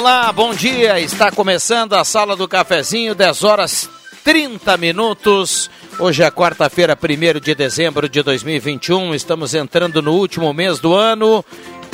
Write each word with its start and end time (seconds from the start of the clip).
Olá, 0.00 0.32
bom 0.32 0.54
dia. 0.54 0.98
Está 0.98 1.30
começando 1.30 1.92
a 1.92 2.02
Sala 2.04 2.34
do 2.34 2.48
Cafezinho, 2.48 3.14
10 3.14 3.44
horas 3.44 3.90
30 4.24 4.78
minutos. 4.78 5.70
Hoje 5.98 6.22
é 6.22 6.30
quarta-feira, 6.30 6.96
1 6.96 7.38
de 7.38 7.54
dezembro 7.54 8.08
de 8.08 8.22
2021. 8.22 9.14
Estamos 9.14 9.52
entrando 9.52 10.00
no 10.00 10.14
último 10.14 10.54
mês 10.54 10.78
do 10.78 10.94
ano 10.94 11.44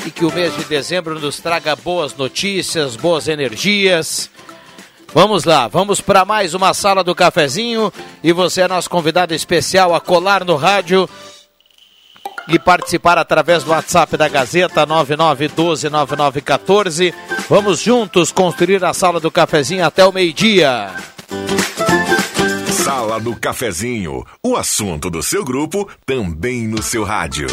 e 0.07 0.13
que 0.13 0.25
o 0.25 0.33
mês 0.33 0.57
de 0.57 0.63
dezembro 0.67 1.19
nos 1.19 1.41
traga 1.41 1.75
boas 1.75 2.15
notícias, 2.15 2.95
boas 2.95 3.27
energias. 3.27 4.31
Vamos 5.13 5.43
lá, 5.43 5.67
vamos 5.67 6.01
para 6.01 6.25
mais 6.25 6.55
uma 6.55 6.73
Sala 6.75 7.03
do 7.03 7.13
Cafezinho 7.13 7.93
e 8.23 8.33
você 8.33 8.61
é 8.61 8.69
nosso 8.69 8.89
convidado 8.89 9.35
especial 9.35 9.93
a 9.93 10.01
colar 10.01 10.45
no 10.45 10.55
rádio 10.55 11.11
e 12.49 12.59
participar 12.59 13.19
através 13.19 13.63
do 13.65 13.71
WhatsApp 13.71 14.17
da 14.17 14.29
Gazeta 14.29 14.87
99129914. 14.87 17.13
Vamos 17.49 17.81
juntos 17.81 18.33
construir 18.33 18.85
a 18.85 18.93
sala 18.93 19.19
do 19.21 19.31
cafezinho 19.31 19.85
até 19.85 20.05
o 20.05 20.13
meio-dia. 20.13 20.91
Sala 22.71 23.19
do 23.19 23.35
Cafezinho, 23.35 24.25
o 24.41 24.57
assunto 24.57 25.11
do 25.11 25.21
seu 25.23 25.45
grupo 25.45 25.89
também 26.05 26.69
no 26.69 26.83
seu 26.83 27.03
rádio. 27.03 27.49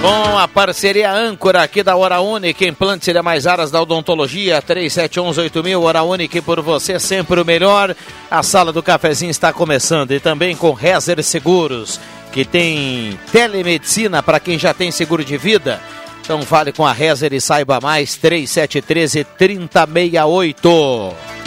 Com 0.00 0.38
a 0.38 0.48
parceria 0.48 1.12
âncora 1.12 1.62
aqui 1.62 1.82
da 1.82 1.94
Hora 1.94 2.22
Única, 2.22 2.64
implantes 2.64 3.06
e 3.06 3.22
mais 3.22 3.46
áreas 3.46 3.70
da 3.70 3.82
odontologia, 3.82 4.62
37118000, 4.62 5.82
Hora 5.82 6.02
Única 6.02 6.40
por 6.40 6.62
você, 6.62 6.98
sempre 6.98 7.38
o 7.38 7.44
melhor. 7.44 7.94
A 8.30 8.42
sala 8.42 8.72
do 8.72 8.82
cafezinho 8.82 9.30
está 9.30 9.52
começando 9.52 10.12
e 10.12 10.18
também 10.18 10.56
com 10.56 10.72
Rezer 10.72 11.22
Seguros, 11.22 12.00
que 12.32 12.46
tem 12.46 13.20
telemedicina 13.30 14.22
para 14.22 14.40
quem 14.40 14.58
já 14.58 14.72
tem 14.72 14.90
seguro 14.90 15.22
de 15.22 15.36
vida. 15.36 15.78
Então 16.22 16.40
fale 16.42 16.72
com 16.72 16.86
a 16.86 16.94
Rezer 16.94 17.34
e 17.34 17.40
saiba 17.40 17.78
mais, 17.78 18.16
3713 18.16 19.24
3068. 19.36 21.39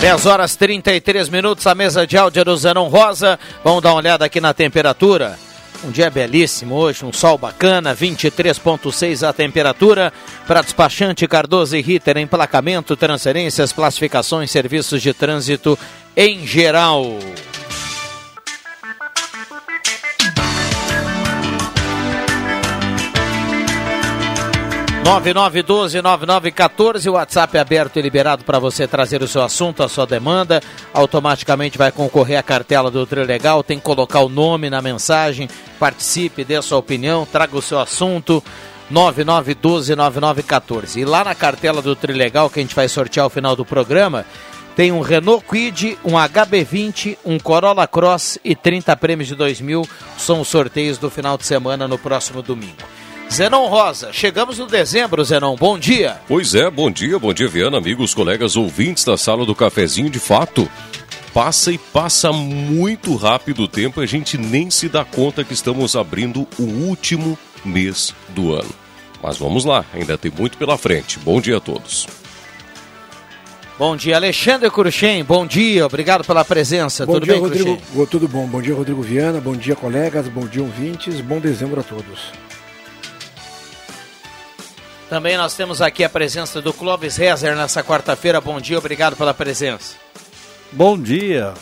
10 0.00 0.24
horas 0.24 0.56
33 0.56 1.28
minutos, 1.28 1.66
a 1.66 1.74
mesa 1.74 2.06
de 2.06 2.16
áudio 2.16 2.42
do 2.42 2.56
Zenon 2.56 2.88
Rosa. 2.88 3.38
Vamos 3.62 3.82
dar 3.82 3.90
uma 3.90 3.98
olhada 3.98 4.24
aqui 4.24 4.40
na 4.40 4.54
temperatura. 4.54 5.38
Um 5.84 5.90
dia 5.90 6.08
belíssimo 6.08 6.74
hoje, 6.74 7.04
um 7.04 7.12
sol 7.12 7.36
bacana, 7.36 7.94
23,6 7.94 9.28
a 9.28 9.30
temperatura. 9.30 10.10
Para 10.46 10.62
despachante 10.62 11.28
Cardoso 11.28 11.76
e 11.76 11.82
Ritter, 11.82 12.16
emplacamento, 12.16 12.96
transferências, 12.96 13.74
classificações, 13.74 14.50
serviços 14.50 15.02
de 15.02 15.12
trânsito 15.12 15.78
em 16.16 16.46
geral. 16.46 17.18
9912-9914, 25.10 27.10
o 27.10 27.14
WhatsApp 27.14 27.56
é 27.56 27.60
aberto 27.60 27.98
e 27.98 28.02
liberado 28.02 28.44
para 28.44 28.60
você 28.60 28.86
trazer 28.86 29.24
o 29.24 29.28
seu 29.28 29.42
assunto, 29.42 29.82
a 29.82 29.88
sua 29.88 30.06
demanda. 30.06 30.62
Automaticamente 30.94 31.76
vai 31.76 31.90
concorrer 31.90 32.38
à 32.38 32.44
cartela 32.44 32.92
do 32.92 33.04
Trilegal. 33.04 33.64
Tem 33.64 33.76
que 33.76 33.84
colocar 33.84 34.20
o 34.20 34.28
nome 34.28 34.70
na 34.70 34.80
mensagem, 34.80 35.48
participe, 35.80 36.44
dê 36.44 36.54
a 36.54 36.62
sua 36.62 36.78
opinião, 36.78 37.26
traga 37.26 37.56
o 37.56 37.62
seu 37.62 37.80
assunto. 37.80 38.40
9912-9914. 38.92 40.98
E 40.98 41.04
lá 41.04 41.24
na 41.24 41.34
cartela 41.34 41.82
do 41.82 41.96
Trilegal, 41.96 42.48
que 42.48 42.60
a 42.60 42.62
gente 42.62 42.76
vai 42.76 42.88
sortear 42.88 43.24
ao 43.24 43.30
final 43.30 43.56
do 43.56 43.64
programa, 43.64 44.24
tem 44.76 44.92
um 44.92 45.00
Renault 45.00 45.44
Quid, 45.44 45.98
um 46.04 46.12
HB20, 46.12 47.18
um 47.24 47.36
Corolla 47.36 47.88
Cross 47.88 48.38
e 48.44 48.54
30 48.54 48.96
prêmios 48.96 49.26
de 49.26 49.34
2 49.34 49.60
mil. 49.60 49.84
São 50.16 50.40
os 50.40 50.46
sorteios 50.46 50.98
do 50.98 51.10
final 51.10 51.36
de 51.36 51.44
semana 51.44 51.88
no 51.88 51.98
próximo 51.98 52.42
domingo. 52.42 52.99
Zenon 53.32 53.66
Rosa, 53.68 54.12
chegamos 54.12 54.58
no 54.58 54.66
dezembro, 54.66 55.24
Zenon, 55.24 55.54
bom 55.54 55.78
dia. 55.78 56.20
Pois 56.26 56.52
é, 56.52 56.68
bom 56.68 56.90
dia, 56.90 57.16
bom 57.16 57.32
dia, 57.32 57.46
Viana, 57.46 57.78
amigos, 57.78 58.12
colegas, 58.12 58.56
ouvintes 58.56 59.04
da 59.04 59.16
sala 59.16 59.46
do 59.46 59.54
cafezinho, 59.54 60.10
de 60.10 60.18
fato. 60.18 60.68
Passa 61.32 61.70
e 61.70 61.78
passa 61.78 62.32
muito 62.32 63.14
rápido 63.14 63.62
o 63.62 63.68
tempo, 63.68 64.00
a 64.00 64.06
gente 64.06 64.36
nem 64.36 64.68
se 64.68 64.88
dá 64.88 65.04
conta 65.04 65.44
que 65.44 65.52
estamos 65.52 65.94
abrindo 65.94 66.44
o 66.58 66.64
último 66.64 67.38
mês 67.64 68.12
do 68.30 68.52
ano. 68.52 68.70
Mas 69.22 69.36
vamos 69.36 69.64
lá, 69.64 69.84
ainda 69.94 70.18
tem 70.18 70.32
muito 70.36 70.58
pela 70.58 70.76
frente. 70.76 71.16
Bom 71.20 71.40
dia 71.40 71.58
a 71.58 71.60
todos. 71.60 72.08
Bom 73.78 73.96
dia, 73.96 74.16
Alexandre 74.16 74.68
Cruxem. 74.70 75.22
Bom 75.22 75.46
dia, 75.46 75.86
obrigado 75.86 76.24
pela 76.24 76.44
presença. 76.44 77.06
Bom 77.06 77.14
tudo 77.14 77.26
dia, 77.26 77.34
bem, 77.34 77.42
Rodrigo. 77.42 77.76
Cruxem? 77.76 78.06
Tudo 78.06 78.26
bom. 78.26 78.44
Bom 78.46 78.60
dia, 78.60 78.74
Rodrigo 78.74 79.00
Viana. 79.02 79.40
Bom 79.40 79.54
dia, 79.54 79.76
colegas. 79.76 80.26
Bom 80.26 80.46
dia, 80.46 80.62
ouvintes. 80.62 81.20
Bom 81.20 81.38
dezembro 81.38 81.80
a 81.80 81.84
todos. 81.84 82.49
Também 85.10 85.36
nós 85.36 85.56
temos 85.56 85.82
aqui 85.82 86.04
a 86.04 86.08
presença 86.08 86.62
do 86.62 86.72
Clóvis 86.72 87.16
Rezer 87.16 87.56
nessa 87.56 87.82
quarta-feira. 87.82 88.40
Bom 88.40 88.60
dia, 88.60 88.78
obrigado 88.78 89.16
pela 89.16 89.34
presença. 89.34 89.96
Bom 90.70 90.96
dia. 90.96 91.52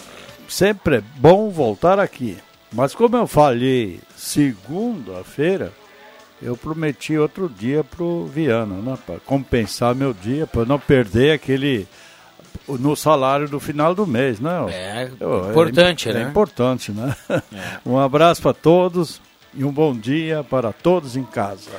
Sempre 0.47 0.97
é 0.97 1.03
bom 1.17 1.49
voltar 1.49 1.99
aqui. 1.99 2.37
Mas 2.71 2.95
como 2.95 3.17
eu 3.17 3.27
falei 3.27 4.01
segunda-feira, 4.15 5.73
eu 6.43 6.59
prometi 6.59 7.17
outro 7.17 7.49
dia 7.49 7.83
pro 7.83 8.27
Viana, 8.27 8.83
né? 8.83 8.99
Para 9.07 9.19
compensar 9.21 9.95
meu 9.95 10.13
dia, 10.13 10.47
para 10.47 10.67
não 10.67 10.79
perder 10.79 11.33
aquele 11.33 11.89
no 12.69 12.95
salário 12.95 13.49
do 13.49 13.59
final 13.59 13.95
do 13.95 14.07
mês, 14.07 14.39
né? 14.39 14.51
É 14.71 15.05
importante, 15.51 16.11
é, 16.11 16.13
né? 16.13 16.23
É 16.23 16.29
importante, 16.29 16.93
né? 16.93 17.17
É. 17.31 17.41
Um 17.89 17.99
abraço 17.99 18.43
para 18.43 18.53
todos 18.53 19.23
e 19.55 19.65
um 19.65 19.73
bom 19.73 19.95
dia 19.95 20.45
para 20.45 20.71
todos 20.71 21.17
em 21.17 21.25
casa. 21.25 21.71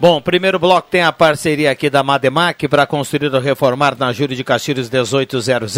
Bom, 0.00 0.18
primeiro 0.18 0.58
bloco 0.58 0.88
tem 0.90 1.02
a 1.02 1.12
parceria 1.12 1.70
aqui 1.70 1.90
da 1.90 2.02
Mademac 2.02 2.66
para 2.68 2.86
construir 2.86 3.34
ou 3.34 3.38
reformar 3.38 3.94
na 3.98 4.14
Júlio 4.14 4.34
de 4.34 4.42
Castilhos 4.42 4.88
1800. 4.88 5.74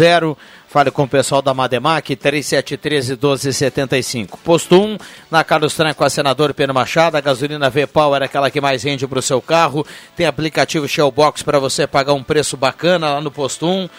Fale 0.65 0.91
com 0.91 1.03
o 1.03 1.07
pessoal 1.09 1.41
da 1.41 1.53
Mademac 1.53 2.15
3713 2.15 3.17
1275. 3.17 4.37
Posto 4.37 4.81
1, 4.81 4.97
na 5.29 5.43
Carlos 5.43 5.75
Tran 5.75 5.93
com 5.93 6.05
a 6.05 6.09
senador 6.09 6.53
Pedro 6.53 6.73
Machado. 6.73 7.17
A 7.17 7.21
gasolina 7.21 7.69
V-Power 7.69 8.21
é 8.21 8.25
aquela 8.25 8.49
que 8.49 8.61
mais 8.61 8.81
rende 8.83 9.05
para 9.05 9.19
o 9.19 9.21
seu 9.21 9.41
carro. 9.41 9.85
Tem 10.15 10.25
aplicativo 10.25 10.87
Shellbox 10.87 11.43
para 11.43 11.59
você 11.59 11.85
pagar 11.85 12.13
um 12.13 12.23
preço 12.23 12.55
bacana 12.55 13.15
lá 13.15 13.19
no 13.19 13.29
posto 13.29 13.67
1. 13.67 13.89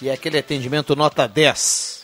E 0.00 0.10
aquele 0.10 0.38
atendimento 0.38 0.96
nota 0.96 1.28
10. 1.28 2.03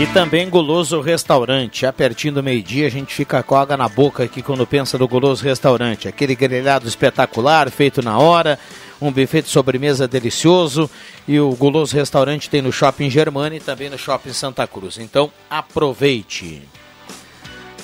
E 0.00 0.06
também 0.14 0.48
Goloso 0.48 0.98
Restaurante. 1.02 1.82
Já 1.82 1.92
pertinho 1.92 2.32
do 2.32 2.42
meio-dia, 2.42 2.86
a 2.86 2.90
gente 2.90 3.14
fica 3.14 3.42
com 3.42 3.54
água 3.54 3.76
na 3.76 3.86
boca 3.86 4.24
aqui 4.24 4.40
quando 4.40 4.66
pensa 4.66 4.96
no 4.96 5.06
Goloso 5.06 5.44
Restaurante. 5.44 6.08
Aquele 6.08 6.34
grelhado 6.34 6.88
espetacular, 6.88 7.70
feito 7.70 8.00
na 8.00 8.16
hora. 8.16 8.58
um 8.98 9.12
buffet 9.12 9.42
de 9.42 9.50
sobremesa 9.50 10.08
delicioso 10.08 10.88
e 11.28 11.38
o 11.38 11.50
Guloso 11.50 11.94
Restaurante 11.94 12.48
tem 12.48 12.62
no 12.62 12.72
Shopping 12.72 13.10
Germana 13.10 13.56
e 13.56 13.60
também 13.60 13.90
no 13.90 13.98
Shopping 13.98 14.32
Santa 14.32 14.66
Cruz. 14.66 14.96
Então 14.96 15.30
aproveite. 15.50 16.62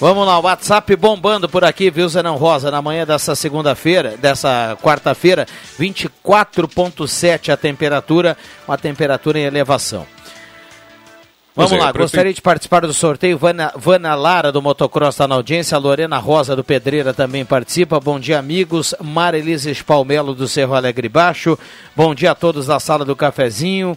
Vamos 0.00 0.26
lá, 0.26 0.38
o 0.38 0.42
WhatsApp 0.42 0.96
bombando 0.96 1.50
por 1.50 1.64
aqui, 1.64 1.90
viu, 1.90 2.08
Zenão 2.08 2.36
Rosa? 2.36 2.70
Na 2.70 2.80
manhã 2.80 3.04
dessa 3.04 3.34
segunda-feira, 3.34 4.16
dessa 4.16 4.74
quarta-feira, 4.82 5.46
24,7 5.78 7.52
a 7.52 7.58
temperatura, 7.58 8.38
uma 8.66 8.78
temperatura 8.78 9.38
em 9.38 9.42
elevação. 9.42 10.15
Vamos 11.56 11.72
é, 11.72 11.76
lá, 11.76 11.84
prefeito... 11.84 12.02
gostaria 12.02 12.34
de 12.34 12.42
participar 12.42 12.82
do 12.82 12.92
sorteio. 12.92 13.38
Vana, 13.38 13.72
Vana 13.74 14.14
Lara 14.14 14.52
do 14.52 14.60
Motocross 14.60 15.14
está 15.14 15.26
na 15.26 15.36
audiência, 15.36 15.74
a 15.74 15.78
Lorena 15.78 16.18
Rosa 16.18 16.54
do 16.54 16.62
Pedreira 16.62 17.14
também 17.14 17.46
participa. 17.46 17.98
Bom 17.98 18.20
dia, 18.20 18.38
amigos. 18.38 18.94
Marilise 19.02 19.82
Palmelo 19.82 20.34
do 20.34 20.46
Cerro 20.46 20.74
Alegre 20.74 21.08
Baixo. 21.08 21.58
Bom 21.96 22.14
dia 22.14 22.32
a 22.32 22.34
todos 22.34 22.66
da 22.66 22.78
sala 22.78 23.06
do 23.06 23.16
cafezinho. 23.16 23.96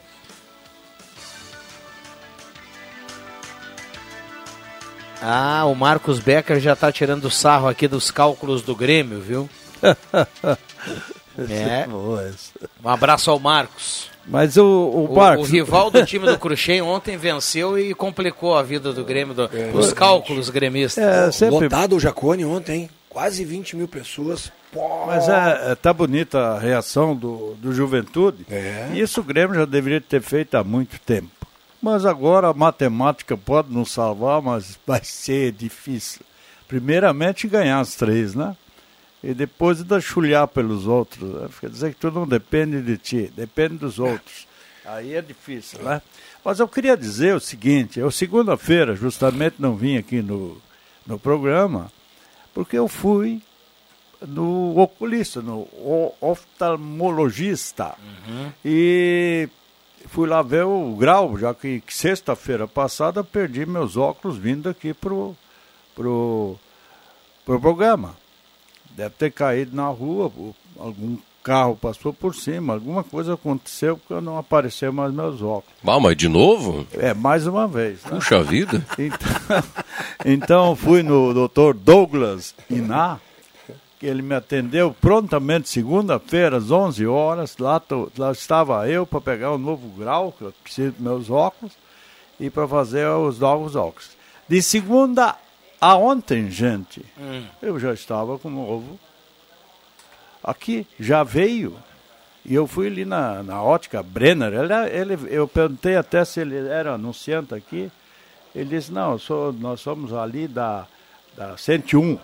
Ah, 5.22 5.66
o 5.66 5.76
Marcos 5.76 6.22
Becker 6.22 6.62
já 6.62 6.72
está 6.72 6.90
tirando 6.94 7.30
sarro 7.30 7.68
aqui 7.68 7.90
dos 7.90 8.10
cálculos 8.10 8.62
do 8.62 8.74
Grêmio, 8.74 9.20
viu? 9.20 9.50
é. 11.50 11.86
Um 12.82 12.88
abraço 12.88 13.30
ao 13.30 13.38
Marcos. 13.38 14.10
Mas 14.30 14.58
o, 14.58 14.64
o, 14.64 15.06
o, 15.06 15.40
o 15.40 15.44
rival 15.44 15.90
do 15.90 16.06
time 16.06 16.26
do 16.28 16.38
Cruxem 16.40 16.82
ontem 16.82 17.18
venceu 17.18 17.80
e 17.80 17.96
complicou 17.96 18.56
a 18.56 18.62
vida 18.62 18.94
do 18.94 19.04
Grêmio, 19.04 19.34
do, 19.34 19.50
é, 19.52 19.72
os 19.74 19.92
cálculos 19.92 20.52
gremistas. 20.52 21.04
É, 21.04 21.32
sempre... 21.32 21.66
Lotado 21.66 21.96
o 21.96 22.00
Jacone 22.00 22.46
ontem, 22.46 22.82
hein? 22.82 22.90
Quase 23.10 23.44
20 23.44 23.76
mil 23.76 23.88
pessoas. 23.88 24.52
Pô. 24.72 25.08
Mas 25.08 25.28
é, 25.28 25.72
é, 25.72 25.76
tá 25.76 25.92
bonita 25.92 26.40
a 26.40 26.60
reação 26.60 27.16
do, 27.16 27.56
do 27.56 27.74
Juventude. 27.74 28.46
É. 28.52 28.90
Isso 28.94 29.22
o 29.22 29.24
Grêmio 29.24 29.56
já 29.56 29.66
deveria 29.66 30.00
ter 30.00 30.22
feito 30.22 30.56
há 30.56 30.64
muito 30.64 31.00
tempo. 31.00 31.30
Mas 31.82 32.06
agora 32.06 32.50
a 32.50 32.54
matemática 32.54 33.36
pode 33.36 33.74
nos 33.74 33.92
salvar, 33.92 34.42
mas 34.42 34.78
vai 34.86 35.02
ser 35.04 35.54
difícil. 35.54 36.22
Primeiramente 36.68 37.48
ganhar 37.48 37.80
as 37.80 37.96
três, 37.96 38.36
né? 38.36 38.56
E 39.24 39.34
depois 39.34 39.82
ainda 39.82 40.00
chulhar 40.00 40.48
pelos 40.48 40.88
outros. 40.88 41.22
Né? 41.22 41.50
Quer 41.60 41.70
dizer 41.70 41.94
que 41.94 42.00
tu 42.00 42.12
não 42.12 42.28
depende 42.28 42.82
de 42.82 42.98
ti, 42.98 43.32
depende 43.36 43.76
dos 43.78 44.00
outros. 44.00 44.48
Aí 44.86 45.14
é 45.14 45.22
difícil, 45.22 45.84
né? 45.84 46.02
Mas 46.44 46.60
eu 46.60 46.68
queria 46.68 46.98
dizer 46.98 47.36
o 47.36 47.40
seguinte, 47.40 48.00
eu 48.00 48.10
segunda-feira 48.10 48.96
justamente 48.96 49.58
não 49.60 49.76
vim 49.76 49.98
aqui 49.98 50.22
no, 50.22 50.60
no 51.06 51.20
programa, 51.20 51.92
porque 52.54 52.78
eu 52.78 52.88
fui 52.88 53.42
no 54.22 54.78
oculista, 54.80 55.42
no 55.42 55.68
oftalmologista. 56.20 57.96
Uhum. 58.28 58.52
E 58.64 59.50
fui 60.08 60.28
lá 60.28 60.42
ver 60.42 60.64
o 60.64 60.96
grau, 60.96 61.38
já 61.38 61.54
que, 61.54 61.82
que 61.82 61.94
sexta-feira 61.94 62.68
passada 62.68 63.24
perdi 63.24 63.66
meus 63.66 63.96
óculos 63.96 64.38
vindo 64.38 64.70
aqui 64.70 64.94
pro, 64.94 65.36
pro, 65.96 66.58
pro 67.46 67.60
programa. 67.60 68.16
Deve 69.00 69.12
ter 69.12 69.32
caído 69.32 69.74
na 69.74 69.88
rua, 69.88 70.30
algum 70.78 71.16
carro 71.42 71.74
passou 71.74 72.12
por 72.12 72.36
cima, 72.36 72.74
alguma 72.74 73.02
coisa 73.02 73.36
aconteceu 73.36 73.96
porque 73.96 74.22
não 74.22 74.38
apareceu 74.38 74.92
mais 74.92 75.14
meus 75.14 75.42
óculos. 75.42 75.80
Ah, 75.88 75.98
mas 76.02 76.18
de 76.18 76.28
novo? 76.28 76.86
É, 76.92 77.14
mais 77.14 77.48
uma 77.48 77.66
vez. 77.66 78.04
Né? 78.04 78.12
Puxa 78.12 78.44
vida. 78.44 78.86
Então, 79.00 79.64
então 80.26 80.76
fui 80.76 81.02
no 81.02 81.34
doutor 81.34 81.74
Douglas 81.74 82.54
Iná, 82.70 83.20
que 83.98 84.06
ele 84.06 84.22
me 84.22 84.36
atendeu 84.36 84.94
prontamente 85.00 85.70
segunda-feira 85.70 86.58
às 86.58 86.70
11 86.70 87.08
horas. 87.08 87.58
Lá, 87.58 87.80
tô, 87.80 88.12
lá 88.18 88.34
estava 88.34 88.90
eu 88.90 89.08
para 89.08 89.22
pegar 89.22 89.54
o 89.54 89.58
novo 89.58 89.88
grau, 89.98 90.34
que 90.34 90.42
eu 90.42 90.54
preciso 90.62 90.92
dos 90.92 91.00
meus 91.00 91.30
óculos, 91.30 91.72
e 92.38 92.50
para 92.50 92.68
fazer 92.68 93.08
os 93.08 93.40
novos 93.40 93.78
óculos. 93.78 94.10
De 94.50 94.62
segunda 94.62 95.38
a 95.82 95.96
ontem, 95.96 96.52
gente, 96.52 97.06
hum. 97.18 97.46
eu 97.62 97.80
já 97.80 97.94
estava 97.94 98.38
com 98.38 98.50
o 98.50 98.52
novo. 98.52 99.00
Aqui 100.44 100.86
já 101.00 101.24
veio. 101.24 101.76
E 102.46 102.54
eu 102.54 102.66
fui 102.68 102.88
ali 102.88 103.06
na, 103.06 103.44
na 103.44 103.62
ótica 103.62 104.02
Brenner. 104.02 104.54
Ele, 104.54 104.74
ele, 105.14 105.20
eu 105.30 105.48
perguntei 105.48 105.96
até 105.96 106.26
se 106.26 106.40
ele 106.40 106.58
era 106.68 106.94
anunciante 106.94 107.54
aqui. 107.54 107.92
Ele 108.54 108.78
disse: 108.78 108.92
Não, 108.92 109.18
sou, 109.18 109.54
nós 109.54 109.80
somos 109.80 110.14
ali 110.14 110.48
da, 110.48 110.86
da 111.36 111.56
101. 111.58 112.18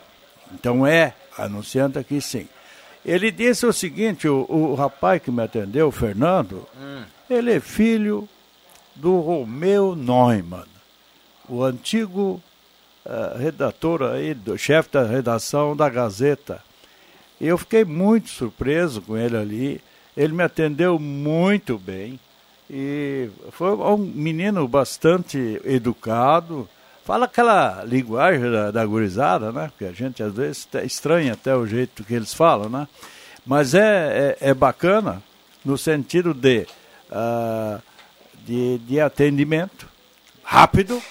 Então 0.54 0.86
é 0.86 1.14
anunciante 1.38 1.98
aqui 1.98 2.20
sim. 2.20 2.48
Ele 3.06 3.32
disse 3.32 3.66
o 3.66 3.74
seguinte: 3.74 4.28
o, 4.28 4.46
o 4.50 4.76
rapaz 4.76 5.22
que 5.22 5.32
me 5.32 5.44
atendeu, 5.44 5.88
o 5.88 5.92
Fernando, 5.92 6.68
hum. 6.78 7.04
ele 7.30 7.54
é 7.54 7.60
filho 7.60 8.28
do 8.96 9.20
Romeu 9.20 9.96
Neumann, 9.96 10.66
o 11.48 11.64
antigo 11.64 12.42
uh, 13.06 13.38
redator 13.38 14.04
aí, 14.04 14.36
chefe 14.58 14.90
da 14.92 15.04
redação 15.04 15.76
da 15.76 15.90
Gazeta. 15.90 16.62
E 17.40 17.48
eu 17.48 17.58
fiquei 17.58 17.84
muito 17.84 18.30
surpreso 18.30 19.02
com 19.02 19.18
ele 19.18 19.38
ali. 19.38 19.82
Ele 20.16 20.34
me 20.34 20.44
atendeu 20.44 20.98
muito 20.98 21.78
bem. 21.78 22.20
E 22.70 23.30
foi 23.52 23.72
um 23.76 23.98
menino 23.98 24.68
bastante 24.68 25.62
educado. 25.64 26.68
Fala 27.04 27.26
aquela 27.26 27.84
linguagem 27.84 28.50
da, 28.50 28.72
da 28.72 28.86
gurizada, 28.86 29.52
né? 29.52 29.68
Porque 29.68 29.86
a 29.86 29.92
gente 29.92 30.24
às 30.24 30.34
vezes 30.34 30.68
estranha 30.84 31.34
até 31.34 31.56
o 31.56 31.68
jeito 31.68 32.04
que 32.04 32.14
eles 32.14 32.34
falam, 32.34 32.70
né? 32.70 32.88
Mas 33.46 33.76
é, 33.76 34.38
é, 34.42 34.50
é 34.50 34.54
bacana 34.54 35.22
no 35.64 35.78
sentido 35.78 36.34
de, 36.34 36.66
uh, 37.12 37.82
de, 38.44 38.80
de 38.80 39.00
atendimento 39.00 39.88
rápido, 40.44 41.02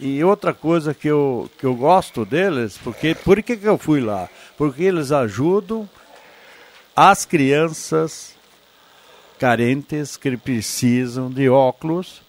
e 0.00 0.22
outra 0.22 0.54
coisa 0.54 0.94
que 0.94 1.08
eu, 1.08 1.50
que 1.58 1.64
eu 1.64 1.74
gosto 1.74 2.24
deles, 2.24 2.78
porque 2.78 3.14
por 3.14 3.42
que, 3.42 3.56
que 3.56 3.68
eu 3.68 3.76
fui 3.76 4.00
lá? 4.00 4.28
Porque 4.56 4.84
eles 4.84 5.10
ajudam 5.10 5.88
as 6.94 7.24
crianças 7.24 8.34
carentes 9.38 10.16
que 10.16 10.36
precisam 10.36 11.30
de 11.30 11.48
óculos 11.48 12.22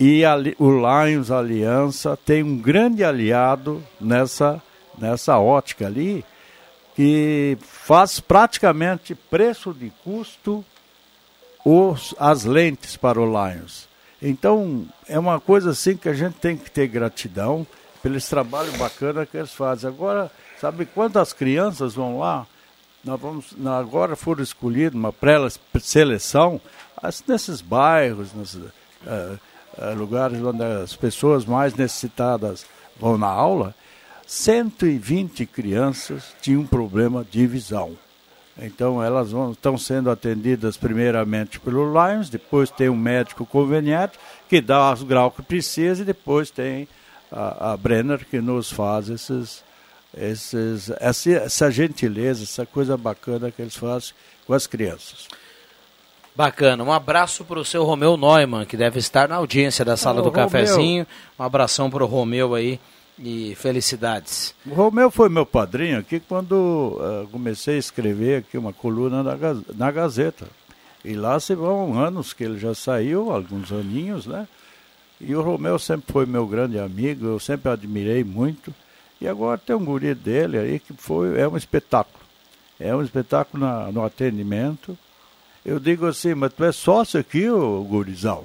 e 0.00 0.22
o 0.58 0.70
Lions 0.70 1.30
Aliança 1.30 2.16
tem 2.16 2.42
um 2.42 2.56
grande 2.56 3.02
aliado 3.02 3.82
nessa, 4.00 4.62
nessa 4.96 5.38
ótica 5.38 5.86
ali 5.86 6.24
que 6.94 7.58
faz 7.60 8.20
praticamente 8.20 9.14
preço 9.14 9.72
de 9.72 9.90
custo 10.04 10.64
os, 11.64 12.14
as 12.18 12.44
lentes 12.44 12.96
para 12.96 13.20
o 13.20 13.24
Lions. 13.24 13.87
Então, 14.20 14.86
é 15.08 15.18
uma 15.18 15.38
coisa 15.38 15.70
assim 15.70 15.96
que 15.96 16.08
a 16.08 16.12
gente 16.12 16.34
tem 16.34 16.56
que 16.56 16.70
ter 16.70 16.88
gratidão 16.88 17.66
pelo 18.02 18.20
trabalho 18.20 18.72
bacana 18.76 19.24
que 19.24 19.36
eles 19.36 19.52
fazem. 19.52 19.88
Agora, 19.88 20.30
sabe 20.60 20.86
quantas 20.86 21.32
crianças 21.32 21.94
vão 21.94 22.18
lá? 22.18 22.46
Nós 23.04 23.20
vamos, 23.20 23.54
agora 23.78 24.16
foram 24.16 24.42
escolhidos 24.42 24.98
uma 24.98 25.12
pré-seleção 25.12 26.60
nesses 27.26 27.60
bairros, 27.60 28.32
uh, 28.34 28.70
uh, 29.06 29.94
lugares 29.96 30.42
onde 30.42 30.64
as 30.64 30.96
pessoas 30.96 31.44
mais 31.44 31.74
necessitadas 31.74 32.66
vão 32.98 33.16
na 33.16 33.28
aula. 33.28 33.74
120 34.26 35.46
crianças 35.46 36.34
tinham 36.42 36.66
problema 36.66 37.24
de 37.24 37.46
visão. 37.46 37.96
Então 38.60 39.02
elas 39.02 39.30
vão, 39.30 39.52
estão 39.52 39.78
sendo 39.78 40.10
atendidas 40.10 40.76
primeiramente 40.76 41.60
pelo 41.60 41.92
Lions, 41.92 42.28
depois 42.28 42.70
tem 42.70 42.88
um 42.88 42.96
médico 42.96 43.46
conveniente 43.46 44.18
que 44.48 44.60
dá 44.60 44.92
os 44.92 45.02
graus 45.02 45.34
que 45.34 45.42
precisa 45.42 46.02
e 46.02 46.04
depois 46.04 46.50
tem 46.50 46.88
a, 47.30 47.72
a 47.72 47.76
Brenner 47.76 48.26
que 48.26 48.40
nos 48.40 48.70
faz 48.70 49.08
esses, 49.08 49.62
esses, 50.16 50.90
essa, 50.98 51.30
essa 51.30 51.70
gentileza, 51.70 52.42
essa 52.42 52.66
coisa 52.66 52.96
bacana 52.96 53.50
que 53.50 53.62
eles 53.62 53.76
fazem 53.76 54.12
com 54.46 54.54
as 54.54 54.66
crianças. 54.66 55.28
Bacana. 56.34 56.84
Um 56.84 56.92
abraço 56.92 57.44
para 57.44 57.58
o 57.58 57.64
seu 57.64 57.84
Romeu 57.84 58.16
Neumann, 58.16 58.64
que 58.64 58.76
deve 58.76 58.98
estar 58.98 59.28
na 59.28 59.36
audiência 59.36 59.84
da 59.84 59.96
sala 59.96 60.20
ah, 60.20 60.22
do 60.22 60.28
Romeu. 60.28 60.44
cafezinho. 60.44 61.06
Um 61.38 61.42
abração 61.42 61.90
para 61.90 62.04
o 62.04 62.06
Romeu 62.06 62.54
aí 62.54 62.78
e 63.18 63.54
felicidades. 63.56 64.54
O 64.64 64.74
Romeu 64.74 65.10
foi 65.10 65.28
meu 65.28 65.44
padrinho 65.44 65.98
aqui 65.98 66.20
quando 66.20 66.52
uh, 66.52 67.28
comecei 67.30 67.76
a 67.76 67.78
escrever 67.78 68.38
aqui 68.38 68.56
uma 68.56 68.72
coluna 68.72 69.22
na, 69.22 69.36
na 69.74 69.90
Gazeta. 69.90 70.46
E 71.04 71.14
lá 71.14 71.38
se 71.40 71.54
vão 71.54 71.98
anos 71.98 72.32
que 72.32 72.44
ele 72.44 72.58
já 72.58 72.74
saiu, 72.74 73.30
alguns 73.30 73.72
aninhos, 73.72 74.26
né? 74.26 74.46
E 75.20 75.34
o 75.34 75.42
Romeu 75.42 75.78
sempre 75.78 76.12
foi 76.12 76.26
meu 76.26 76.46
grande 76.46 76.78
amigo, 76.78 77.26
eu 77.26 77.40
sempre 77.40 77.70
admirei 77.70 78.22
muito. 78.22 78.72
E 79.20 79.26
agora 79.26 79.58
tem 79.58 79.74
um 79.74 79.84
guri 79.84 80.14
dele 80.14 80.58
aí 80.58 80.78
que 80.78 80.92
foi, 80.92 81.40
é 81.40 81.48
um 81.48 81.56
espetáculo. 81.56 82.24
É 82.78 82.94
um 82.94 83.02
espetáculo 83.02 83.64
na, 83.64 83.90
no 83.90 84.04
atendimento. 84.04 84.96
Eu 85.64 85.80
digo 85.80 86.06
assim, 86.06 86.34
mas 86.34 86.52
tu 86.52 86.62
é 86.62 86.70
sócio 86.70 87.18
aqui, 87.18 87.48
ô 87.50 87.82
gurizão? 87.82 88.44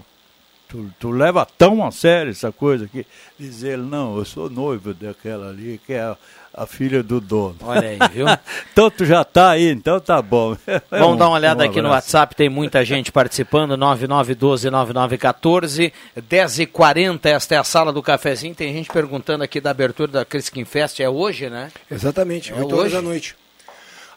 Tu, 0.74 0.90
tu 1.00 1.12
leva 1.12 1.46
tão 1.46 1.86
a 1.86 1.92
sério 1.92 2.32
essa 2.32 2.52
coisa 2.52 2.88
que 2.88 3.06
dizer, 3.38 3.78
não, 3.78 4.18
eu 4.18 4.26
sou 4.26 4.50
noivo 4.50 4.92
daquela 4.92 5.50
ali, 5.50 5.80
que 5.86 5.94
é 5.94 6.02
a, 6.02 6.18
a 6.52 6.66
filha 6.66 7.04
do 7.04 7.22
dono. 7.22 7.58
Olha 7.62 7.90
aí, 7.90 8.00
viu? 8.12 8.26
então 8.74 8.90
tu 8.90 9.06
já 9.06 9.24
tá 9.24 9.52
aí, 9.52 9.70
então 9.70 10.00
tá 10.00 10.20
bom. 10.20 10.58
Vamos 10.90 11.14
um, 11.14 11.18
dar 11.18 11.28
uma 11.28 11.36
olhada 11.36 11.64
um 11.64 11.70
aqui 11.70 11.80
no 11.80 11.90
WhatsApp, 11.90 12.36
tem 12.36 12.50
muita 12.50 12.84
gente 12.84 13.12
participando, 13.12 13.78
9912-9914, 13.78 15.94
10h40, 16.20 17.26
esta 17.28 17.54
é 17.54 17.60
a 17.60 17.64
sala 17.64 17.94
do 17.94 18.02
cafezinho, 18.02 18.56
tem 18.56 18.74
gente 18.74 18.90
perguntando 18.92 19.44
aqui 19.44 19.62
da 19.62 19.70
abertura 19.70 20.12
da 20.12 20.26
Criskin 20.26 20.66
Fest, 20.66 21.00
é 21.00 21.08
hoje, 21.08 21.52
né? 21.52 21.72
Exatamente, 21.92 22.52
é 22.52 22.56
8 22.56 22.76
horas 22.76 22.94
da 22.94 23.02
noite. 23.04 23.36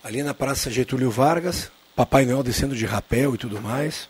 Ali 0.02 0.22
na 0.22 0.32
Praça 0.32 0.70
Getúlio 0.70 1.10
Vargas, 1.10 1.70
Papai 1.94 2.24
Noel 2.24 2.42
descendo 2.42 2.74
de 2.74 2.86
rapel 2.86 3.34
e 3.34 3.38
tudo 3.38 3.60
mais. 3.60 4.08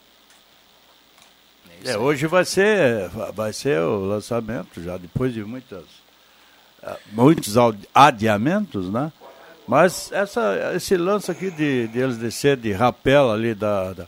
É, 1.89 1.99
hoje 1.99 2.27
vai 2.27 2.45
ser, 2.45 3.09
vai 3.35 3.53
ser 3.53 3.81
o 3.81 4.05
lançamento, 4.05 4.83
já 4.83 4.97
depois 4.97 5.33
de 5.33 5.45
muitas, 5.45 5.85
ah, 6.83 6.97
muitos 7.13 7.55
adiamentos, 7.95 8.91
né? 8.91 9.13
Mas 9.67 10.13
essa, 10.13 10.73
esse 10.75 10.97
lance 10.97 11.31
aqui 11.31 11.51
de, 11.51 11.89
de 11.89 11.99
eles 11.99 12.19
descer 12.19 12.57
de 12.57 12.73
rapel 12.73 13.33
ali 13.33 13.55
da, 13.55 13.93
da, 13.93 14.07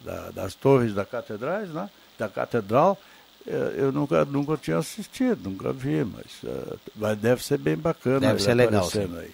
da, 0.00 0.30
das 0.30 0.54
torres 0.54 0.92
da 0.94 1.04
catedrais, 1.04 1.68
né? 1.70 1.88
Da 2.18 2.28
catedral, 2.28 2.98
eh, 3.46 3.74
eu 3.76 3.92
nunca, 3.92 4.24
nunca 4.24 4.56
tinha 4.56 4.78
assistido, 4.78 5.48
nunca 5.48 5.72
vi, 5.72 6.04
mas 6.04 6.42
uh, 6.42 7.16
deve 7.16 7.44
ser 7.44 7.58
bem 7.58 7.76
bacana. 7.76 8.20
Deve 8.20 8.42
ser 8.42 8.54
legal. 8.54 8.84
Sim. 8.84 9.08
Aí. 9.18 9.30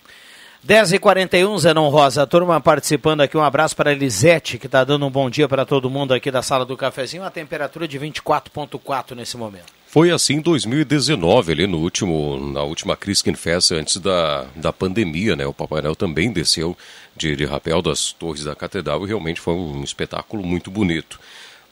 10h41, 0.67 1.59
Zenon 1.59 1.89
Rosa, 1.89 2.25
turma 2.25 2.61
participando 2.61 3.21
aqui, 3.21 3.37
um 3.37 3.43
abraço 3.43 3.75
para 3.75 3.91
a 3.91 3.93
Elisete, 3.93 4.59
que 4.59 4.67
está 4.67 4.85
dando 4.85 5.05
um 5.05 5.11
bom 5.11 5.29
dia 5.29 5.49
para 5.49 5.67
todo 5.67 5.91
mundo 5.91 6.15
aqui 6.15 6.31
da 6.31 6.41
sala 6.41 6.65
do 6.65 6.77
cafezinho, 6.77 7.25
a 7.25 7.31
temperatura 7.31 7.89
de 7.89 7.99
24.4 7.99 9.17
nesse 9.17 9.37
momento. 9.37 9.65
Foi 9.89 10.13
assim 10.13 10.35
em 10.35 10.41
2019, 10.41 11.51
ali 11.51 11.67
no 11.67 11.79
último, 11.79 12.39
na 12.53 12.63
última 12.63 12.97
Criskin 12.97 13.35
Fest, 13.35 13.73
antes 13.73 13.97
da, 13.97 14.47
da 14.55 14.73
pandemia, 14.73 15.35
né? 15.35 15.45
O 15.45 15.53
Papai 15.53 15.83
Noel 15.83 15.97
também 15.97 16.33
desceu 16.33 16.79
de, 17.17 17.35
de 17.35 17.45
rapel 17.45 17.83
das 17.83 18.13
torres 18.13 18.45
da 18.45 18.55
catedral 18.55 19.05
e 19.05 19.09
realmente 19.09 19.41
foi 19.41 19.55
um 19.55 19.83
espetáculo 19.83 20.45
muito 20.45 20.71
bonito. 20.71 21.19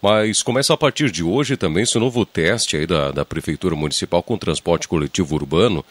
Mas 0.02 0.42
começa 0.42 0.74
a 0.74 0.76
partir 0.76 1.12
de 1.12 1.22
hoje 1.22 1.56
também 1.56 1.84
esse 1.84 1.96
novo 1.96 2.26
teste 2.26 2.76
aí 2.76 2.88
da, 2.88 3.12
da 3.12 3.24
Prefeitura 3.24 3.76
Municipal 3.76 4.20
com 4.20 4.36
transporte 4.36 4.88
coletivo 4.88 5.36
urbano, 5.36 5.84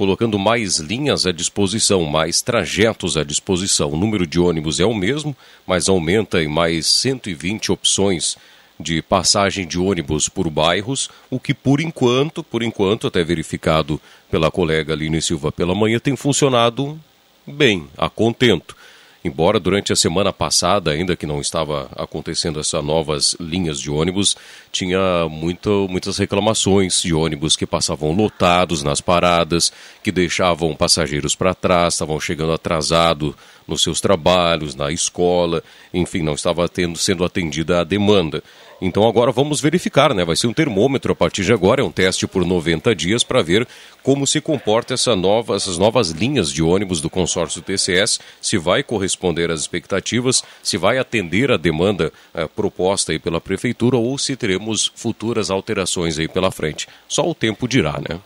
colocando 0.00 0.38
mais 0.38 0.78
linhas 0.78 1.26
à 1.26 1.30
disposição, 1.30 2.06
mais 2.06 2.40
trajetos 2.40 3.18
à 3.18 3.22
disposição. 3.22 3.90
O 3.90 3.98
número 3.98 4.26
de 4.26 4.40
ônibus 4.40 4.80
é 4.80 4.86
o 4.86 4.94
mesmo, 4.94 5.36
mas 5.66 5.90
aumenta 5.90 6.42
em 6.42 6.48
mais 6.48 6.86
120 6.86 7.70
opções 7.70 8.38
de 8.80 9.02
passagem 9.02 9.68
de 9.68 9.78
ônibus 9.78 10.26
por 10.26 10.48
bairros, 10.48 11.10
o 11.28 11.38
que 11.38 11.52
por 11.52 11.82
enquanto, 11.82 12.42
por 12.42 12.62
enquanto, 12.62 13.08
até 13.08 13.22
verificado 13.22 14.00
pela 14.30 14.50
colega 14.50 14.94
Aline 14.94 15.20
Silva 15.20 15.52
pela 15.52 15.74
manhã, 15.74 15.98
tem 15.98 16.16
funcionado 16.16 16.98
bem, 17.46 17.86
a 17.98 18.08
contento. 18.08 18.74
Embora 19.22 19.60
durante 19.60 19.92
a 19.92 19.96
semana 19.96 20.32
passada, 20.32 20.92
ainda 20.92 21.14
que 21.14 21.26
não 21.26 21.42
estava 21.42 21.90
acontecendo 21.94 22.58
essas 22.58 22.82
novas 22.82 23.36
linhas 23.38 23.78
de 23.78 23.90
ônibus, 23.90 24.34
tinha 24.72 25.28
muito, 25.28 25.86
muitas 25.90 26.16
reclamações 26.16 27.02
de 27.02 27.12
ônibus 27.12 27.54
que 27.54 27.66
passavam 27.66 28.12
lotados 28.12 28.82
nas 28.82 29.02
paradas, 29.02 29.70
que 30.02 30.10
deixavam 30.10 30.74
passageiros 30.74 31.34
para 31.34 31.54
trás, 31.54 31.94
estavam 31.94 32.18
chegando 32.18 32.52
atrasado 32.52 33.36
nos 33.68 33.82
seus 33.82 34.00
trabalhos, 34.00 34.74
na 34.74 34.90
escola, 34.90 35.62
enfim, 35.92 36.22
não 36.22 36.32
estava 36.32 36.66
tendo, 36.66 36.96
sendo 36.98 37.22
atendida 37.22 37.80
a 37.80 37.84
demanda. 37.84 38.42
Então 38.80 39.06
agora 39.06 39.30
vamos 39.30 39.60
verificar, 39.60 40.14
né? 40.14 40.24
Vai 40.24 40.36
ser 40.36 40.46
um 40.46 40.54
termômetro 40.54 41.12
a 41.12 41.14
partir 41.14 41.44
de 41.44 41.52
agora, 41.52 41.82
é 41.82 41.84
um 41.84 41.92
teste 41.92 42.26
por 42.26 42.46
90 42.46 42.94
dias 42.94 43.22
para 43.22 43.42
ver 43.42 43.68
como 44.02 44.26
se 44.26 44.40
comporta 44.40 44.94
essa 44.94 45.14
nova, 45.14 45.54
essas 45.54 45.76
novas 45.76 46.10
linhas 46.10 46.50
de 46.50 46.62
ônibus 46.62 47.00
do 47.00 47.10
consórcio 47.10 47.60
TCS, 47.60 48.18
se 48.40 48.56
vai 48.56 48.82
corresponder 48.82 49.50
às 49.50 49.60
expectativas, 49.60 50.42
se 50.62 50.78
vai 50.78 50.96
atender 50.96 51.50
a 51.50 51.58
demanda 51.58 52.10
eh, 52.32 52.46
proposta 52.46 53.12
aí 53.12 53.18
pela 53.18 53.40
prefeitura 53.40 53.98
ou 53.98 54.16
se 54.16 54.34
teremos 54.34 54.90
futuras 54.94 55.50
alterações 55.50 56.18
aí 56.18 56.28
pela 56.28 56.50
frente. 56.50 56.88
Só 57.06 57.28
o 57.28 57.34
tempo 57.34 57.68
dirá, 57.68 58.00
né? 58.08 58.18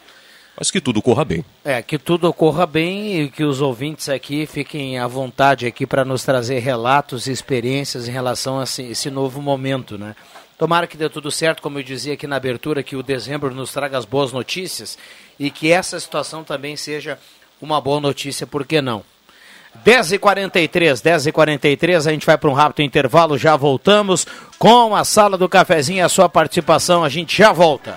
Mas 0.56 0.70
que 0.70 0.80
tudo 0.80 1.02
corra 1.02 1.24
bem. 1.24 1.44
É, 1.64 1.82
que 1.82 1.98
tudo 1.98 2.28
ocorra 2.28 2.64
bem 2.64 3.22
e 3.22 3.28
que 3.28 3.42
os 3.42 3.60
ouvintes 3.60 4.08
aqui 4.08 4.46
fiquem 4.46 4.98
à 4.98 5.06
vontade 5.08 5.66
aqui 5.66 5.84
para 5.84 6.04
nos 6.04 6.22
trazer 6.22 6.60
relatos 6.60 7.26
e 7.26 7.32
experiências 7.32 8.06
em 8.06 8.12
relação 8.12 8.60
a 8.60 8.62
esse 8.62 9.10
novo 9.10 9.42
momento, 9.42 9.98
né? 9.98 10.14
Tomara 10.56 10.86
que 10.86 10.96
dê 10.96 11.08
tudo 11.08 11.30
certo, 11.30 11.60
como 11.60 11.78
eu 11.78 11.82
dizia 11.82 12.14
aqui 12.14 12.26
na 12.26 12.36
abertura, 12.36 12.82
que 12.82 12.94
o 12.94 13.02
dezembro 13.02 13.54
nos 13.54 13.72
traga 13.72 13.98
as 13.98 14.04
boas 14.04 14.32
notícias 14.32 14.96
e 15.38 15.50
que 15.50 15.72
essa 15.72 15.98
situação 15.98 16.44
também 16.44 16.76
seja 16.76 17.18
uma 17.60 17.80
boa 17.80 18.00
notícia, 18.00 18.46
por 18.46 18.64
que 18.64 18.80
não? 18.80 19.02
10h43, 19.84 21.02
10h43, 21.02 22.06
a 22.06 22.12
gente 22.12 22.26
vai 22.26 22.38
para 22.38 22.48
um 22.48 22.52
rápido 22.52 22.84
intervalo, 22.84 23.36
já 23.36 23.56
voltamos 23.56 24.24
com 24.56 24.94
a 24.94 25.04
sala 25.04 25.36
do 25.36 25.48
cafezinho 25.48 26.04
a 26.04 26.08
sua 26.08 26.28
participação, 26.28 27.02
a 27.02 27.08
gente 27.08 27.36
já 27.36 27.52
volta. 27.52 27.96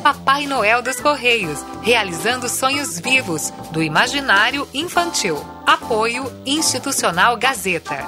Papai 0.05 0.45
Noel 0.45 0.83
dos 0.83 0.99
Correios, 0.99 1.65
realizando 1.81 2.47
sonhos 2.47 2.99
vivos 2.99 3.51
do 3.71 3.81
imaginário 3.81 4.67
infantil. 4.71 5.43
Apoio 5.65 6.31
Institucional 6.45 7.35
Gazeta. 7.37 8.07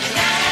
Tonight. 0.00 0.51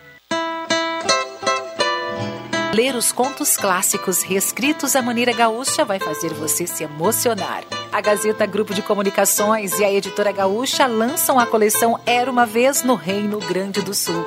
Ler 2.73 2.95
os 2.95 3.11
contos 3.11 3.57
clássicos 3.57 4.23
reescritos 4.23 4.95
à 4.95 5.01
maneira 5.01 5.33
gaúcha 5.33 5.83
vai 5.83 5.99
fazer 5.99 6.33
você 6.33 6.65
se 6.65 6.85
emocionar. 6.85 7.65
A 7.91 7.99
Gazeta 7.99 8.45
Grupo 8.45 8.73
de 8.73 8.81
Comunicações 8.81 9.77
e 9.77 9.83
a 9.83 9.91
Editora 9.91 10.31
Gaúcha 10.31 10.87
lançam 10.87 11.37
a 11.37 11.45
coleção 11.45 11.99
Era 12.05 12.31
uma 12.31 12.45
Vez 12.45 12.81
no 12.81 12.95
Reino 12.95 13.39
Grande 13.39 13.81
do 13.81 13.93
Sul. 13.93 14.25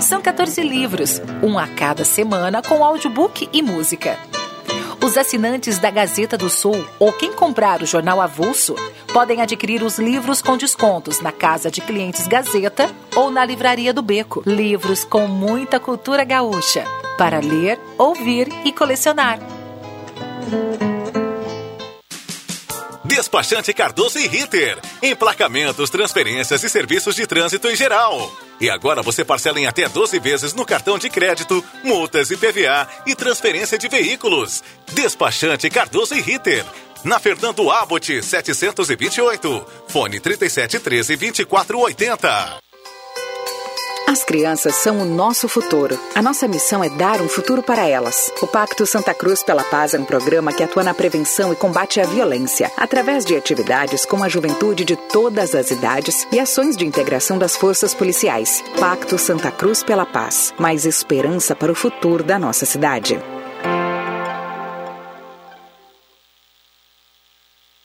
São 0.00 0.22
14 0.22 0.62
livros, 0.62 1.20
um 1.42 1.58
a 1.58 1.66
cada 1.66 2.04
semana, 2.04 2.62
com 2.62 2.84
audiobook 2.84 3.48
e 3.52 3.60
música. 3.60 4.16
Os 5.04 5.16
assinantes 5.16 5.80
da 5.80 5.90
Gazeta 5.90 6.38
do 6.38 6.48
Sul 6.48 6.86
ou 6.96 7.12
quem 7.12 7.32
comprar 7.32 7.82
o 7.82 7.86
jornal 7.86 8.20
avulso 8.20 8.76
podem 9.16 9.40
adquirir 9.40 9.82
os 9.82 9.98
livros 9.98 10.42
com 10.42 10.58
descontos 10.58 11.22
na 11.22 11.32
Casa 11.32 11.70
de 11.70 11.80
Clientes 11.80 12.26
Gazeta 12.26 12.94
ou 13.14 13.30
na 13.30 13.46
Livraria 13.46 13.90
do 13.90 14.02
Beco. 14.02 14.42
Livros 14.44 15.04
com 15.04 15.26
muita 15.26 15.80
cultura 15.80 16.22
gaúcha 16.22 16.84
para 17.16 17.40
ler, 17.40 17.80
ouvir 17.96 18.46
e 18.62 18.70
colecionar. 18.74 19.38
Despachante 23.02 23.72
Cardoso 23.72 24.18
e 24.18 24.26
Ritter. 24.26 24.78
Emplacamentos, 25.02 25.88
transferências 25.88 26.62
e 26.62 26.68
serviços 26.68 27.16
de 27.16 27.26
trânsito 27.26 27.68
em 27.68 27.74
geral. 27.74 28.30
E 28.60 28.68
agora 28.68 29.00
você 29.00 29.24
parcela 29.24 29.58
em 29.58 29.66
até 29.66 29.88
12 29.88 30.18
vezes 30.18 30.52
no 30.52 30.66
cartão 30.66 30.98
de 30.98 31.08
crédito, 31.08 31.64
multas 31.82 32.30
e 32.30 32.36
PVA 32.36 32.86
e 33.06 33.14
transferência 33.14 33.78
de 33.78 33.88
veículos. 33.88 34.62
Despachante 34.92 35.70
Cardoso 35.70 36.14
e 36.14 36.20
Ritter. 36.20 36.66
Na 37.06 37.20
Fernando 37.20 37.70
Abbott 37.70 38.20
728. 38.20 39.64
Fone 39.86 40.18
3713 40.18 41.16
2480. 41.16 42.58
As 44.08 44.24
crianças 44.24 44.74
são 44.74 45.00
o 45.00 45.04
nosso 45.04 45.48
futuro. 45.48 45.96
A 46.16 46.20
nossa 46.22 46.48
missão 46.48 46.82
é 46.82 46.90
dar 46.90 47.20
um 47.20 47.28
futuro 47.28 47.62
para 47.62 47.86
elas. 47.86 48.32
O 48.42 48.48
Pacto 48.48 48.84
Santa 48.84 49.14
Cruz 49.14 49.40
pela 49.44 49.62
Paz 49.62 49.94
é 49.94 50.00
um 50.00 50.04
programa 50.04 50.52
que 50.52 50.64
atua 50.64 50.82
na 50.82 50.92
prevenção 50.92 51.52
e 51.52 51.56
combate 51.56 52.00
à 52.00 52.06
violência, 52.06 52.72
através 52.76 53.24
de 53.24 53.36
atividades 53.36 54.04
com 54.04 54.24
a 54.24 54.28
juventude 54.28 54.84
de 54.84 54.96
todas 54.96 55.54
as 55.54 55.70
idades 55.70 56.26
e 56.32 56.40
ações 56.40 56.76
de 56.76 56.84
integração 56.84 57.38
das 57.38 57.54
forças 57.54 57.94
policiais. 57.94 58.64
Pacto 58.80 59.16
Santa 59.16 59.52
Cruz 59.52 59.84
pela 59.84 60.06
Paz. 60.06 60.52
Mais 60.58 60.84
esperança 60.84 61.54
para 61.54 61.70
o 61.70 61.76
futuro 61.76 62.24
da 62.24 62.36
nossa 62.36 62.66
cidade. 62.66 63.16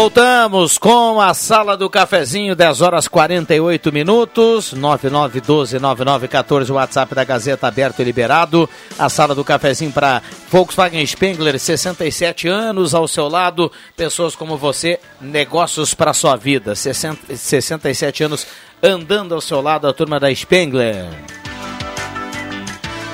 Voltamos 0.00 0.78
com 0.78 1.20
a 1.20 1.34
sala 1.34 1.76
do 1.76 1.90
cafezinho, 1.90 2.54
10 2.54 2.82
horas 2.82 3.08
48 3.08 3.92
minutos, 3.92 4.72
9912-9914, 4.72 6.70
o 6.70 6.74
WhatsApp 6.74 7.16
da 7.16 7.24
Gazeta 7.24 7.66
aberto 7.66 7.98
e 7.98 8.04
liberado. 8.04 8.70
A 8.96 9.08
sala 9.08 9.34
do 9.34 9.42
cafezinho 9.42 9.90
para 9.90 10.22
Volkswagen 10.52 11.04
Spengler, 11.04 11.58
67 11.58 12.46
anos 12.46 12.94
ao 12.94 13.08
seu 13.08 13.26
lado, 13.26 13.72
pessoas 13.96 14.36
como 14.36 14.56
você, 14.56 15.00
negócios 15.20 15.94
para 15.94 16.14
sua 16.14 16.36
vida. 16.36 16.76
60, 16.76 17.36
67 17.36 18.22
anos 18.22 18.46
andando 18.80 19.34
ao 19.34 19.40
seu 19.40 19.60
lado, 19.60 19.88
a 19.88 19.92
turma 19.92 20.20
da 20.20 20.32
Spengler. 20.32 21.06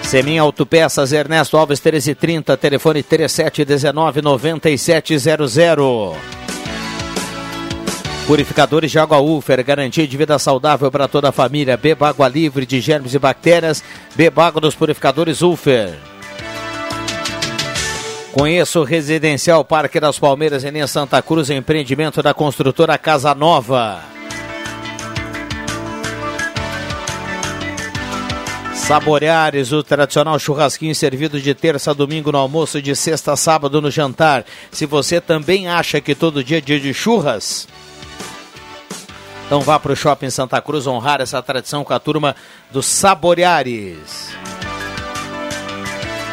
Semin 0.03 0.37
Autopeças, 0.37 1.14
Ernesto 1.14 1.57
Alves 1.57 1.81
1330, 1.81 2.55
telefone 2.59 3.03
3719 3.03 4.20
9700. 4.20 6.43
Purificadores 8.26 8.90
de 8.90 8.98
água 8.98 9.20
Ufer, 9.20 9.62
garantia 9.62 10.08
de 10.08 10.16
vida 10.16 10.38
saudável 10.38 10.90
para 10.90 11.06
toda 11.06 11.28
a 11.28 11.32
família. 11.32 11.76
Beba 11.76 12.08
água 12.08 12.26
livre 12.26 12.64
de 12.64 12.80
germes 12.80 13.12
e 13.12 13.18
bactérias. 13.18 13.84
Beba 14.14 14.46
água 14.46 14.62
dos 14.62 14.74
purificadores 14.74 15.42
Ufer. 15.42 15.94
Conheça 18.32 18.80
o 18.80 18.84
Residencial 18.84 19.62
Parque 19.62 20.00
das 20.00 20.18
Palmeiras 20.18 20.64
em 20.64 20.87
Santa 20.87 21.20
Cruz, 21.20 21.50
empreendimento 21.50 22.22
da 22.22 22.32
construtora 22.32 22.96
Casa 22.96 23.34
Nova. 23.34 24.00
Saboreares, 28.74 29.72
o 29.72 29.82
tradicional 29.82 30.38
churrasquinho 30.38 30.94
servido 30.94 31.40
de 31.40 31.54
terça 31.54 31.92
a 31.92 31.94
domingo 31.94 32.32
no 32.32 32.38
almoço, 32.38 32.82
de 32.82 32.94
sexta 32.96 33.32
a 33.32 33.37
sábado 33.37 33.80
no 33.80 33.90
jantar. 33.90 34.44
Se 34.70 34.84
você 34.84 35.20
também 35.20 35.68
acha 35.68 36.00
que 36.00 36.14
todo 36.14 36.42
dia 36.44 36.58
é 36.58 36.60
dia 36.60 36.80
de 36.80 36.92
churras, 36.92 37.66
então 39.46 39.61
vá 39.61 39.78
para 39.78 39.92
o 39.92 39.96
Shopping 39.96 40.30
Santa 40.30 40.61
Cruz 40.61 40.87
honrar 40.87 41.20
essa 41.20 41.42
tradição 41.42 41.85
com 41.85 41.92
a 41.92 41.98
turma 41.98 42.35
dos 42.70 42.87
Saboreares. 42.87 44.35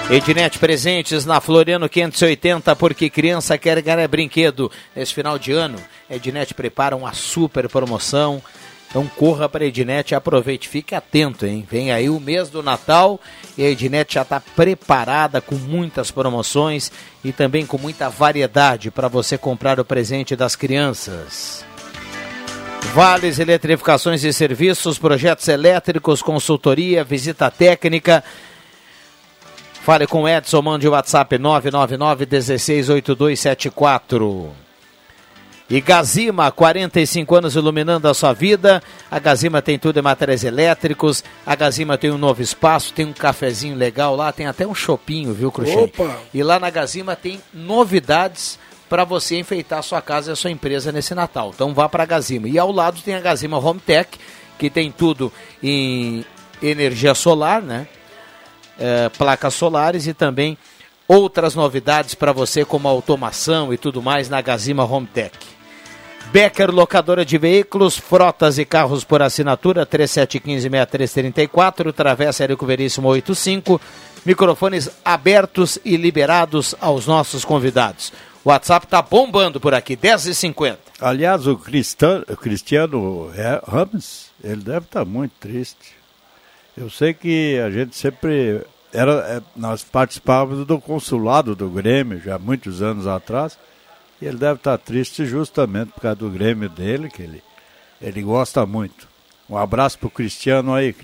Ednet 0.10 0.60
Presentes 0.60 1.26
na 1.26 1.40
Floriano 1.40 1.88
580, 1.88 2.76
porque 2.76 3.10
criança 3.10 3.58
quer 3.58 3.82
ganhar 3.82 4.06
brinquedo. 4.10 4.70
Nesse 4.94 5.14
final 5.14 5.40
de 5.40 5.54
ano, 5.54 5.78
Ednet 6.10 6.54
prepara 6.54 6.98
uma 6.98 7.14
super 7.14 7.70
promoção. 7.70 8.42
Então 8.90 9.08
corra 9.08 9.48
para 9.48 9.64
a 9.64 9.68
Ednet 9.68 10.12
e 10.12 10.16
aproveite. 10.16 10.68
Fique 10.68 10.94
atento, 10.94 11.46
hein? 11.46 11.66
Vem 11.70 11.94
aí 11.94 12.10
o 12.10 12.20
mês 12.20 12.50
do 12.50 12.62
Natal 12.62 13.22
e 13.58 13.64
a 13.64 13.70
Ednet 13.70 14.16
já 14.16 14.24
está 14.24 14.42
preparada 14.42 15.40
com 15.40 15.56
muitas 15.56 16.12
promoções 16.12 16.92
e 17.24 17.32
também 17.32 17.66
com 17.66 17.78
muita 17.78 18.10
variedade 18.10 18.92
para 18.92 19.08
você 19.08 19.38
comprar 19.38 19.80
o 19.80 19.86
presente 19.86 20.36
das 20.36 20.58
crianças. 20.58 21.71
Vales 22.94 23.40
Eletrificações 23.40 24.24
e 24.24 24.32
Serviços, 24.34 25.00
projetos 25.00 25.48
elétricos, 25.48 26.22
consultoria, 26.22 27.04
visita 27.04 27.50
técnica. 27.50 28.24
Fale 29.82 30.06
com 30.06 30.28
Edson, 30.28 30.62
mande 30.62 30.88
o 30.88 30.92
WhatsApp 30.92 31.38
999 31.38 32.26
168274. 32.26 34.52
E 35.70 35.80
Gazima, 35.80 36.52
45 36.52 37.34
anos 37.34 37.56
iluminando 37.56 38.10
a 38.10 38.14
sua 38.14 38.34
vida. 38.34 38.84
A 39.10 39.20
Gazima 39.20 39.62
tem 39.62 39.80
tudo 39.80 39.98
em 39.98 40.02
materiais 40.02 40.44
elétricos. 40.44 41.24
A 41.46 41.56
Gazima 41.56 41.98
tem 41.98 42.12
um 42.12 42.18
novo 42.18 42.42
espaço, 42.42 42.92
tem 42.92 43.06
um 43.06 43.14
cafezinho 43.14 43.78
legal 43.78 44.14
lá, 44.14 44.34
tem 44.34 44.48
até 44.48 44.68
um 44.68 44.76
chopinho, 44.76 45.34
viu, 45.34 45.50
Cruxem? 45.50 45.90
E 46.34 46.44
lá 46.44 46.60
na 46.60 46.70
Gazima 46.70 47.16
tem 47.16 47.40
novidades 47.54 48.60
para 48.92 49.04
você 49.06 49.40
enfeitar 49.40 49.80
a 49.80 49.82
sua 49.82 50.02
casa 50.02 50.32
e 50.32 50.34
a 50.34 50.36
sua 50.36 50.52
empresa 50.52 50.92
nesse 50.92 51.16
Natal. 51.16 51.54
Então 51.56 51.74
vá 51.74 51.88
para 51.88 52.04
a 52.04 52.06
Gazima. 52.06 52.50
E 52.50 52.60
ao 52.60 52.74
lado 52.74 53.00
tem 53.02 53.16
a 53.16 53.22
Gazima 53.22 53.58
Home 53.58 53.80
Tech, 53.80 54.20
que 54.60 54.70
tem 54.70 54.92
tudo 54.92 55.32
em 55.64 56.26
energia 56.62 57.16
solar, 57.16 57.62
né? 57.62 57.88
É, 58.78 59.08
placas 59.08 59.54
solares 59.54 60.08
e 60.08 60.14
também 60.14 60.58
outras 61.08 61.56
novidades 61.56 62.16
para 62.16 62.34
você, 62.34 62.66
como 62.66 62.86
automação 62.86 63.74
e 63.74 63.78
tudo 63.78 64.02
mais 64.02 64.28
na 64.28 64.42
Gazima 64.42 64.84
Home 64.84 65.08
Tech. 65.08 65.38
Becker 66.34 66.70
Locadora 66.70 67.24
de 67.24 67.38
Veículos, 67.38 67.98
frotas 67.98 68.60
e 68.60 68.66
carros 68.66 69.06
por 69.06 69.22
assinatura, 69.22 69.86
3715-6334, 69.86 71.94
Travessa 71.94 72.44
Érico 72.44 72.66
Veríssimo 72.66 73.08
85, 73.08 73.80
microfones 74.26 74.90
abertos 75.06 75.80
e 75.86 75.96
liberados 75.96 76.76
aos 76.82 77.08
nossos 77.08 77.46
convidados. 77.46 78.12
O 78.44 78.50
WhatsApp 78.50 78.88
está 78.88 79.02
bombando 79.02 79.60
por 79.60 79.74
aqui, 79.74 79.96
10h50. 79.96 80.78
Aliás, 81.00 81.46
o 81.46 81.56
Cristiano, 81.58 82.26
o 82.28 82.36
Cristiano 82.36 83.32
Ramos, 83.68 84.32
ele 84.44 84.62
deve 84.62 84.86
estar 84.86 85.02
tá 85.02 85.06
muito 85.06 85.34
triste. 85.40 85.96
Eu 86.76 86.90
sei 86.90 87.14
que 87.14 87.60
a 87.60 87.70
gente 87.70 87.96
sempre 87.96 88.62
era, 88.92 89.12
é, 89.38 89.42
nós 89.56 89.84
participávamos 89.84 90.66
do 90.66 90.80
consulado 90.80 91.56
do 91.56 91.70
Grêmio 91.70 92.20
já 92.20 92.40
muitos 92.40 92.82
anos 92.82 93.06
atrás. 93.06 93.60
E 94.20 94.26
ele 94.26 94.38
deve 94.38 94.56
estar 94.56 94.78
triste 94.78 95.26
justamente 95.26 95.92
por 95.92 96.02
causa 96.02 96.16
do 96.16 96.30
Grêmio 96.30 96.70
dele, 96.70 97.10
que 97.10 97.22
ele, 97.22 97.44
ele 98.02 98.22
gosta 98.22 98.66
muito. 98.66 99.08
Um 99.50 99.58
abraço 99.58 100.00
para 100.00 100.08
o 100.08 100.12
Cristiano 100.12 100.74
aí, 100.74 100.96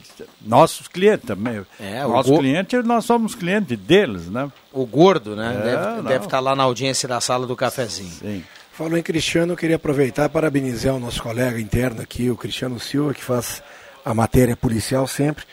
nossos 0.41 0.87
clientes 0.87 1.25
também. 1.27 1.65
É, 1.79 2.01
Nossos 2.03 2.31
go... 2.31 2.39
clientes, 2.39 2.81
nós 2.85 3.03
somos 3.03 3.35
clientes 3.35 3.77
deles, 3.77 4.29
né? 4.29 4.49
O 4.71 4.85
gordo, 4.85 5.35
né? 5.35 5.53
É, 5.53 5.63
deve, 5.63 6.07
deve, 6.07 6.25
estar 6.25 6.39
lá 6.39 6.55
na 6.55 6.63
audiência 6.63 7.09
da 7.09 7.19
sala 7.19 7.45
do 7.45 7.57
cafezinho. 7.57 8.09
Sim. 8.09 8.43
Falou 8.71 8.97
em 8.97 9.01
Cristiano, 9.01 9.53
eu 9.53 9.57
queria 9.57 9.75
aproveitar 9.75 10.25
e 10.25 10.29
parabenizar 10.29 10.95
o 10.95 10.99
nosso 10.99 11.21
colega 11.21 11.59
interno 11.59 12.01
aqui, 12.01 12.29
o 12.29 12.37
Cristiano 12.37 12.79
Silva, 12.79 13.13
que 13.13 13.23
faz 13.23 13.61
a 14.05 14.13
matéria 14.13 14.55
policial 14.55 15.07
sempre. 15.07 15.43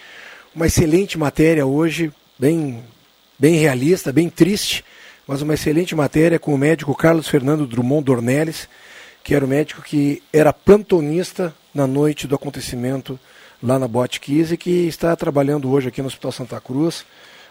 Uma 0.54 0.66
excelente 0.66 1.18
matéria 1.18 1.66
hoje, 1.66 2.12
bem, 2.38 2.84
bem 3.36 3.56
realista, 3.56 4.12
bem 4.12 4.28
triste, 4.28 4.84
mas 5.26 5.42
uma 5.42 5.54
excelente 5.54 5.96
matéria 5.96 6.38
com 6.38 6.54
o 6.54 6.58
médico 6.58 6.94
Carlos 6.94 7.26
Fernando 7.26 7.66
Drummond 7.66 8.04
Dornelles, 8.04 8.68
que 9.24 9.34
era 9.34 9.44
o 9.44 9.48
médico 9.48 9.82
que 9.82 10.22
era 10.32 10.52
plantonista 10.52 11.52
na 11.74 11.86
noite 11.86 12.26
do 12.26 12.34
acontecimento 12.34 13.18
lá 13.62 13.78
na 13.78 13.88
Kiss 14.08 14.54
e 14.54 14.56
que 14.56 14.86
está 14.86 15.16
trabalhando 15.16 15.70
hoje 15.70 15.88
aqui 15.88 16.00
no 16.00 16.08
Hospital 16.08 16.32
Santa 16.32 16.60
Cruz, 16.60 17.04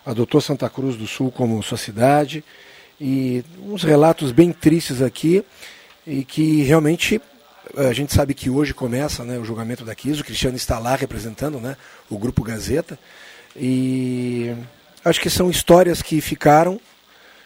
adotou 0.05 0.39
Santa 0.39 0.69
Cruz 0.69 0.95
do 0.95 1.07
Sul 1.07 1.31
como 1.31 1.61
sua 1.63 1.77
cidade, 1.77 2.43
e 3.01 3.43
uns 3.65 3.83
relatos 3.83 4.31
bem 4.31 4.51
tristes 4.51 5.01
aqui, 5.01 5.43
e 6.05 6.23
que 6.23 6.61
realmente 6.63 7.21
a 7.75 7.93
gente 7.93 8.13
sabe 8.13 8.33
que 8.33 8.49
hoje 8.49 8.73
começa 8.73 9.23
né, 9.23 9.37
o 9.37 9.45
julgamento 9.45 9.83
da 9.83 9.95
Kiss, 9.95 10.21
o 10.21 10.25
Cristiano 10.25 10.55
está 10.55 10.77
lá 10.77 10.95
representando 10.95 11.59
né, 11.59 11.75
o 12.09 12.17
Grupo 12.17 12.43
Gazeta, 12.43 12.97
e 13.55 14.53
acho 15.03 15.19
que 15.19 15.29
são 15.29 15.49
histórias 15.49 16.01
que 16.01 16.21
ficaram 16.21 16.79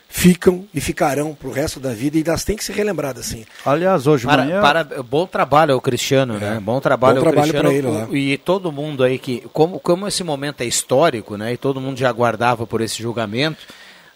ficam 0.09 0.65
e 0.73 0.79
ficarão 0.79 1.35
para 1.35 1.47
o 1.47 1.51
resto 1.51 1.79
da 1.79 1.93
vida 1.93 2.17
e 2.17 2.23
elas 2.25 2.43
têm 2.43 2.55
que 2.55 2.63
ser 2.63 2.73
relembradas 2.73 3.27
assim. 3.27 3.45
Aliás, 3.65 4.07
hoje 4.07 4.25
para, 4.25 4.43
manhã... 4.43 4.61
para 4.61 4.83
bom 5.03 5.27
trabalho 5.27 5.73
ao 5.73 5.81
Cristiano, 5.81 6.35
né? 6.35 6.47
é. 6.47 6.49
né? 6.51 6.59
Bom 6.59 6.79
trabalho 6.79 7.21
bom 7.21 7.27
ao 7.27 7.33
trabalho 7.33 7.53
Cristiano 7.53 7.75
ele, 7.75 7.87
lá. 7.87 8.07
e 8.11 8.37
todo 8.37 8.71
mundo 8.71 9.03
aí 9.03 9.19
que 9.19 9.43
como 9.53 9.79
como 9.79 10.07
esse 10.07 10.23
momento 10.23 10.61
é 10.61 10.65
histórico, 10.65 11.35
né? 11.35 11.53
E 11.53 11.57
todo 11.57 11.81
mundo 11.81 11.97
já 11.97 12.09
aguardava 12.09 12.65
por 12.65 12.81
esse 12.81 13.01
julgamento. 13.01 13.59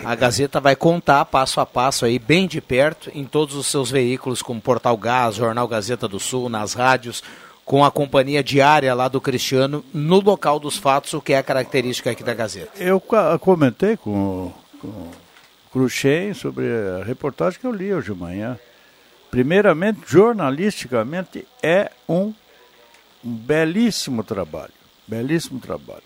A 0.04 0.16
Gazeta 0.16 0.60
vai 0.60 0.76
contar 0.76 1.24
passo 1.26 1.60
a 1.60 1.66
passo 1.66 2.06
aí, 2.06 2.18
bem 2.18 2.48
de 2.48 2.60
perto, 2.60 3.12
em 3.14 3.24
todos 3.24 3.56
os 3.56 3.68
seus 3.68 3.92
veículos, 3.92 4.42
como 4.42 4.60
Portal 4.60 4.98
Gás, 4.98 5.36
Jornal 5.36 5.68
Gazeta 5.68 6.08
do 6.08 6.20
Sul, 6.20 6.50
nas 6.50 6.74
rádios, 6.74 7.22
com 7.64 7.86
a 7.86 7.92
companhia 7.92 8.44
diária 8.44 8.96
lá 8.96 9.08
do 9.08 9.22
Cristiano, 9.22 9.86
no 9.94 10.20
local 10.20 10.60
dos 10.60 10.76
fatos, 10.76 11.14
o 11.14 11.22
que 11.22 11.34
é 11.34 11.38
a 11.38 11.44
característica 11.44 12.10
aqui 12.10 12.24
da 12.24 12.34
Gazeta. 12.34 12.72
Eu 12.80 13.00
comentei 13.40 13.96
com, 13.96 14.52
com 14.82 15.12
Cruxem 15.72 16.34
sobre 16.34 16.66
a 17.00 17.04
reportagem 17.04 17.60
que 17.60 17.66
eu 17.66 17.72
li 17.72 17.94
hoje 17.94 18.14
de 18.14 18.20
manhã. 18.20 18.60
Primeiramente, 19.30 20.02
jornalisticamente, 20.06 21.48
é 21.64 21.90
um, 22.08 22.34
um 23.24 23.34
belíssimo 23.34 24.24
trabalho. 24.24 24.74
Belíssimo 25.08 25.60
trabalho. 25.60 26.04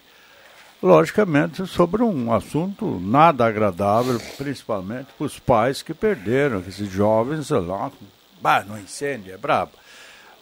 Logicamente, 0.84 1.66
sobre 1.66 2.04
um 2.04 2.32
assunto 2.32 3.00
nada 3.00 3.48
agradável, 3.48 4.22
principalmente 4.38 5.08
para 5.18 5.26
os 5.26 5.40
pais 5.40 5.82
que 5.82 5.96
perderam, 5.96 6.60
esses 6.60 6.88
jovens 6.92 7.50
lá, 7.50 7.92
bah, 8.40 8.64
no 8.64 8.78
incêndio, 8.78 9.34
é 9.34 9.38
brabo. 9.38 9.72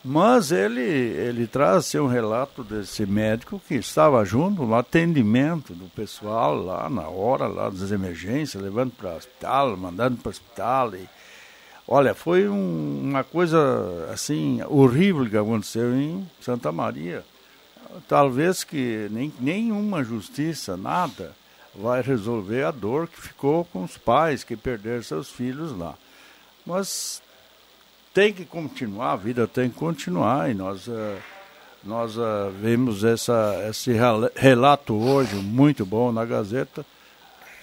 Mas 0.06 0.52
ele, 0.52 0.82
ele 0.82 1.48
traz 1.48 1.78
assim, 1.78 1.98
um 1.98 2.08
relato 2.08 2.62
desse 2.62 3.06
médico 3.06 3.62
que 3.66 3.76
estava 3.76 4.26
junto 4.26 4.66
no 4.66 4.76
atendimento 4.76 5.74
do 5.74 5.86
pessoal 5.86 6.54
lá 6.56 6.90
na 6.90 7.08
hora 7.08 7.48
lá 7.48 7.70
das 7.70 7.90
emergências, 7.90 8.62
levando 8.62 8.92
para 8.92 9.14
o 9.14 9.16
hospital, 9.16 9.78
mandando 9.78 10.18
para 10.18 10.28
o 10.28 10.32
hospital. 10.32 10.94
E, 10.96 11.08
olha, 11.88 12.14
foi 12.14 12.50
um, 12.50 13.00
uma 13.02 13.24
coisa 13.24 14.10
assim 14.12 14.62
horrível 14.68 15.30
que 15.30 15.38
aconteceu 15.38 15.96
em 15.96 16.30
Santa 16.42 16.70
Maria. 16.70 17.24
Talvez 18.06 18.62
que 18.66 19.08
nem, 19.10 19.32
nenhuma 19.40 20.04
justiça, 20.04 20.76
nada, 20.76 21.34
vai 21.74 22.02
resolver 22.02 22.66
a 22.66 22.72
dor 22.72 23.08
que 23.08 23.22
ficou 23.22 23.64
com 23.64 23.86
os 23.86 23.98
pais 23.98 24.44
que 24.44 24.58
perderam 24.58 25.02
seus 25.02 25.30
filhos 25.30 25.72
lá. 25.78 25.96
Mas 26.66 27.23
tem 28.14 28.32
que 28.32 28.46
continuar, 28.46 29.14
a 29.14 29.16
vida 29.16 29.48
tem 29.48 29.70
que 29.70 29.76
continuar 29.76 30.50
e 30.50 30.54
nós, 30.54 30.88
uh, 30.88 31.18
nós 31.84 32.16
uh, 32.16 32.52
vimos 32.62 33.04
essa, 33.04 33.66
esse 33.70 33.92
relato 34.36 34.94
hoje 34.94 35.36
muito 35.36 35.86
bom 35.86 36.12
na 36.12 36.24
Gazeta 36.24 36.86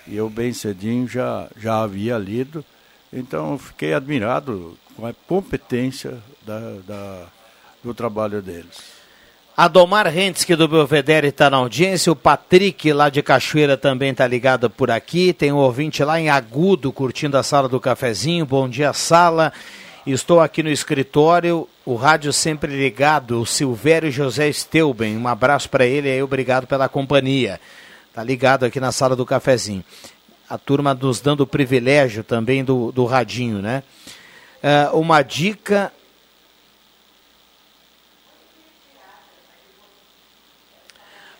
e 0.06 0.16
eu 0.16 0.28
bem 0.28 0.52
cedinho 0.52 1.06
já, 1.06 1.48
já 1.56 1.82
havia 1.82 2.18
lido, 2.18 2.64
então 3.12 3.56
fiquei 3.58 3.94
admirado 3.94 4.76
com 4.96 5.06
a 5.06 5.14
competência 5.26 6.18
da, 6.44 6.58
da 6.86 7.26
do 7.82 7.94
trabalho 7.94 8.42
deles. 8.42 9.00
Adomar 9.56 10.06
Rentski 10.06 10.54
do 10.54 10.68
Belvedere 10.68 11.28
está 11.28 11.50
na 11.50 11.58
audiência, 11.58 12.10
o 12.10 12.16
Patrick 12.16 12.92
lá 12.92 13.10
de 13.10 13.22
Cachoeira 13.22 13.76
também 13.76 14.10
está 14.10 14.26
ligado 14.26 14.70
por 14.70 14.90
aqui, 14.90 15.32
tem 15.32 15.52
um 15.52 15.56
ouvinte 15.56 16.02
lá 16.02 16.18
em 16.20 16.30
Agudo 16.30 16.92
curtindo 16.92 17.36
a 17.36 17.42
sala 17.42 17.68
do 17.68 17.80
cafezinho, 17.80 18.46
bom 18.46 18.68
dia 18.68 18.92
sala. 18.92 19.52
Estou 20.06 20.40
aqui 20.40 20.62
no 20.62 20.70
escritório, 20.70 21.68
o 21.84 21.94
rádio 21.94 22.32
sempre 22.32 22.74
ligado, 22.74 23.38
o 23.38 23.44
Silvério 23.44 24.10
José 24.10 24.50
Steuben. 24.50 25.14
Um 25.14 25.28
abraço 25.28 25.68
para 25.68 25.84
ele 25.84 26.08
e 26.08 26.22
obrigado 26.22 26.66
pela 26.66 26.88
companhia. 26.88 27.60
Tá 28.14 28.24
ligado 28.24 28.64
aqui 28.64 28.80
na 28.80 28.92
sala 28.92 29.14
do 29.14 29.26
cafezinho. 29.26 29.84
A 30.48 30.56
turma 30.56 30.94
nos 30.94 31.20
dando 31.20 31.42
o 31.42 31.46
privilégio 31.46 32.24
também 32.24 32.64
do, 32.64 32.90
do 32.90 33.04
radinho, 33.04 33.60
né? 33.60 33.82
Uh, 34.92 34.98
uma 34.98 35.22
dica 35.22 35.92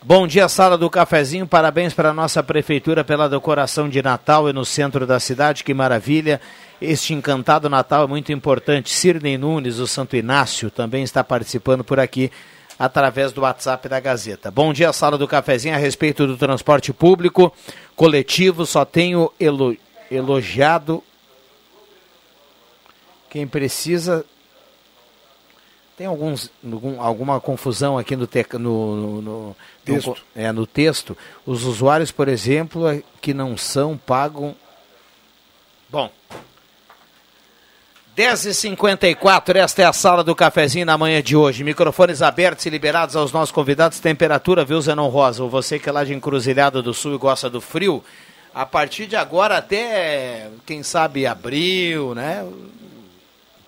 Bom 0.03 0.27
dia, 0.27 0.49
sala 0.49 0.79
do 0.79 0.89
cafezinho. 0.89 1.47
Parabéns 1.47 1.93
para 1.93 2.09
a 2.09 2.15
nossa 2.15 2.43
prefeitura 2.43 3.05
pela 3.05 3.29
decoração 3.29 3.87
de 3.87 4.03
Natal 4.03 4.49
e 4.49 4.53
no 4.53 4.65
centro 4.65 5.07
da 5.07 5.21
cidade. 5.21 5.63
Que 5.63 5.75
maravilha. 5.75 6.41
Este 6.81 7.13
encantado 7.13 7.69
Natal 7.69 8.05
é 8.05 8.07
muito 8.07 8.33
importante. 8.33 8.91
Sirnei 8.91 9.37
Nunes, 9.37 9.79
o 9.79 9.87
Santo 9.87 10.17
Inácio, 10.17 10.71
também 10.71 11.03
está 11.03 11.23
participando 11.23 11.85
por 11.85 12.01
aqui 12.01 12.31
através 12.79 13.33
do 13.33 13.43
WhatsApp 13.43 13.89
da 13.89 14.01
Gazeta. 14.01 14.51
Bom 14.51 14.73
dia, 14.73 14.93
sala 14.93 15.19
do 15.19 15.29
cafezinho. 15.29 15.75
A 15.75 15.79
respeito 15.79 16.27
do 16.27 16.37
transporte 16.39 16.93
público 16.93 17.53
coletivo, 17.95 18.65
só 18.65 18.85
tenho 18.85 19.31
elo 19.39 19.77
elogiado 20.11 21.03
quem 23.31 23.47
precisa 23.47 24.25
tem 25.97 26.07
alguns, 26.07 26.51
algum, 26.65 27.01
alguma 27.01 27.41
confusão 27.41 27.99
aqui 27.99 28.17
no, 28.17 28.27
te, 28.27 28.45
no, 28.55 28.59
no, 28.97 29.23
no, 29.23 29.57
texto. 29.85 30.09
No, 30.09 30.43
é, 30.43 30.51
no 30.51 30.67
texto. 30.67 31.17
Os 31.45 31.65
usuários, 31.65 32.11
por 32.11 32.27
exemplo, 32.27 32.89
é 32.89 33.03
que 33.21 33.35
não 33.35 33.55
são, 33.55 33.99
pagam. 33.99 34.57
Bom. 35.91 36.11
10h54, 38.21 39.57
esta 39.57 39.81
é 39.81 39.85
a 39.87 39.95
sala 39.95 40.23
do 40.23 40.35
cafezinho 40.35 40.85
na 40.85 40.99
manhã 40.99 41.23
de 41.23 41.35
hoje. 41.35 41.65
Microfones 41.65 42.21
abertos 42.21 42.67
e 42.67 42.71
liberados 42.71 43.17
aos 43.17 43.33
nossos 43.33 43.51
convidados. 43.51 43.99
Temperatura, 43.99 44.63
viu, 44.63 44.79
Zenon 44.79 45.09
Rosa? 45.09 45.43
Ou 45.43 45.49
você 45.49 45.79
que 45.79 45.89
é 45.89 45.93
lá 45.93 46.05
de 46.05 46.13
Encruzilhada 46.13 46.83
do 46.83 46.93
Sul 46.93 47.15
e 47.15 47.19
gosta 47.19 47.49
do 47.49 47.63
frio, 47.63 48.05
a 48.55 48.67
partir 48.67 49.07
de 49.07 49.17
agora 49.17 49.57
até, 49.57 50.49
quem 50.67 50.83
sabe, 50.83 51.27
abril, 51.27 52.15
né? 52.15 52.47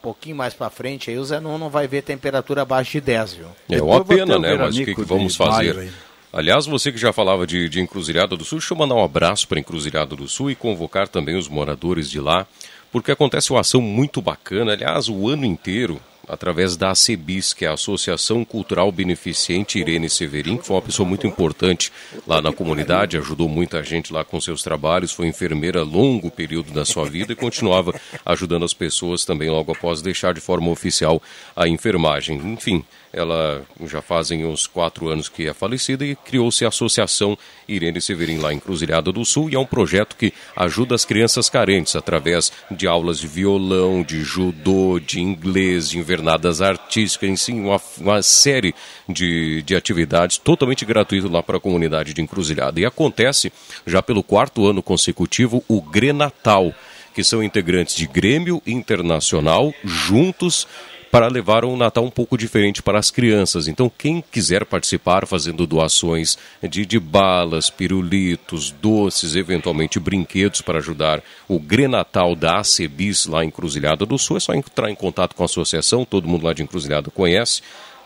pouquinho 0.03 0.37
mais 0.37 0.53
para 0.53 0.69
frente, 0.69 1.09
aí 1.09 1.17
o 1.17 1.25
Zenon 1.25 1.57
não 1.57 1.71
vai 1.71 1.87
ver 1.87 2.03
temperatura 2.03 2.63
abaixo 2.63 2.91
de 2.93 3.01
10, 3.01 3.35
viu? 3.35 3.47
É 3.71 3.81
uma 3.81 4.05
pena, 4.05 4.39
né? 4.39 4.57
Mas 4.57 4.77
o 4.77 4.85
que, 4.85 4.95
que 4.97 5.03
vamos 5.03 5.35
fazer? 5.35 5.91
Aliás, 6.31 6.67
você 6.67 6.91
que 6.93 6.99
já 6.99 7.13
falava 7.13 7.47
de, 7.47 7.69
de 7.69 7.81
Encruzilhada 7.81 8.37
do 8.37 8.45
Sul, 8.45 8.59
deixa 8.59 8.75
eu 8.75 8.79
mandar 8.79 8.97
um 8.97 9.05
abraço 9.05 9.49
para 9.49 9.61
Encruzilhada 9.61 10.15
do 10.17 10.29
Sul 10.29 10.51
e 10.51 10.55
convocar 10.55 11.09
também 11.09 11.37
os 11.37 11.49
moradores 11.49 12.11
de 12.11 12.21
lá, 12.21 12.47
porque 12.93 13.11
acontece 13.11 13.51
uma 13.51 13.61
ação 13.61 13.81
muito 13.81 14.21
bacana. 14.21 14.73
Aliás, 14.73 15.09
o 15.09 15.27
ano 15.27 15.47
inteiro, 15.47 15.99
através 16.29 16.77
da 16.77 16.91
ACEBIS, 16.91 17.55
que 17.55 17.65
é 17.65 17.69
a 17.69 17.73
Associação 17.73 18.45
Cultural 18.45 18.93
Beneficente 18.93 19.79
Irene 19.79 20.11
Severin, 20.11 20.59
que 20.59 20.67
foi 20.67 20.77
uma 20.77 20.83
pessoa 20.83 21.09
muito 21.09 21.27
importante 21.27 21.91
lá 22.27 22.43
na 22.43 22.53
comunidade, 22.53 23.17
ajudou 23.17 23.49
muita 23.49 23.83
gente 23.83 24.13
lá 24.13 24.23
com 24.23 24.39
seus 24.41 24.63
trabalhos, 24.63 25.11
foi 25.11 25.27
enfermeira 25.27 25.83
longo 25.83 26.31
período 26.31 26.71
da 26.71 26.85
sua 26.85 27.07
vida 27.07 27.33
e 27.33 27.37
continuava 27.37 27.99
ajudando 28.27 28.65
as 28.65 28.75
pessoas 28.75 29.25
também 29.25 29.49
logo 29.49 29.73
após 29.73 30.03
deixar 30.03 30.35
de 30.35 30.41
forma 30.41 30.71
oficial 30.71 31.21
a 31.57 31.67
enfermagem. 31.67 32.37
Enfim, 32.37 32.85
ela 33.13 33.63
já 33.85 34.01
fazem 34.01 34.45
uns 34.45 34.67
quatro 34.67 35.09
anos 35.09 35.29
que 35.29 35.47
é 35.47 35.53
falecida 35.53 36.05
e 36.05 36.17
criou-se 36.17 36.65
a 36.65 36.69
Associação 36.69 37.37
Irene 37.69 38.01
Severin 38.01 38.39
lá 38.39 38.53
em 38.53 38.59
Cruzilhada 38.59 39.13
do 39.13 39.25
Sul 39.25 39.51
e 39.51 39.55
é 39.55 39.59
um 39.59 39.67
projeto 39.67 40.17
que 40.17 40.33
ajuda 40.57 40.95
as 40.95 41.05
crianças 41.05 41.51
carentes 41.51 41.95
através 41.95 42.51
de 42.71 42.87
aulas 42.87 43.19
de 43.19 43.27
violão, 43.27 44.03
de 44.03 44.23
judô, 44.23 44.99
de 44.99 45.21
inglês, 45.21 45.91
de 45.91 45.99
invernadas 45.99 46.63
artísticas, 46.63 47.29
enfim, 47.29 47.61
uma, 47.61 47.81
uma 47.99 48.23
série 48.23 48.75
de, 49.09 49.63
de 49.63 49.77
atividades 49.77 50.39
totalmente 50.39 50.85
gratuito 50.85 51.29
lá 51.29 51.43
para 51.43 51.59
a 51.59 51.61
comunidade 51.61 52.15
de 52.15 52.23
Encruzilhada. 52.23 52.81
E 52.81 52.87
acontece 52.87 53.53
já 53.87 54.03
pelo 54.03 54.23
quarto 54.23 54.67
ano 54.67 54.83
consecutivo 54.83 55.63
o 55.69 55.81
Grenatal 55.81 56.75
que 57.15 57.23
são 57.23 57.43
integrantes 57.43 57.95
de 57.95 58.07
Grêmio 58.07 58.63
Internacional, 58.67 59.75
juntos 59.85 60.67
para 61.13 61.29
levar 61.29 61.63
um 61.63 61.77
Natal 61.77 62.03
um 62.03 62.11
pouco 62.11 62.39
diferente 62.39 62.83
para 62.83 62.99
as 62.99 63.11
crianças. 63.11 63.69
Então, 63.69 63.93
quem 63.99 64.25
quiser 64.33 64.65
participar 64.65 65.27
fazendo 65.27 65.67
doações 65.67 66.39
de, 66.63 66.87
de 66.87 66.99
balas, 66.99 67.69
pirulitos, 67.69 68.71
doces, 68.71 69.37
eventualmente 69.37 70.01
brinquedos 70.01 70.63
para 70.63 70.79
ajudar 70.79 71.23
o 71.47 71.59
Grenatal 71.61 72.35
da 72.35 72.61
ACBIS 72.61 73.27
lá 73.27 73.45
em 73.45 73.51
Cruzilhada 73.51 74.07
do 74.07 74.17
Sul, 74.17 74.39
é 74.39 74.41
só 74.41 74.55
entrar 74.55 74.91
em 74.91 74.95
contato 74.95 75.37
com 75.37 75.43
a 75.43 75.45
associação, 75.45 76.07
todo 76.07 76.27
mundo 76.27 76.47
lá 76.47 76.55
de 76.55 76.63
Encruzilhada 76.63 77.11
conhece 77.11 77.61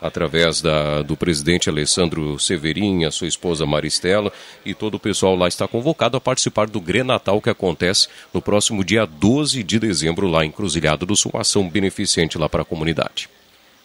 através 0.07 0.61
da, 0.61 1.03
do 1.03 1.17
presidente 1.17 1.69
Alessandro 1.69 2.39
Severin, 2.39 3.05
a 3.05 3.11
sua 3.11 3.29
esposa 3.29 3.67
Maristela 3.67 4.33
e 4.65 4.75
todo 4.75 4.95
o 4.95 5.01
pessoal 5.01 5.35
lá 5.35 5.49
está 5.49 5.67
convocado 5.67 6.17
a 6.17 6.21
participar 6.21 6.67
do 6.67 6.81
Grenatal 6.81 7.41
que 7.41 7.51
acontece 7.51 8.09
no 8.33 8.41
próximo 8.41 8.85
dia 8.85 9.07
12 9.07 9.63
de 9.63 9.79
dezembro 9.79 10.27
lá 10.27 10.45
em 10.45 10.51
Cruzilhado 10.51 11.07
do 11.07 11.17
Sul, 11.17 11.33
uma 11.35 11.43
ação 11.43 11.69
beneficente 11.69 12.39
lá 12.39 12.49
para 12.49 12.63
a 12.63 12.65
comunidade. 12.65 13.29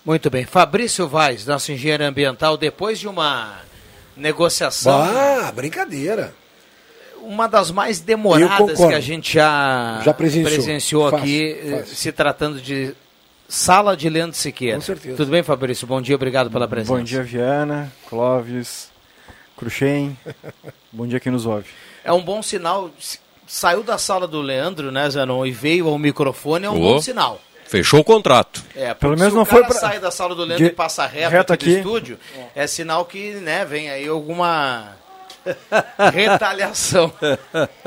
Muito 0.06 0.30
bem. 0.30 0.46
Fabrício 0.46 1.08
Vaz, 1.08 1.46
nosso 1.46 1.72
engenheiro 1.72 2.04
ambiental, 2.04 2.58
depois 2.58 3.00
de 3.00 3.08
uma 3.08 3.60
negociação. 4.18 5.02
Ah, 5.02 5.52
brincadeira. 5.52 6.34
Uma 7.22 7.48
das 7.48 7.70
mais 7.70 8.00
demoradas 8.00 8.80
que 8.80 8.94
a 8.94 9.00
gente 9.00 9.34
já, 9.34 10.02
já 10.04 10.14
presenciou, 10.14 10.52
presenciou 10.52 11.08
aqui, 11.08 11.56
fácil. 11.70 11.96
se 11.96 12.12
tratando 12.12 12.60
de 12.60 12.96
Sala 13.56 13.98
de 13.98 14.10
Leandro 14.10 14.38
Siqueira. 14.38 14.78
Com 14.78 14.82
certeza. 14.82 15.18
Tudo 15.18 15.30
bem, 15.30 15.44
Fabrício? 15.44 15.86
Bom 15.86 16.02
dia, 16.02 16.16
obrigado 16.16 16.50
pela 16.50 16.70
presença. 16.70 16.94
Bom 16.98 17.04
dia, 17.04 17.22
Viana, 17.22 17.92
Clóvis, 18.10 18.90
Cruxem. 19.58 20.18
bom 20.90 21.06
dia 21.06 21.20
quem 21.20 21.34
nos 21.34 21.46
ouve. 21.46 21.66
É 22.02 22.14
um 22.14 22.22
bom 22.24 22.42
sinal. 22.42 22.90
Saiu 23.46 23.84
da 23.84 23.98
sala 23.98 24.26
do 24.26 24.40
Leandro, 24.40 24.90
né, 24.90 25.10
Zanon, 25.10 25.46
e 25.46 25.52
veio 25.52 25.90
ao 25.90 26.00
microfone, 26.00 26.66
é 26.66 26.70
um 26.70 26.78
Oh. 26.78 26.94
bom 26.94 27.02
sinal. 27.02 27.42
Fechou 27.66 28.00
o 28.00 28.04
contrato. 28.06 28.64
É, 28.74 28.94
Pelo 28.94 29.18
menos 29.18 29.34
não 29.34 29.44
foi 29.44 29.60
cara 29.64 29.74
pra- 29.74 29.82
sai 29.82 30.00
da 30.00 30.12
sala 30.12 30.34
do 30.34 30.44
Leandro 30.46 30.64
de- 30.66 30.72
e 30.72 30.74
passa 30.74 31.06
reto, 31.06 31.32
reto 31.32 31.52
aqui, 31.52 31.66
do 31.66 31.72
aqui. 31.72 31.78
estúdio, 31.80 32.20
é 32.56 32.66
sinal 32.68 33.04
que, 33.04 33.32
né, 33.36 33.66
vem 33.66 33.90
aí 33.90 34.08
alguma 34.08 34.94
retaliação. 36.14 37.12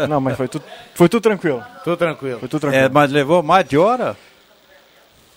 Não, 0.09 0.20
mas 0.20 0.37
foi 0.37 0.48
tudo, 0.48 0.64
foi 0.94 1.09
tudo 1.09 1.22
tranquilo. 1.22 1.64
Tudo 1.83 1.96
tranquilo. 1.96 2.40
Foi 2.40 2.48
tudo 2.50 2.61
tranquilo. 2.61 2.85
É, 2.85 2.88
mas 2.90 3.11
levou 3.11 3.42
mais 3.42 3.66
de 3.66 3.79
hora? 3.79 4.14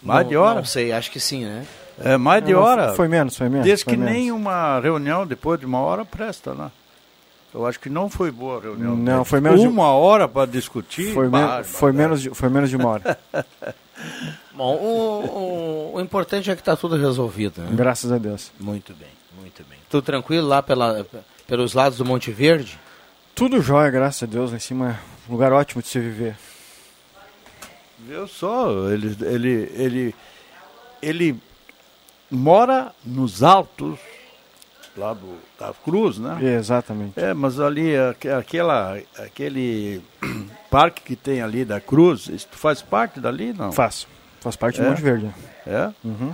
Mais 0.01 0.23
Não- 0.23 0.29
de 0.29 0.37
hora? 0.37 0.55
Não 0.55 0.65
sei, 0.65 0.91
acho 0.91 1.09
que 1.11 1.19
sim, 1.19 1.45
né? 1.45 1.65
É, 1.99 2.15
mais 2.17 2.43
de 2.45 2.53
Não, 2.53 2.61
hora. 2.61 2.93
Foi 2.93 3.07
menos, 3.07 3.35
foi 3.35 3.49
menos. 3.49 3.65
Desde 3.65 3.83
foi 3.85 3.93
que 3.93 3.99
menos. 3.99 4.13
nem 4.13 4.31
uma 4.31 4.79
reunião 4.79 5.25
depois 5.25 5.59
de 5.59 5.65
uma 5.65 5.79
hora 5.79 6.05
presta, 6.05 6.53
né? 6.53 6.69
Eu 7.53 7.65
acho 7.65 7.79
que 7.79 7.89
não 7.89 8.07
foi 8.07 8.29
boa 8.29 8.59
a 8.59 8.61
reunião. 8.61 8.95
Não, 8.95 9.25
foi 9.25 9.39
menos 9.41 9.59
de- 9.61 9.67
Uma 9.67 9.89
hora 9.93 10.27
para 10.27 10.45
discutir. 10.49 11.11
Foi, 11.13 11.25
me- 11.25 11.31
bah, 11.31 11.63
foi 11.63 11.91
bah, 11.91 11.97
menos 11.97 12.21
de, 12.21 12.29
foi 12.29 12.49
menos 12.49 12.69
de 12.69 12.75
uma 12.75 12.89
hora. 12.89 13.17
Bom, 14.53 14.75
o, 14.75 15.91
o- 15.93 15.95
o 15.95 16.01
importante 16.01 16.51
é 16.51 16.55
que 16.55 16.61
está 16.61 16.75
tudo 16.75 16.95
resolvido, 16.97 17.61
né? 17.61 17.69
Graças 17.71 18.11
a 18.11 18.17
Deus. 18.19 18.51
Muito 18.59 18.93
bem, 18.93 19.09
muito 19.39 19.63
bem. 19.67 19.79
Tudo 19.89 20.03
tranquilo 20.03 20.47
lá 20.47 20.61
pela, 20.61 21.05
pelos 21.47 21.73
lados 21.73 21.97
do 21.97 22.05
Monte 22.05 22.31
Verde? 22.31 22.77
Tudo 23.33 23.61
jóia, 23.61 23.89
graças 23.89 24.21
a 24.23 24.25
Deus. 24.31 24.51
Lá 24.51 24.57
em 24.57 24.59
cima 24.59 24.91
é 24.91 25.29
um 25.29 25.33
lugar 25.33 25.51
ótimo 25.53 25.81
de 25.81 25.87
se 25.87 25.99
viver. 25.99 26.35
Viu 28.07 28.27
só, 28.27 28.89
ele, 28.89 29.15
ele, 29.21 29.71
ele, 29.75 30.15
ele 31.01 31.39
mora 32.31 32.91
nos 33.05 33.43
altos 33.43 33.99
lá 34.95 35.13
do, 35.13 35.35
da 35.59 35.73
Cruz, 35.83 36.17
né? 36.17 36.37
Exatamente. 36.57 37.19
É, 37.19 37.33
mas 37.33 37.59
ali, 37.59 37.95
aque- 37.97 38.29
aquela, 38.29 38.97
aquele 39.19 40.01
parque 40.71 41.01
que 41.01 41.15
tem 41.15 41.41
ali 41.41 41.65
da 41.65 41.79
Cruz, 41.81 42.27
isso 42.27 42.47
faz 42.51 42.81
parte 42.81 43.19
dali, 43.19 43.53
não? 43.53 43.71
Faço. 43.71 44.07
Faz 44.41 44.55
parte 44.55 44.79
É? 44.79 44.83
do 44.83 44.89
Monte 44.89 45.01
Verde. 45.01 45.29
É? 45.65 45.91
Uhum. 46.03 46.33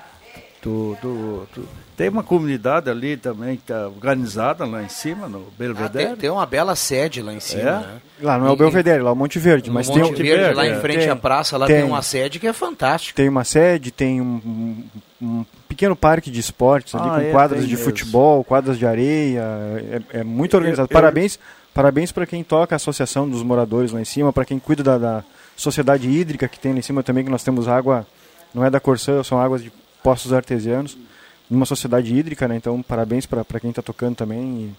Tu, 0.63 0.97
tu, 1.01 1.47
tu- 1.53 1.67
Tem 1.97 2.07
uma 2.07 2.23
comunidade 2.23 2.89
ali 2.89 3.17
também 3.17 3.57
que 3.57 3.63
está 3.63 3.85
organizada 3.87 4.65
lá 4.65 4.81
em 4.81 4.87
cima, 4.87 5.27
no 5.27 5.39
Ah, 5.39 5.51
Belvedere. 5.59 6.07
tem, 6.07 6.15
tem 6.15 6.29
uma 6.29 6.45
bela 6.45 6.73
sede 6.73 7.21
lá 7.21 7.33
em 7.33 7.41
cima, 7.41 7.61
É? 7.61 7.65
né? 7.65 8.01
Lá 8.21 8.37
não 8.39 8.47
é 8.47 8.51
o 8.51 8.55
Belvedere, 8.55 9.03
lá 9.03 9.09
é 9.09 9.13
o 9.13 9.15
Monte 9.15 9.37
Verde. 9.39 9.67
No 9.69 9.73
Mas 9.73 9.89
Monte 9.89 9.99
tem, 9.99 10.11
um- 10.11 10.15
Verde, 10.15 10.55
lá 10.55 10.65
em 10.65 10.71
é. 10.71 10.79
frente 10.79 10.99
Tem, 11.01 11.09
à 11.09 11.15
praça, 11.17 11.57
lá 11.57 11.67
tem. 11.67 11.75
tem. 11.81 11.85
uma 11.85 12.01
sede 12.01 12.39
que 12.39 12.47
é 12.47 12.53
fantástica. 12.53 13.17
tem 13.17 13.27
uma 13.27 13.43
sede, 13.43 13.91
tem 13.91 14.21
um, 14.21 14.83
um- 15.21 15.45
pequeno 15.67 15.97
parque 15.97 16.31
de 16.31 16.39
esportes 16.39 16.95
ali 16.95 17.09
Ah, 17.09 17.13
com 17.15 17.19
é, 17.19 17.31
quadras 17.31 17.63
de 17.65 17.71
mesmo. 17.71 17.83
futebol, 17.83 18.41
quadras 18.45 18.79
de 18.79 18.85
areia. 18.85 19.41
É, 20.13 20.19
é 20.19 20.23
muito 20.23 20.55
organizado. 20.55 20.85
eu- 20.89 20.93
Parabéns, 20.93 21.37
parabéns 21.73 22.11
para 22.13 22.25
quem 22.25 22.41
toca 22.41 22.73
a 22.73 22.77
associação 22.77 23.29
dos 23.29 23.43
moradores 23.43 23.91
lá 23.91 23.99
em 23.99 24.05
cima, 24.05 24.31
para 24.31 24.45
quem 24.45 24.59
cuida 24.59 24.81
da, 24.81 24.97
da 24.97 25.23
sociedade 25.57 26.07
hídrica 26.09 26.47
que 26.47 26.57
tem 26.57 26.71
lá 26.71 26.79
em 26.79 26.81
cima 26.81 27.03
também, 27.03 27.25
que 27.25 27.29
nós 27.29 27.43
temos 27.43 27.67
água, 27.67 28.07
não 28.53 28.63
é 28.63 28.69
da 28.69 28.79
Corsã, 28.79 29.21
são 29.23 29.37
águas 29.41 29.61
de 29.61 29.71
poços 30.03 30.33
artesianos, 30.33 30.97
numa 31.49 31.65
sociedade 31.65 32.13
hídrica, 32.13 32.47
né? 32.47 32.57
Então, 32.57 32.81
parabéns 32.83 33.25
para 33.25 33.59
quem 33.59 33.69
está 33.69 33.81
tocando 33.81 34.15
também. 34.15 34.73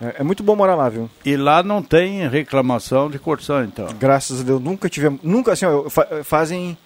e 0.00 0.04
é, 0.04 0.16
é 0.20 0.22
muito 0.22 0.42
bom 0.42 0.54
morar 0.54 0.74
lá, 0.74 0.88
viu? 0.88 1.10
E 1.24 1.36
lá 1.36 1.62
não 1.62 1.82
tem 1.82 2.28
reclamação 2.28 3.10
de 3.10 3.18
corção, 3.18 3.64
então. 3.64 3.88
Graças 3.98 4.40
a 4.40 4.44
Deus, 4.44 4.62
nunca 4.62 4.88
tivemos, 4.88 5.20
nunca 5.22 5.52
assim, 5.52 5.66
ó, 5.66 5.84
fazem 6.22 6.78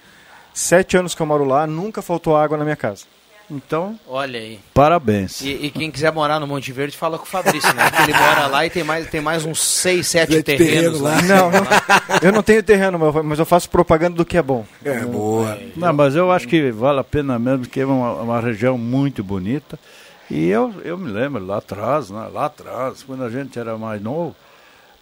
sete 0.55 0.97
anos 0.97 1.15
que 1.15 1.21
eu 1.21 1.27
moro 1.27 1.45
lá, 1.45 1.67
nunca 1.67 2.01
faltou 2.01 2.37
água 2.37 2.57
na 2.57 2.65
minha 2.65 2.77
casa. 2.77 3.05
Então, 3.51 3.99
Olha 4.09 4.39
aí. 4.41 4.59
parabéns. 4.73 5.43
E, 5.43 5.51
e 5.67 5.71
quem 5.71 5.91
quiser 5.91 6.11
morar 6.13 6.41
no 6.41 6.47
Monte 6.47 6.73
Verde, 6.73 6.97
fala 6.97 7.19
com 7.19 7.25
o 7.25 7.29
Fabrício, 7.29 7.73
né? 7.75 7.91
Que 7.91 8.03
ele 8.03 8.15
mora 8.19 8.47
lá 8.47 8.65
e 8.65 8.71
tem 8.71 8.83
mais, 8.83 9.07
tem 9.11 9.21
mais 9.21 9.45
uns 9.45 9.61
seis, 9.61 10.07
sete 10.07 10.33
Sete 10.33 10.45
terrenos 10.57 10.99
terrenos 10.99 11.01
lá. 11.01 11.11
lá. 11.17 11.23
Não, 11.23 11.51
não, 11.51 11.61
eu 12.23 12.33
não 12.33 12.43
tenho 12.43 12.63
terreno, 12.63 12.99
mas 12.99 13.15
eu- 13.15 13.23
mas 13.23 13.39
eu 13.39 13.45
faço 13.45 13.69
propaganda 13.69 14.17
do 14.17 14.25
que 14.25 14.39
é 14.39 14.43
bom. 14.43 14.65
É, 14.85 15.01
boa. 15.01 15.59
Não, 15.77 15.93
mas 15.93 16.17
eu 16.17 16.33
acho 16.33 16.49
que 16.49 16.71
vale 16.71 17.01
a 17.01 17.05
pena 17.05 17.39
mesmo, 17.39 17.61
porque 17.61 17.81
é 17.81 17.87
uma, 17.87 18.13
uma 18.23 18.41
região 18.41 18.79
muito 18.79 19.23
bonita. 19.23 19.79
E 20.31 20.49
eu, 20.49 20.73
eu 20.83 20.97
me 20.97 21.11
lembro 21.11 21.45
lá 21.45 21.59
atrás, 21.59 22.09
né, 22.09 22.27
lá 22.33 22.47
atrás, 22.47 23.03
quando 23.03 23.23
a 23.23 23.29
gente 23.29 23.59
era 23.59 23.77
mais 23.77 24.01
novo, 24.01 24.35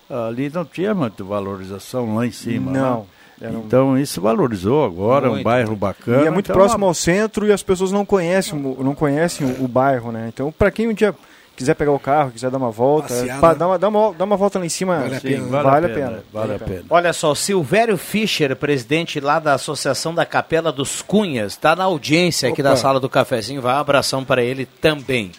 ali 0.09 0.50
não 0.53 0.64
tinha 0.64 0.92
muita 0.92 1.22
valorização 1.22 2.16
lá 2.16 2.26
em 2.26 2.33
cima. 2.33 2.72
Não, 2.72 3.00
né? 3.00 3.07
Era 3.40 3.53
um- 3.53 3.61
Então 3.66 3.98
isso 3.98 4.20
valorizou 4.20 4.85
agora, 4.85 5.26
é 5.26 5.29
um 5.29 5.33
Muito, 5.35 5.44
bairro 5.44 5.76
bacana. 5.76 6.24
E 6.24 6.26
é 6.26 6.31
muito 6.31 6.46
então, 6.46 6.57
próximo 6.57 6.87
ao 6.87 6.94
centro 6.94 7.46
e 7.46 7.53
as 7.53 7.62
pessoas 7.62 7.90
não 7.92 8.05
conhecem, 8.05 8.59
o- 8.59 8.83
não 8.85 8.94
conhecem 8.94 9.46
o, 9.46 9.64
o 9.64 9.68
bairro, 9.68 10.12
né? 10.12 10.26
Então, 10.33 10.53
para 10.53 10.70
quem 10.70 10.88
um 10.88 10.92
dia 10.92 11.14
quiser 11.57 11.74
pegar 11.74 11.92
o 11.92 11.98
carro, 11.98 12.31
quiser 12.31 12.50
dar 12.50 12.57
uma 12.57 12.70
volta, 12.70 13.09
pa- 13.38 13.48
né? 13.53 13.55
dá, 13.59 13.66
uma, 13.66 13.79
dá, 13.79 13.88
uma, 13.88 14.14
dá 14.14 14.24
uma 14.24 14.37
volta 14.37 14.59
lá 14.59 14.64
em 14.64 14.68
cima, 14.70 14.98
Vale 15.00 15.16
a 15.16 15.20
pena. 15.20 15.44
vale, 15.62 15.87
a 15.87 15.88
pena. 15.90 16.24
Vale 16.33 16.55
a 16.55 16.59
pena. 16.59 16.85
Olha 16.88 17.12
só, 17.12 17.35
Silvério 17.35 17.98
Fischer, 17.98 18.57
presidente 18.57 19.20
lá 19.20 19.38
da 19.38 19.53
Associação 19.55 20.14
da 20.14 20.24
Capela 20.24 20.72
dos 20.72 21.03
Cunhas, 21.03 21.53
está 21.53 21.76
na 21.76 21.85
audiência 21.85 22.48
aqui 22.48 22.62
Opa. 22.62 22.70
da 22.70 22.76
sala 22.76 22.98
do 22.98 23.11
cafezinho. 23.11 23.61
Vai 23.61 23.74
um 23.74 23.79
abração 23.79 24.24
para 24.24 24.42
ele 24.42 24.64
também. 24.64 25.33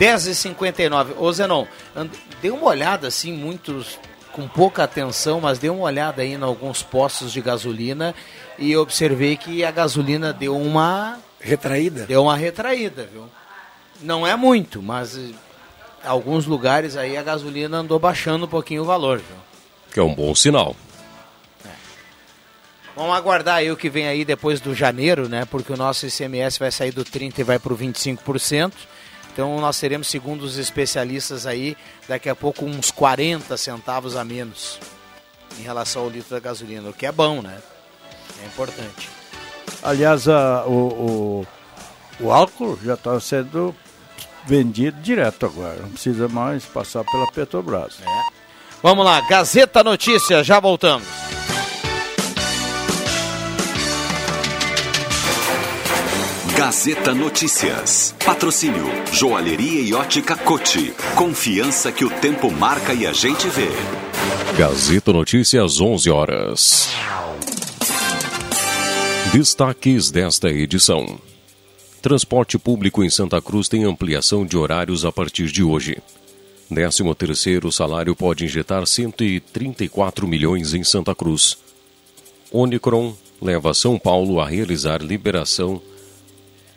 10h59. 0.00 1.12
Ô 1.18 1.32
Zenon, 1.32 1.64
and- 1.96 2.08
dê 2.40 2.50
uma 2.50 2.66
olhada 2.66 3.06
assim, 3.08 3.32
muitos 3.32 3.98
com 4.32 4.48
pouca 4.48 4.84
atenção, 4.84 5.40
mas 5.40 5.58
dê 5.58 5.68
uma 5.68 5.84
olhada 5.84 6.22
aí 6.22 6.32
em 6.32 6.42
alguns 6.42 6.82
postos 6.82 7.32
de 7.32 7.40
gasolina 7.40 8.14
e 8.58 8.76
observei 8.76 9.36
que 9.36 9.64
a 9.64 9.70
gasolina 9.70 10.32
deu 10.32 10.56
uma 10.56 11.18
Retraída? 11.40 12.06
deu 12.06 12.22
uma 12.22 12.36
retraída, 12.36 13.08
viu? 13.12 13.28
Não 14.00 14.26
é 14.26 14.34
muito, 14.36 14.82
mas 14.82 15.18
alguns 16.04 16.46
lugares 16.46 16.96
aí 16.96 17.16
a 17.16 17.22
gasolina 17.22 17.78
andou 17.78 17.98
baixando 17.98 18.46
um 18.46 18.48
pouquinho 18.48 18.82
o 18.82 18.84
valor, 18.86 19.18
viu? 19.18 19.36
Que 19.92 20.00
é 20.00 20.02
um 20.02 20.14
bom 20.14 20.34
sinal. 20.34 20.74
Vamos 22.94 23.16
aguardar 23.16 23.56
aí 23.56 23.70
o 23.70 23.76
que 23.76 23.88
vem 23.88 24.06
aí 24.06 24.24
depois 24.24 24.60
do 24.60 24.74
janeiro, 24.74 25.28
né? 25.28 25.46
Porque 25.46 25.72
o 25.72 25.76
nosso 25.76 26.06
ICMS 26.06 26.58
vai 26.58 26.70
sair 26.70 26.92
do 26.92 27.04
30% 27.04 27.38
e 27.38 27.42
vai 27.42 27.58
para 27.58 27.72
o 27.72 27.76
25%. 27.76 28.72
Então 29.32 29.60
nós 29.60 29.78
teremos, 29.80 30.08
segundo 30.08 30.42
os 30.42 30.58
especialistas 30.58 31.46
aí, 31.46 31.76
daqui 32.06 32.28
a 32.28 32.34
pouco 32.34 32.64
uns 32.64 32.90
40 32.90 33.56
centavos 33.56 34.14
a 34.16 34.24
menos 34.24 34.78
em 35.58 35.62
relação 35.62 36.02
ao 36.02 36.10
litro 36.10 36.30
da 36.30 36.40
gasolina, 36.40 36.88
o 36.88 36.92
que 36.92 37.06
é 37.06 37.12
bom, 37.12 37.42
né? 37.42 37.58
É 38.42 38.46
importante. 38.46 39.08
Aliás, 39.82 40.28
a, 40.28 40.64
o, 40.66 41.46
o, 42.20 42.24
o 42.24 42.32
álcool 42.32 42.78
já 42.82 42.94
está 42.94 43.18
sendo 43.20 43.74
vendido 44.46 45.00
direto 45.00 45.46
agora. 45.46 45.80
Não 45.82 45.90
precisa 45.90 46.28
mais 46.28 46.64
passar 46.64 47.04
pela 47.04 47.30
Petrobras. 47.32 47.98
É. 48.00 48.32
Vamos 48.82 49.04
lá, 49.04 49.20
Gazeta 49.28 49.82
Notícias, 49.84 50.46
já 50.46 50.58
voltamos. 50.58 51.06
Gazeta 56.64 57.12
Notícias. 57.12 58.14
Patrocínio 58.24 58.84
Joalheria 59.12 59.80
e 59.80 59.92
Ótica 59.92 60.36
Cote. 60.36 60.94
Confiança 61.16 61.90
que 61.90 62.04
o 62.04 62.08
tempo 62.20 62.52
marca 62.52 62.94
e 62.94 63.04
a 63.04 63.12
gente 63.12 63.48
vê. 63.48 63.66
Gazeta 64.56 65.12
Notícias, 65.12 65.80
11 65.80 66.08
horas. 66.08 66.88
Destaques 69.32 70.12
desta 70.12 70.50
edição. 70.50 71.18
Transporte 72.00 72.56
público 72.56 73.02
em 73.02 73.10
Santa 73.10 73.42
Cruz 73.42 73.66
tem 73.66 73.82
ampliação 73.82 74.46
de 74.46 74.56
horários 74.56 75.04
a 75.04 75.10
partir 75.10 75.50
de 75.50 75.64
hoje. 75.64 76.00
13 76.72 77.12
terceiro 77.16 77.72
salário 77.72 78.14
pode 78.14 78.44
injetar 78.44 78.86
134 78.86 80.28
milhões 80.28 80.74
em 80.74 80.84
Santa 80.84 81.12
Cruz. 81.12 81.58
Onicron 82.52 83.16
leva 83.40 83.74
São 83.74 83.98
Paulo 83.98 84.38
a 84.38 84.46
realizar 84.46 85.02
liberação 85.02 85.82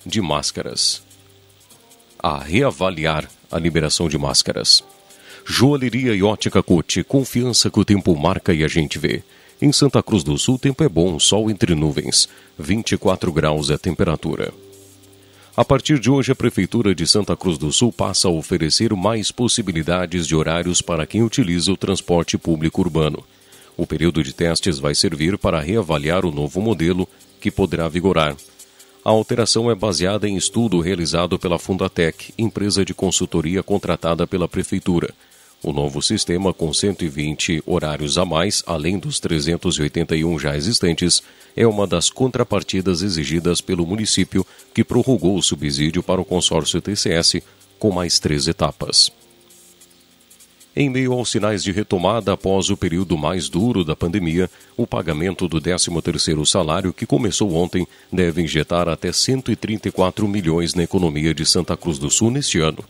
de 0.05 0.21
máscaras. 0.21 1.01
A 2.19 2.37
reavaliar 2.37 3.27
a 3.51 3.57
liberação 3.57 4.07
de 4.07 4.17
máscaras. 4.17 4.83
Joalheria 5.45 6.13
e 6.13 6.21
ótica 6.21 6.61
Cote, 6.61 7.03
confiança 7.03 7.69
que 7.69 7.79
o 7.79 7.85
tempo 7.85 8.15
marca 8.15 8.53
e 8.53 8.63
a 8.63 8.67
gente 8.67 8.99
vê. 8.99 9.23
Em 9.61 9.71
Santa 9.71 10.03
Cruz 10.03 10.23
do 10.23 10.37
Sul, 10.37 10.59
tempo 10.59 10.83
é 10.83 10.89
bom, 10.89 11.19
sol 11.19 11.49
entre 11.49 11.73
nuvens. 11.73 12.27
24 12.59 13.31
graus 13.31 13.69
é 13.69 13.75
a 13.75 13.77
temperatura. 13.77 14.53
A 15.57 15.63
partir 15.63 15.99
de 15.99 16.09
hoje, 16.11 16.31
a 16.31 16.35
Prefeitura 16.35 16.93
de 16.93 17.07
Santa 17.07 17.35
Cruz 17.35 17.57
do 17.57 17.71
Sul 17.71 17.91
passa 17.91 18.27
a 18.27 18.31
oferecer 18.31 18.93
mais 18.93 19.31
possibilidades 19.31 20.27
de 20.27 20.35
horários 20.35 20.81
para 20.81 21.07
quem 21.07 21.23
utiliza 21.23 21.71
o 21.71 21.77
transporte 21.77 22.37
público 22.37 22.81
urbano. 22.81 23.23
O 23.77 23.87
período 23.87 24.23
de 24.23 24.33
testes 24.33 24.77
vai 24.77 24.93
servir 24.93 25.37
para 25.37 25.61
reavaliar 25.61 26.25
o 26.25 26.31
novo 26.31 26.61
modelo 26.61 27.07
que 27.39 27.49
poderá 27.49 27.87
vigorar. 27.87 28.35
A 29.05 29.11
alteração 29.11 29.69
é 29.69 29.75
baseada 29.75 30.27
em 30.27 30.35
estudo 30.35 30.79
realizado 30.79 31.37
pela 31.37 31.59
Fundatec, 31.59 32.33
empresa 32.39 32.83
de 32.83 32.91
consultoria 32.91 33.61
contratada 33.61 34.25
pela 34.25 34.47
Prefeitura. 34.47 35.13
O 35.61 35.71
novo 35.71 36.01
sistema, 36.01 36.51
com 36.51 36.73
120 36.73 37.61
horários 37.67 38.17
a 38.17 38.25
mais, 38.25 38.63
além 38.65 38.97
dos 38.97 39.19
381 39.19 40.39
já 40.39 40.57
existentes, 40.57 41.21
é 41.55 41.67
uma 41.67 41.85
das 41.85 42.09
contrapartidas 42.09 43.03
exigidas 43.03 43.61
pelo 43.61 43.85
município, 43.85 44.43
que 44.73 44.83
prorrogou 44.83 45.37
o 45.37 45.43
subsídio 45.43 46.01
para 46.01 46.19
o 46.19 46.25
consórcio 46.25 46.81
TCS 46.81 47.43
com 47.77 47.91
mais 47.91 48.17
três 48.17 48.47
etapas. 48.47 49.11
Em 50.77 50.89
meio 50.89 51.13
aos 51.13 51.31
sinais 51.31 51.63
de 51.63 51.71
retomada 51.71 52.33
após 52.33 52.69
o 52.69 52.75
período 52.75 53.17
mais 53.17 53.47
duro 53.47 53.85
da 53.85 53.95
pandemia, 53.95 54.49
o 54.75 54.85
pagamento 54.85 55.47
do 55.47 55.61
13º 55.61 56.45
salário, 56.45 56.91
que 56.91 57.05
começou 57.05 57.53
ontem, 57.53 57.87
deve 58.11 58.41
injetar 58.41 58.89
até 58.89 59.09
134 59.09 60.27
milhões 60.27 60.73
na 60.73 60.83
economia 60.83 61.33
de 61.33 61.45
Santa 61.45 61.77
Cruz 61.77 61.97
do 61.97 62.09
Sul 62.09 62.29
neste 62.29 62.59
ano. 62.59 62.83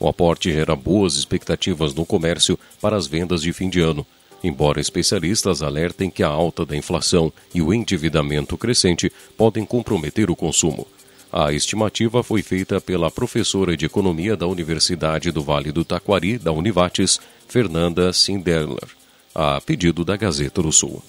O 0.00 0.08
aporte 0.08 0.50
gera 0.50 0.74
boas 0.74 1.16
expectativas 1.16 1.92
no 1.92 2.06
comércio 2.06 2.58
para 2.80 2.96
as 2.96 3.06
vendas 3.06 3.42
de 3.42 3.52
fim 3.52 3.68
de 3.68 3.80
ano, 3.80 4.06
embora 4.42 4.80
especialistas 4.80 5.60
alertem 5.60 6.08
que 6.08 6.22
a 6.22 6.28
alta 6.28 6.64
da 6.64 6.74
inflação 6.74 7.30
e 7.54 7.60
o 7.60 7.74
endividamento 7.74 8.56
crescente 8.56 9.12
podem 9.36 9.66
comprometer 9.66 10.30
o 10.30 10.36
consumo. 10.36 10.86
A 11.38 11.52
estimativa 11.52 12.22
foi 12.22 12.40
feita 12.40 12.80
pela 12.80 13.10
professora 13.10 13.76
de 13.76 13.84
Economia 13.84 14.34
da 14.34 14.46
Universidade 14.46 15.30
do 15.30 15.42
Vale 15.42 15.70
do 15.70 15.84
Taquari, 15.84 16.38
da 16.38 16.50
Univates, 16.50 17.20
Fernanda 17.46 18.10
Sinderler, 18.10 18.88
a 19.34 19.60
pedido 19.60 20.02
da 20.02 20.16
Gazeta 20.16 20.62
do 20.62 20.72
Sul. 20.72 21.02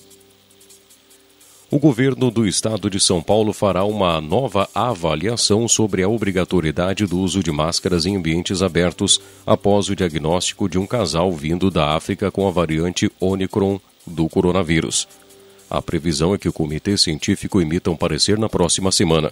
O 1.71 1.79
governo 1.79 2.29
do 2.29 2.45
estado 2.45 2.89
de 2.89 2.99
São 2.99 3.23
Paulo 3.23 3.53
fará 3.53 3.85
uma 3.85 4.19
nova 4.19 4.67
avaliação 4.75 5.65
sobre 5.65 6.03
a 6.03 6.09
obrigatoriedade 6.09 7.05
do 7.05 7.19
uso 7.19 7.41
de 7.41 7.53
máscaras 7.53 8.05
em 8.05 8.17
ambientes 8.17 8.61
abertos 8.61 9.21
após 9.45 9.87
o 9.87 9.95
diagnóstico 9.95 10.67
de 10.67 10.77
um 10.77 10.85
casal 10.85 11.31
vindo 11.31 11.71
da 11.71 11.95
África 11.95 12.29
com 12.29 12.45
a 12.45 12.51
variante 12.51 13.09
Omicron 13.17 13.79
do 14.05 14.27
coronavírus. 14.27 15.07
A 15.69 15.81
previsão 15.81 16.33
é 16.33 16.37
que 16.37 16.49
o 16.49 16.53
comitê 16.53 16.97
científico 16.97 17.61
emita 17.61 17.89
um 17.89 17.95
parecer 17.95 18.37
na 18.37 18.49
próxima 18.49 18.91
semana. 18.91 19.31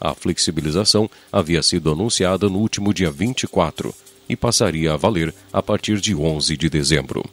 A 0.00 0.14
flexibilização 0.14 1.10
havia 1.32 1.62
sido 1.62 1.90
anunciada 1.90 2.48
no 2.48 2.58
último 2.58 2.92
dia 2.92 3.10
24 3.10 3.94
e 4.28 4.36
passaria 4.36 4.92
a 4.92 4.96
valer 4.96 5.34
a 5.52 5.62
partir 5.62 6.00
de 6.00 6.14
11 6.14 6.56
de 6.56 6.68
dezembro. 6.68 7.24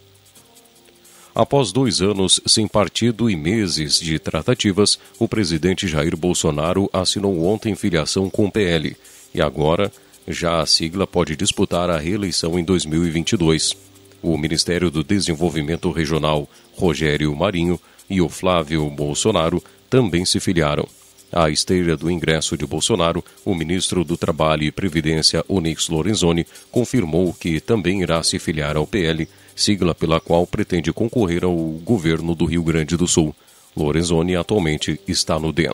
Após 1.36 1.72
dois 1.72 2.00
anos 2.00 2.40
sem 2.46 2.68
partido 2.68 3.28
e 3.30 3.36
meses 3.36 4.00
de 4.00 4.20
tratativas, 4.20 5.00
o 5.18 5.28
presidente 5.28 5.88
Jair 5.88 6.16
Bolsonaro 6.16 6.90
assinou 6.94 7.44
ontem 7.44 7.74
filiação 7.74 8.30
com 8.30 8.46
o 8.46 8.52
PL 8.52 8.96
e 9.34 9.42
agora 9.42 9.92
já 10.28 10.62
a 10.62 10.66
sigla 10.66 11.08
pode 11.08 11.36
disputar 11.36 11.90
a 11.90 11.98
reeleição 11.98 12.58
em 12.58 12.64
2022. 12.64 13.76
O 14.22 14.38
Ministério 14.38 14.90
do 14.90 15.04
Desenvolvimento 15.04 15.92
Regional, 15.92 16.48
Rogério 16.78 17.36
Marinho, 17.36 17.80
e 18.10 18.22
o 18.22 18.30
Flávio 18.30 18.88
Bolsonaro 18.90 19.62
também 19.90 20.26
se 20.26 20.40
filiaram. 20.40 20.88
À 21.34 21.50
esteira 21.50 21.98
do 21.98 22.12
ingresso 22.12 22.56
de 22.56 22.64
Bolsonaro, 22.64 23.26
o 23.44 23.56
ministro 23.56 24.04
do 24.04 24.16
Trabalho 24.16 24.64
e 24.64 24.72
Previdência, 24.72 25.44
Onyx 25.50 25.90
Lorenzoni, 25.90 26.46
confirmou 26.70 27.34
que 27.34 27.60
também 27.60 28.04
irá 28.04 28.22
se 28.22 28.38
filiar 28.38 28.78
ao 28.78 28.86
PL, 28.86 29.28
sigla 29.56 29.96
pela 29.96 30.20
qual 30.20 30.46
pretende 30.46 30.94
concorrer 30.94 31.44
ao 31.44 31.56
governo 31.56 32.36
do 32.36 32.46
Rio 32.46 32.64
Grande 32.64 32.96
do 32.96 33.08
Sul. 33.08 33.36
Lorenzoni 33.76 34.36
atualmente 34.36 35.00
está 35.08 35.40
no 35.40 35.52
DEM. 35.52 35.74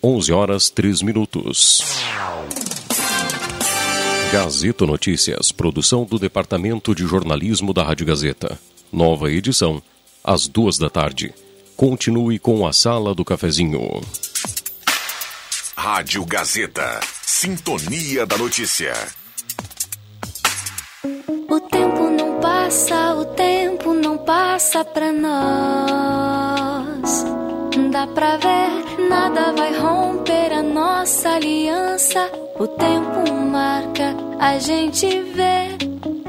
11 0.00 0.32
horas 0.32 0.70
3 0.70 1.02
minutos. 1.02 1.82
Gazeta 4.32 4.86
Notícias, 4.86 5.50
produção 5.50 6.04
do 6.04 6.16
Departamento 6.16 6.94
de 6.94 7.02
Jornalismo 7.04 7.74
da 7.74 7.82
Rádio 7.82 8.06
Gazeta. 8.06 8.56
Nova 8.92 9.32
edição, 9.32 9.82
às 10.22 10.46
duas 10.46 10.78
da 10.78 10.88
tarde. 10.88 11.34
Continue 11.78 12.38
com 12.40 12.66
a 12.66 12.72
Sala 12.72 13.14
do 13.14 13.24
Cafezinho. 13.24 14.00
Rádio 15.76 16.24
Gazeta. 16.24 16.98
Sintonia 17.22 18.26
da 18.26 18.36
Notícia. 18.36 18.92
O 21.04 21.60
tempo 21.60 22.10
não 22.10 22.40
passa, 22.40 23.14
o 23.14 23.24
tempo 23.26 23.94
não 23.94 24.18
passa 24.18 24.84
pra 24.84 25.12
nós. 25.12 26.58
Dá 27.90 28.06
pra 28.06 28.36
ver, 28.36 29.08
nada 29.08 29.52
vai 29.52 29.78
romper 29.78 30.52
a 30.52 30.62
nossa 30.62 31.30
aliança. 31.30 32.30
O 32.58 32.66
tempo 32.66 33.32
marca, 33.32 34.14
a 34.38 34.58
gente 34.58 35.06
vê. 35.22 35.78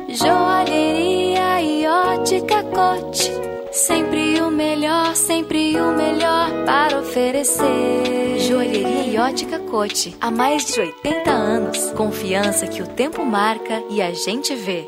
Joalheria 0.10 1.62
e 1.62 1.86
ótica 1.88 2.64
cote 2.64 3.50
Sempre 3.72 4.42
o 4.42 4.50
melhor, 4.50 5.16
sempre 5.16 5.80
o 5.80 5.96
melhor 5.96 6.66
para 6.66 7.00
oferecer. 7.00 8.40
Joalheria 8.40 9.06
e 9.06 9.18
ótica 9.18 9.60
Cote. 9.60 10.18
Há 10.20 10.32
mais 10.32 10.66
de 10.66 10.80
80 10.80 11.30
anos. 11.30 11.92
Confiança 11.92 12.68
que 12.68 12.82
o 12.82 12.88
tempo 12.88 13.24
marca 13.24 13.84
e 13.90 14.02
a 14.02 14.12
gente 14.12 14.56
vê. 14.56 14.88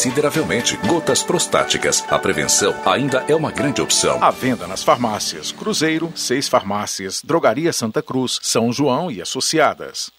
consideravelmente. 0.00 0.78
Gotas 0.86 1.22
prostáticas. 1.22 2.02
A 2.08 2.18
prevenção 2.18 2.74
ainda 2.86 3.22
é 3.28 3.34
uma 3.34 3.52
grande 3.52 3.82
opção. 3.82 4.22
À 4.22 4.30
venda 4.30 4.66
nas 4.66 4.82
farmácias 4.82 5.52
Cruzeiro, 5.52 6.10
seis 6.16 6.48
farmácias, 6.48 7.20
Drogaria 7.22 7.70
Santa 7.70 8.02
Cruz, 8.02 8.38
São 8.42 8.72
João 8.72 9.10
e 9.10 9.20
Associadas. 9.20 10.10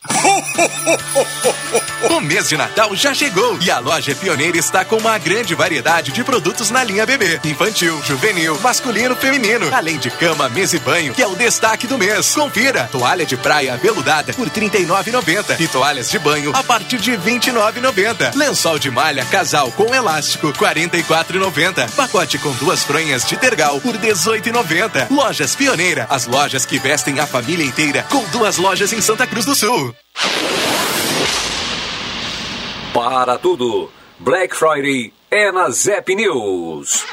O 2.12 2.20
mês 2.20 2.50
de 2.50 2.58
Natal 2.58 2.96
já 2.96 3.14
chegou 3.14 3.58
e 3.62 3.72
a 3.72 3.80
loja 3.80 4.14
Pioneira 4.14 4.58
está 4.58 4.86
com 4.86 4.98
uma 4.98 5.18
grande 5.18 5.56
variedade 5.56 6.12
de 6.12 6.24
produtos 6.24 6.70
na 6.70 6.84
linha 6.84 7.06
bebê, 7.06 7.40
infantil, 7.44 8.00
juvenil, 8.04 8.60
masculino, 8.60 9.16
feminino, 9.16 9.74
além 9.74 9.98
de 9.98 10.12
cama, 10.12 10.50
mesa 10.50 10.76
e 10.76 10.80
banho, 10.80 11.14
que 11.14 11.22
é 11.24 11.28
o 11.28 11.36
destaque 11.36 11.88
do 11.88 11.98
mês. 11.98 12.36
Confira: 12.36 12.88
toalha 12.92 13.26
de 13.26 13.38
praia 13.38 13.78
veludada 13.78 14.34
por 14.34 14.48
R$ 14.48 14.70
39,90 14.70 15.60
e 15.60 15.68
toalhas 15.68 16.10
de 16.10 16.20
banho 16.20 16.52
a 16.56 16.64
partir 16.64 16.98
de 16.98 17.12
R$ 17.16 17.18
29,90. 17.18 18.36
Lençol 18.36 18.78
de 18.78 18.92
malha 18.92 19.26
casal 19.26 19.71
com 19.72 19.94
elástico 19.94 20.48
R$ 20.48 20.54
44,90. 20.54 21.90
Pacote 21.96 22.38
com 22.38 22.52
duas 22.54 22.84
fronhas 22.84 23.26
de 23.26 23.38
tergal 23.38 23.80
por 23.82 23.96
R$ 23.96 24.12
18,90. 24.12 25.10
Lojas 25.10 25.56
Pioneira, 25.56 26.08
as 26.10 26.28
lojas 26.28 26.66
que 26.66 26.80
vestem 26.80 27.20
a 27.20 27.26
família 27.26 27.66
inteira, 27.66 28.06
com 28.10 28.24
duas 28.26 28.58
lojas 28.58 28.94
em 28.94 29.02
Santa 29.02 29.26
Cruz 29.26 29.46
do 29.46 29.56
Sul. 29.56 29.96
Para 32.94 33.38
tudo, 33.38 33.90
Black 34.20 34.56
Friday 34.56 35.14
é 35.30 35.52
na 35.52 35.70
Zep 35.70 36.14
News. 36.14 37.06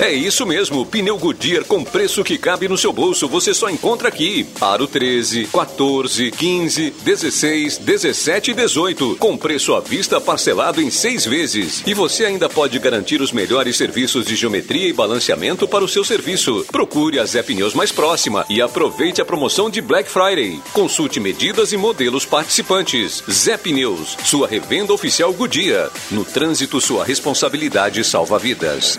É 0.00 0.10
isso 0.10 0.46
mesmo, 0.46 0.86
pneu 0.86 1.18
Goodyear 1.18 1.62
com 1.66 1.84
preço 1.84 2.24
que 2.24 2.38
cabe 2.38 2.66
no 2.66 2.78
seu 2.78 2.90
bolso, 2.90 3.28
você 3.28 3.52
só 3.52 3.68
encontra 3.68 4.08
aqui. 4.08 4.46
Aro 4.58 4.86
13, 4.86 5.48
14, 5.52 6.30
15, 6.30 6.90
16, 7.04 7.76
17 7.76 8.50
e 8.50 8.54
18, 8.54 9.16
com 9.16 9.36
preço 9.36 9.74
à 9.74 9.80
vista 9.80 10.18
parcelado 10.18 10.80
em 10.80 10.90
seis 10.90 11.26
vezes. 11.26 11.82
E 11.86 11.92
você 11.92 12.24
ainda 12.24 12.48
pode 12.48 12.78
garantir 12.78 13.20
os 13.20 13.30
melhores 13.30 13.76
serviços 13.76 14.24
de 14.24 14.36
geometria 14.36 14.88
e 14.88 14.92
balanceamento 14.94 15.68
para 15.68 15.84
o 15.84 15.88
seu 15.88 16.02
serviço. 16.02 16.64
Procure 16.72 17.18
a 17.18 17.26
Zé 17.26 17.42
Pneus 17.42 17.74
mais 17.74 17.92
próxima 17.92 18.46
e 18.48 18.62
aproveite 18.62 19.20
a 19.20 19.24
promoção 19.26 19.68
de 19.68 19.82
Black 19.82 20.10
Friday. 20.10 20.62
Consulte 20.72 21.20
medidas 21.20 21.74
e 21.74 21.76
modelos 21.76 22.24
participantes. 22.24 23.22
Zé 23.30 23.58
Pneus, 23.58 24.16
sua 24.24 24.48
revenda 24.48 24.94
oficial 24.94 25.30
Goodyear. 25.34 25.90
No 26.10 26.24
trânsito, 26.24 26.80
sua 26.80 27.04
responsabilidade 27.04 28.02
salva 28.02 28.38
vidas. 28.38 28.98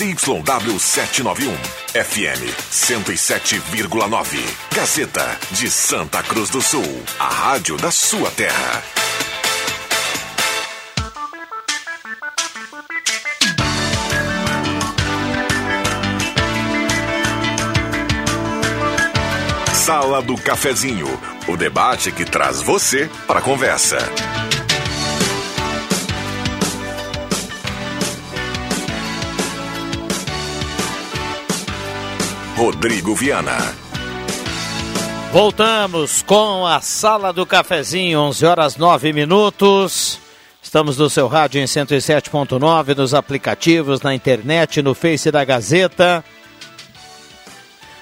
ZYW 0.00 0.78
791, 0.78 1.52
FM 1.92 2.48
107,9. 2.70 4.38
Gazeta 4.74 5.38
de 5.50 5.70
Santa 5.70 6.22
Cruz 6.22 6.48
do 6.48 6.62
Sul, 6.62 7.02
a 7.18 7.28
rádio 7.28 7.76
da 7.76 7.90
sua 7.90 8.30
terra. 8.30 8.82
Sala 19.74 20.22
do 20.22 20.34
Cafezinho, 20.38 21.08
o 21.46 21.58
debate 21.58 22.10
que 22.10 22.24
traz 22.24 22.62
você 22.62 23.10
para 23.26 23.40
a 23.40 23.42
conversa. 23.42 23.98
Rodrigo 32.60 33.14
Viana. 33.14 33.56
Voltamos 35.32 36.20
com 36.20 36.66
a 36.66 36.82
Sala 36.82 37.32
do 37.32 37.46
Cafezinho, 37.46 38.20
11 38.20 38.44
horas 38.44 38.76
9 38.76 39.14
minutos. 39.14 40.18
Estamos 40.62 40.98
no 40.98 41.08
seu 41.08 41.26
rádio 41.26 41.58
em 41.58 41.64
107.9, 41.64 42.94
nos 42.94 43.14
aplicativos, 43.14 44.02
na 44.02 44.14
internet, 44.14 44.82
no 44.82 44.94
Face 44.94 45.30
da 45.30 45.42
Gazeta. 45.42 46.22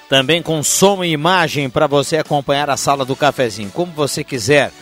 Também 0.09 0.43
com 0.43 0.61
som 0.61 1.05
e 1.05 1.11
imagem 1.13 1.69
para 1.69 1.87
você 1.87 2.17
acompanhar 2.17 2.69
a 2.69 2.75
sala 2.75 3.05
do 3.05 3.15
cafezinho, 3.15 3.71
como 3.71 3.93
você 3.93 4.25
quiser. 4.25 4.73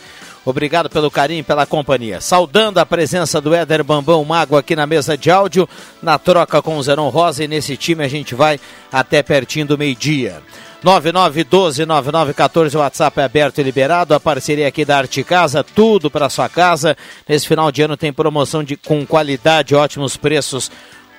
Obrigado 0.48 0.88
pelo 0.88 1.10
carinho, 1.10 1.44
pela 1.44 1.66
companhia. 1.66 2.20
Saudando 2.20 2.78
a 2.78 2.86
presença 2.86 3.40
do 3.40 3.54
Éder 3.54 3.84
Bambão 3.84 4.24
Mago 4.24 4.56
aqui 4.56 4.74
na 4.74 4.86
mesa 4.86 5.16
de 5.16 5.30
áudio, 5.30 5.68
na 6.02 6.18
troca 6.18 6.62
com 6.62 6.78
o 6.78 6.82
Zeron 6.82 7.10
Rosa. 7.10 7.44
E 7.44 7.48
nesse 7.48 7.76
time 7.76 8.02
a 8.02 8.08
gente 8.08 8.34
vai 8.34 8.58
até 8.90 9.22
pertinho 9.22 9.66
do 9.66 9.76
meio-dia. 9.76 10.42
9912-9914, 10.82 12.74
o 12.74 12.78
WhatsApp 12.78 13.20
é 13.20 13.24
aberto 13.24 13.58
e 13.58 13.62
liberado. 13.62 14.14
A 14.14 14.20
parceria 14.20 14.68
aqui 14.68 14.84
da 14.84 14.98
Arte 14.98 15.22
Casa, 15.22 15.62
tudo 15.62 16.10
para 16.10 16.30
sua 16.30 16.48
casa. 16.48 16.96
Nesse 17.28 17.46
final 17.46 17.70
de 17.70 17.82
ano 17.82 17.96
tem 17.96 18.12
promoção 18.12 18.64
de, 18.64 18.76
com 18.76 19.04
qualidade, 19.04 19.74
ótimos 19.74 20.16
preços 20.16 20.70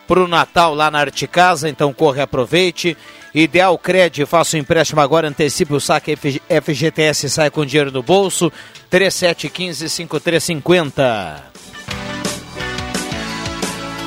para 0.10 0.24
o 0.24 0.28
Natal 0.28 0.74
lá 0.74 0.89
na 0.89 1.01
Arte 1.01 1.28
Casa. 1.28 1.70
Então 1.70 1.93
corre, 1.93 2.20
aproveite. 2.20 2.97
Ideal 3.32 3.78
Cred, 3.78 4.26
faça 4.26 4.57
o 4.57 4.60
empréstimo 4.60 4.99
agora, 4.99 5.28
antecipe 5.28 5.76
o 5.76 5.80
saque 5.80 6.16
FGTS 6.16 7.28
e 7.28 7.30
sai 7.30 7.51
com 7.51 7.64
dinheiro 7.64 7.91
no 7.91 8.01
bolso. 8.01 8.51
3715-5350. 8.91 11.43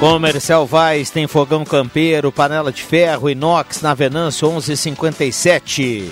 Comercial 0.00 0.66
Vaz 0.66 1.10
tem 1.10 1.28
fogão 1.28 1.64
campeiro, 1.64 2.32
panela 2.32 2.72
de 2.72 2.82
ferro, 2.82 3.30
inox 3.30 3.80
na 3.80 3.94
Venâncio 3.94 4.48
1157. 4.48 6.10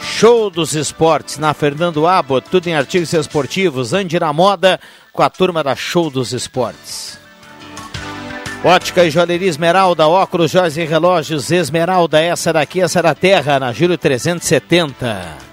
Show 0.00 0.48
dos 0.48 0.76
Esportes 0.76 1.38
na 1.38 1.52
Fernando 1.52 2.06
Abbott, 2.06 2.48
tudo 2.48 2.68
em 2.68 2.76
artigos 2.76 3.12
esportivos. 3.12 3.92
Ande 3.92 4.20
na 4.20 4.32
moda 4.32 4.78
com 5.12 5.24
a 5.24 5.28
turma 5.28 5.64
da 5.64 5.74
Show 5.74 6.08
dos 6.08 6.32
Esportes. 6.32 7.18
Ótica 8.64 9.04
e 9.04 9.10
Joalheria 9.10 9.48
Esmeralda, 9.48 10.08
óculos, 10.08 10.50
joias 10.50 10.76
e 10.76 10.84
relógios 10.84 11.52
Esmeralda, 11.52 12.20
essa 12.20 12.52
daqui, 12.52 12.80
essa 12.80 13.00
da 13.00 13.14
terra, 13.14 13.60
na 13.60 13.72
Júlio 13.72 13.96
370. 13.96 15.48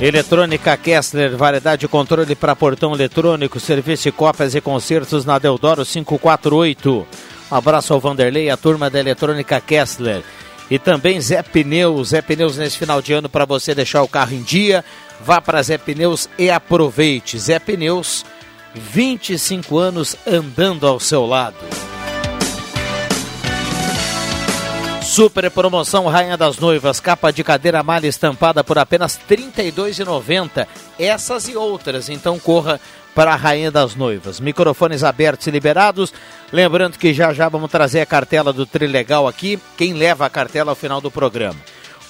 Eletrônica 0.00 0.76
Kessler, 0.76 1.36
variedade 1.36 1.80
de 1.80 1.88
controle 1.88 2.36
para 2.36 2.54
portão 2.54 2.94
eletrônico, 2.94 3.58
serviço 3.58 4.04
de 4.04 4.12
cópias 4.12 4.54
e 4.54 4.60
concertos 4.60 5.24
na 5.24 5.38
Deodoro 5.38 5.84
548. 5.84 7.06
Um 7.50 7.54
abraço 7.54 7.94
ao 7.94 8.00
Vanderlei, 8.00 8.48
a 8.48 8.56
turma 8.56 8.88
da 8.88 9.00
Eletrônica 9.00 9.60
Kessler. 9.60 10.22
E 10.70 10.78
também 10.78 11.20
Zé 11.20 11.42
Pneus, 11.42 12.08
Zé 12.08 12.20
Pneus 12.20 12.56
nesse 12.58 12.78
final 12.78 13.00
de 13.00 13.12
ano 13.12 13.28
para 13.28 13.44
você 13.44 13.74
deixar 13.74 14.02
o 14.02 14.08
carro 14.08 14.34
em 14.34 14.42
dia. 14.42 14.84
Vá 15.20 15.40
para 15.40 15.62
Zé 15.62 15.78
Pneus 15.78 16.28
e 16.38 16.50
aproveite. 16.50 17.38
Zé 17.38 17.58
Pneus, 17.58 18.24
25 18.76 19.78
anos 19.78 20.16
andando 20.26 20.86
ao 20.86 21.00
seu 21.00 21.26
lado. 21.26 21.56
Super 25.02 25.50
promoção 25.50 26.06
Rainha 26.08 26.36
das 26.36 26.58
Noivas, 26.58 27.00
capa 27.00 27.32
de 27.32 27.42
cadeira 27.42 27.82
malha 27.82 28.06
estampada 28.06 28.62
por 28.62 28.76
apenas 28.76 29.18
R$ 29.28 29.36
32,90. 29.36 30.66
Essas 30.98 31.48
e 31.48 31.56
outras, 31.56 32.10
então 32.10 32.38
corra 32.38 32.78
para 33.14 33.32
a 33.32 33.36
Rainha 33.36 33.70
das 33.70 33.94
Noivas. 33.94 34.40
Microfones 34.40 35.02
abertos 35.02 35.46
e 35.46 35.50
liberados. 35.50 36.12
Lembrando 36.52 36.98
que 36.98 37.14
já 37.14 37.32
já 37.32 37.48
vamos 37.48 37.70
trazer 37.70 38.00
a 38.00 38.06
cartela 38.06 38.52
do 38.52 38.66
Trilegal 38.66 39.26
aqui. 39.26 39.58
Quem 39.78 39.94
leva 39.94 40.26
a 40.26 40.30
cartela 40.30 40.72
ao 40.72 40.76
final 40.76 41.00
do 41.00 41.10
programa? 41.10 41.58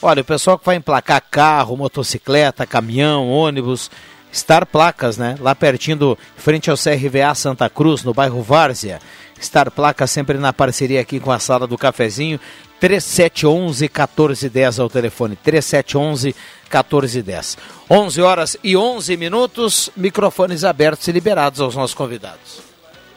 Olha, 0.03 0.23
o 0.23 0.25
pessoal 0.25 0.59
que 0.59 0.67
vai 0.67 0.75
emplacar 0.75 1.23
carro, 1.31 1.77
motocicleta, 1.77 2.67
caminhão, 2.67 3.31
ônibus, 3.31 3.89
Star 4.37 4.66
Placas, 4.66 5.16
né? 5.16 5.34
Lá 5.41 5.55
pertinho, 5.55 5.97
do, 5.97 6.18
frente 6.37 6.70
ao 6.70 6.76
CRVA 6.76 7.34
Santa 7.34 7.70
Cruz, 7.70 8.05
no 8.05 8.12
bairro 8.12 8.43
Várzea. 8.43 9.01
Star 9.41 9.70
Placas 9.70 10.11
sempre 10.11 10.37
na 10.37 10.53
parceria 10.53 11.01
aqui 11.01 11.18
com 11.18 11.32
a 11.32 11.39
sala 11.39 11.66
do 11.66 11.78
cafezinho. 11.78 12.39
3711 12.78 13.84
1410 13.84 14.78
ao 14.78 14.91
telefone. 14.91 15.37
3711 15.37 16.34
1410. 16.64 17.57
11 17.89 18.20
horas 18.20 18.57
e 18.62 18.76
11 18.76 19.16
minutos, 19.16 19.91
microfones 19.97 20.64
abertos 20.64 21.09
e 21.09 21.12
liberados 21.12 21.61
aos 21.61 21.74
nossos 21.74 21.95
convidados. 21.95 22.61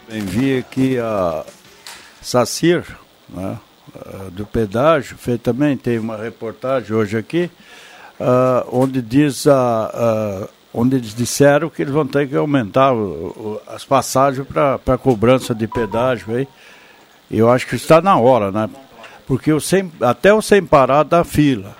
Envia 0.10 0.60
aqui 0.60 0.98
a 0.98 1.44
Sacir, 2.22 2.86
né, 3.28 3.58
do 4.32 4.46
pedágio, 4.46 5.18
fez 5.18 5.40
também, 5.42 5.76
tem 5.76 6.00
uma 6.00 6.16
reportagem 6.16 6.96
hoje 6.96 7.18
aqui, 7.18 7.52
uh, 8.20 8.68
onde 8.72 9.02
diz 9.02 9.48
a. 9.48 10.48
Uh, 10.48 10.59
onde 10.74 10.98
eles 10.98 11.14
disseram 11.14 11.70
que 11.70 11.82
eles 11.82 11.94
vão 11.94 12.06
ter 12.06 12.28
que 12.28 12.36
aumentar 12.36 12.94
o, 12.94 12.98
o, 12.98 13.62
as 13.68 13.84
passagens 13.84 14.48
para 14.48 14.98
cobrança 14.98 15.54
de 15.54 15.68
pedágio 15.68 16.36
aí. 16.36 16.48
Eu 17.30 17.50
acho 17.50 17.68
que 17.68 17.76
está 17.76 18.02
na 18.02 18.18
hora, 18.18 18.52
né? 18.52 18.70
porque 19.28 19.54
o 19.54 19.60
sem, 19.60 19.92
até 20.02 20.34
o 20.34 20.42
sem 20.42 20.66
parar 20.66 21.04
dá 21.04 21.24
fila. 21.24 21.76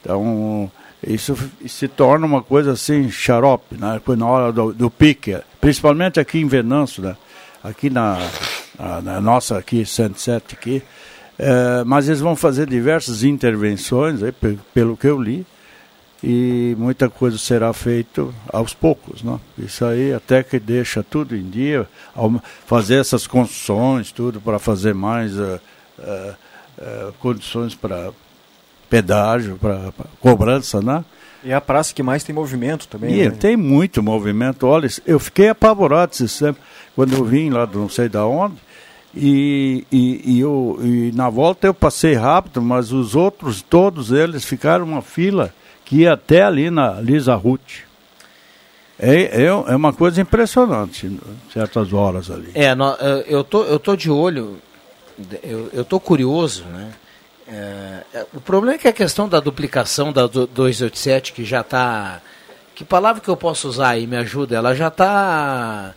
Então, 0.00 0.70
isso 1.06 1.34
se 1.66 1.88
torna 1.88 2.26
uma 2.26 2.42
coisa 2.42 2.72
assim, 2.72 3.10
xarope, 3.10 3.76
né? 3.76 4.00
na 4.16 4.26
hora 4.26 4.52
do, 4.52 4.72
do 4.72 4.90
pique, 4.90 5.38
principalmente 5.60 6.20
aqui 6.20 6.38
em 6.38 6.46
Venâncio, 6.46 7.02
né? 7.02 7.16
aqui 7.64 7.88
na, 7.88 8.18
na, 8.78 9.00
na 9.00 9.20
nossa 9.20 9.56
aqui, 9.56 9.84
107 9.84 10.54
aqui, 10.54 10.82
é, 11.38 11.84
mas 11.84 12.06
eles 12.06 12.20
vão 12.20 12.36
fazer 12.36 12.68
diversas 12.68 13.22
intervenções, 13.22 14.22
aí, 14.22 14.32
pelo 14.74 14.94
que 14.94 15.06
eu 15.06 15.20
li, 15.20 15.46
e 16.22 16.76
muita 16.78 17.08
coisa 17.08 17.38
será 17.38 17.72
feito 17.72 18.34
aos 18.52 18.74
poucos, 18.74 19.22
né? 19.22 19.38
Isso 19.58 19.84
aí 19.84 20.12
até 20.12 20.42
que 20.42 20.58
deixa 20.58 21.02
tudo 21.02 21.34
em 21.34 21.48
dia, 21.48 21.88
fazer 22.66 22.96
essas 22.96 23.26
construções, 23.26 24.12
tudo 24.12 24.40
para 24.40 24.58
fazer 24.58 24.94
mais 24.94 25.38
uh, 25.38 25.58
uh, 25.98 26.34
uh, 26.78 27.12
condições 27.20 27.74
para 27.74 28.10
pedágio, 28.90 29.56
para 29.56 29.92
cobrança, 30.20 30.82
né? 30.82 31.04
E 31.42 31.50
é 31.52 31.54
a 31.54 31.60
praça 31.60 31.94
que 31.94 32.02
mais 32.02 32.22
tem 32.22 32.34
movimento 32.34 32.86
também. 32.86 33.14
E 33.14 33.24
né? 33.24 33.30
tem 33.30 33.56
muito 33.56 34.02
movimento. 34.02 34.66
Olha, 34.66 34.88
eu 35.06 35.18
fiquei 35.18 35.48
apavorado 35.48 36.14
sempre, 36.14 36.60
quando 36.94 37.14
eu 37.14 37.24
vim 37.24 37.48
lá, 37.48 37.66
não 37.66 37.88
sei 37.88 38.10
da 38.10 38.26
onde, 38.26 38.56
e, 39.14 39.86
e, 39.90 40.34
e, 40.34 40.40
eu, 40.40 40.78
e 40.82 41.12
na 41.14 41.30
volta 41.30 41.66
eu 41.66 41.72
passei 41.72 42.12
rápido, 42.12 42.60
mas 42.60 42.92
os 42.92 43.16
outros, 43.16 43.62
todos 43.62 44.12
eles, 44.12 44.44
ficaram 44.44 44.84
uma 44.84 45.00
fila 45.00 45.52
que 45.90 45.96
ia 45.96 46.14
até 46.14 46.42
ali 46.42 46.70
na 46.70 47.00
Lisa 47.00 47.34
Ruth. 47.34 47.82
É, 48.98 49.42
é, 49.42 49.46
é 49.46 49.76
uma 49.76 49.92
coisa 49.92 50.20
impressionante, 50.20 51.10
certas 51.52 51.92
horas 51.92 52.30
ali. 52.30 52.50
É, 52.54 52.74
no, 52.74 52.92
eu, 53.26 53.42
tô, 53.42 53.64
eu 53.64 53.78
tô 53.78 53.96
de 53.96 54.10
olho 54.10 54.58
eu, 55.42 55.70
eu 55.72 55.84
tô 55.84 56.00
curioso, 56.00 56.64
né? 56.64 56.90
É, 57.48 58.02
é, 58.14 58.26
o 58.32 58.40
problema 58.40 58.76
é 58.76 58.78
que 58.78 58.88
a 58.88 58.92
questão 58.92 59.28
da 59.28 59.40
duplicação 59.40 60.12
da 60.12 60.26
287, 60.26 61.32
que 61.32 61.44
já 61.44 61.60
está. 61.60 62.20
Que 62.74 62.84
palavra 62.84 63.20
que 63.20 63.28
eu 63.28 63.36
posso 63.36 63.68
usar 63.68 63.90
aí? 63.90 64.06
Me 64.06 64.16
ajuda? 64.16 64.56
Ela 64.56 64.74
já 64.74 64.88
está. 64.88 65.92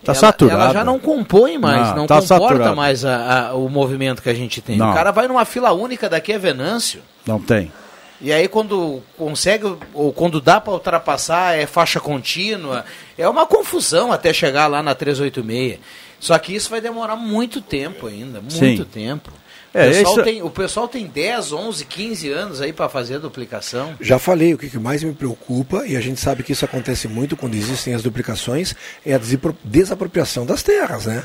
Está 0.00 0.14
saturada. 0.14 0.64
Ela 0.64 0.72
já 0.72 0.84
não 0.84 0.98
compõe 0.98 1.56
mais, 1.56 1.88
não, 1.88 1.96
não 1.98 2.06
tá 2.06 2.20
comporta 2.20 2.46
saturada. 2.46 2.74
mais 2.74 3.04
a, 3.04 3.48
a, 3.48 3.54
o 3.54 3.68
movimento 3.68 4.22
que 4.22 4.28
a 4.28 4.34
gente 4.34 4.60
tem. 4.60 4.76
Não. 4.76 4.90
O 4.90 4.94
cara 4.94 5.10
vai 5.10 5.28
numa 5.28 5.44
fila 5.44 5.72
única 5.72 6.08
daqui 6.08 6.32
a 6.32 6.38
Venâncio. 6.38 7.00
Não 7.26 7.40
tem. 7.40 7.72
E 8.20 8.32
aí 8.32 8.48
quando 8.48 9.02
consegue, 9.18 9.76
ou 9.92 10.12
quando 10.12 10.40
dá 10.40 10.60
para 10.60 10.72
ultrapassar, 10.72 11.56
é 11.56 11.66
faixa 11.66 12.00
contínua. 12.00 12.84
É 13.18 13.28
uma 13.28 13.46
confusão 13.46 14.12
até 14.12 14.32
chegar 14.32 14.66
lá 14.66 14.82
na 14.82 14.94
386. 14.94 15.80
Só 16.20 16.38
que 16.38 16.54
isso 16.54 16.70
vai 16.70 16.80
demorar 16.80 17.16
muito 17.16 17.60
tempo 17.60 18.06
ainda, 18.06 18.40
muito 18.40 18.54
Sim. 18.54 18.84
tempo. 18.84 19.30
É, 19.74 19.88
o, 19.88 19.90
pessoal 19.90 20.14
isso... 20.14 20.22
tem, 20.22 20.42
o 20.42 20.50
pessoal 20.50 20.88
tem 20.88 21.06
10, 21.06 21.52
11, 21.52 21.84
15 21.84 22.30
anos 22.30 22.60
aí 22.60 22.72
para 22.72 22.88
fazer 22.88 23.16
a 23.16 23.18
duplicação. 23.18 23.94
Já 24.00 24.20
falei, 24.20 24.54
o 24.54 24.58
que 24.58 24.78
mais 24.78 25.02
me 25.02 25.12
preocupa, 25.12 25.84
e 25.84 25.96
a 25.96 26.00
gente 26.00 26.20
sabe 26.20 26.44
que 26.44 26.52
isso 26.52 26.64
acontece 26.64 27.08
muito 27.08 27.36
quando 27.36 27.56
existem 27.56 27.92
as 27.92 28.02
duplicações, 28.02 28.74
é 29.04 29.14
a 29.14 29.20
desapropriação 29.64 30.46
das 30.46 30.62
terras, 30.62 31.06
né? 31.06 31.24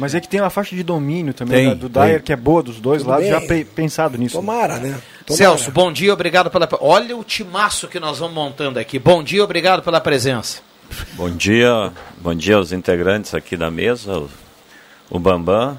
Mas 0.00 0.14
é 0.14 0.20
que 0.20 0.26
tem 0.26 0.40
uma 0.40 0.48
faixa 0.48 0.74
de 0.74 0.82
domínio 0.82 1.34
também 1.34 1.68
tem, 1.68 1.76
do 1.76 1.86
Dyer, 1.86 2.22
que 2.22 2.32
é 2.32 2.36
boa 2.36 2.62
dos 2.62 2.80
dois 2.80 3.02
Tudo 3.02 3.10
lados, 3.10 3.28
bem. 3.28 3.60
já 3.60 3.64
pensado 3.66 4.16
nisso. 4.16 4.34
Tomara, 4.34 4.78
né? 4.78 4.98
Tomara. 5.26 5.36
Celso, 5.36 5.70
bom 5.70 5.92
dia, 5.92 6.10
obrigado 6.10 6.50
pela. 6.50 6.66
Olha 6.80 7.14
o 7.14 7.22
timaço 7.22 7.86
que 7.86 8.00
nós 8.00 8.18
vamos 8.18 8.34
montando 8.34 8.78
aqui. 8.78 8.98
Bom 8.98 9.22
dia, 9.22 9.44
obrigado 9.44 9.82
pela 9.82 10.00
presença. 10.00 10.62
Bom 11.12 11.28
dia, 11.28 11.92
bom 12.16 12.34
dia 12.34 12.56
aos 12.56 12.72
integrantes 12.72 13.34
aqui 13.34 13.58
da 13.58 13.70
mesa, 13.70 14.18
o, 14.20 14.30
o 15.10 15.18
Bambam 15.18 15.78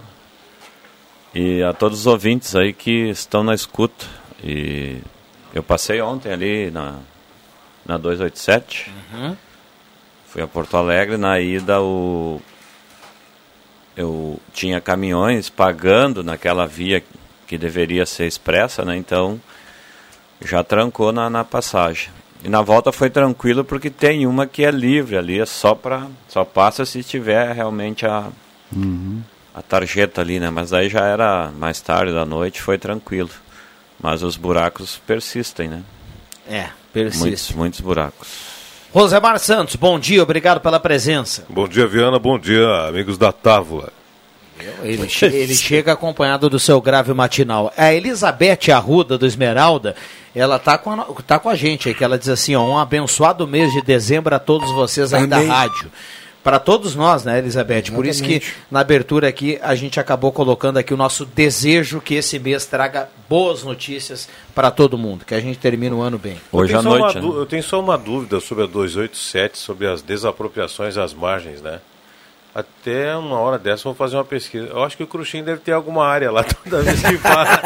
e 1.34 1.64
a 1.64 1.74
todos 1.74 2.02
os 2.02 2.06
ouvintes 2.06 2.56
aí 2.56 2.74
que 2.74 3.10
estão 3.10 3.44
na 3.44 3.56
escuta. 3.56 4.06
E 4.44 5.00
eu 5.52 5.64
passei 5.64 6.00
ontem 6.00 6.32
ali 6.32 6.70
na, 6.70 7.00
na 7.84 7.98
287, 7.98 8.92
uhum. 9.14 9.36
fui 10.28 10.44
a 10.44 10.48
Porto 10.48 10.78
Alegre, 10.78 11.18
na 11.18 11.40
ida 11.40 11.82
o, 11.82 12.40
eu 13.96 14.40
tinha 14.54 14.80
caminhões 14.82 15.50
pagando 15.50 16.24
naquela 16.24 16.66
via 16.66 17.04
que 17.48 17.58
deveria 17.58 18.06
ser 18.06 18.26
expressa, 18.28 18.84
né? 18.86 18.96
Então 18.96 19.40
já 20.44 20.64
trancou 20.64 21.12
na, 21.12 21.30
na 21.30 21.44
passagem. 21.44 22.10
E 22.44 22.50
na 22.50 22.62
volta 22.62 22.92
foi 22.92 23.10
tranquilo 23.10 23.64
porque 23.64 23.90
tem 23.90 24.26
uma 24.26 24.48
que 24.48 24.66
é 24.66 24.72
livre 24.72 25.16
ali, 25.18 25.40
é 25.40 25.46
só 25.46 25.76
para 25.76 26.08
só 26.28 26.44
passa 26.44 26.86
se 26.86 27.04
tiver 27.04 27.54
realmente 27.54 28.06
a 28.06 28.30
Uhum. 28.74 29.22
a 29.54 29.62
tarjeta 29.62 30.22
ali, 30.22 30.40
né? 30.40 30.50
Mas 30.50 30.72
aí 30.72 30.88
já 30.88 31.02
era 31.06 31.52
mais 31.52 31.82
tarde 31.82 32.14
da 32.14 32.26
noite, 32.26 32.62
foi 32.62 32.78
tranquilo. 32.78 33.30
Mas 34.02 34.24
os 34.24 34.38
buracos 34.38 35.00
persistem, 35.06 35.68
né? 35.68 35.84
É, 36.48 36.70
persiste. 36.94 37.20
Muitos, 37.20 37.52
muitos 37.52 37.82
buracos. 37.82 38.28
Rosemar 38.94 39.40
Santos, 39.40 39.76
bom 39.78 39.98
dia, 39.98 40.22
obrigado 40.22 40.60
pela 40.60 40.80
presença. 40.80 41.46
Bom 41.50 41.66
dia, 41.68 41.88
Viana. 41.88 42.20
Bom 42.20 42.38
dia, 42.38 42.68
amigos 42.90 43.18
da 43.18 43.32
Távola. 43.32 43.92
Ele, 44.84 45.08
che- 45.08 45.26
ele 45.26 45.56
chega 45.56 45.94
acompanhado 45.94 46.50
do 46.50 46.60
seu 46.60 46.80
grave 46.82 47.14
matinal. 47.14 47.72
A 47.78 47.94
Elizabeth 47.94 48.70
Arruda, 48.72 49.18
do 49.18 49.26
Esmeralda, 49.26 49.96
ela 50.36 50.60
tá 50.60 50.78
com, 50.78 50.92
a, 50.92 51.06
tá 51.26 51.40
com 51.40 51.50
a 51.50 51.56
gente 51.56 51.88
aí, 51.88 51.96
que 51.96 52.04
ela 52.04 52.20
diz 52.20 52.28
assim, 52.30 52.54
ó, 52.56 52.64
um 52.66 52.78
abençoado 52.78 53.48
mês 53.48 53.72
de 53.72 53.82
dezembro 53.82 54.36
a 54.36 54.40
todos 54.40 54.70
vocês 54.72 55.14
aí 55.14 55.24
Amém. 55.24 55.30
da 55.48 55.54
rádio. 55.54 55.90
Para 56.44 56.58
todos 56.60 56.96
nós, 56.96 57.24
né, 57.24 57.38
Elizabeth? 57.38 57.92
Por 57.94 58.06
isso 58.06 58.24
que 58.24 58.34
Exatamente. 58.34 58.58
na 58.72 58.80
abertura 58.80 59.28
aqui 59.28 59.60
a 59.62 59.76
gente 59.76 60.00
acabou 60.00 60.32
colocando 60.32 60.78
aqui 60.78 60.92
o 60.94 60.98
nosso 60.98 61.24
desejo 61.26 62.02
que 62.02 62.16
esse 62.16 62.40
mês 62.40 62.66
traga 62.66 63.10
boas 63.30 63.64
notícias 63.64 64.28
para 64.56 64.72
todo 64.72 64.98
mundo, 64.98 65.24
que 65.24 65.36
a 65.36 65.40
gente 65.40 65.60
termine 65.60 65.94
o 65.94 66.02
ano 66.02 66.18
bem. 66.18 66.38
eu, 66.52 66.66
tenho 66.68 66.82
só 66.82 66.96
uma 66.98 67.14
dú- 67.14 67.38
eu 67.38 67.46
tenho 67.46 67.64
só 67.64 67.80
uma 67.80 67.98
dúvida 67.98 68.40
sobre 68.40 68.64
a 68.64 68.68
287, 68.68 69.58
sobre 69.58 69.86
as 69.88 70.02
desapropriações 70.02 70.98
às 70.98 71.14
margens, 71.14 71.62
né? 71.62 71.80
Até 72.54 73.16
uma 73.16 73.40
hora 73.40 73.58
dessa 73.58 73.84
vamos 73.84 73.98
fazer 73.98 74.18
uma 74.18 74.26
pesquisa. 74.26 74.68
Eu 74.68 74.84
acho 74.84 74.98
que 74.98 75.04
o 75.04 75.08
Cruxim 75.08 75.42
deve 75.42 75.62
ter 75.62 75.72
alguma 75.72 76.06
área 76.06 76.30
lá. 76.30 76.44
Toda 76.70 76.82
vez 76.82 77.02
que 77.02 77.18
fala, 77.18 77.62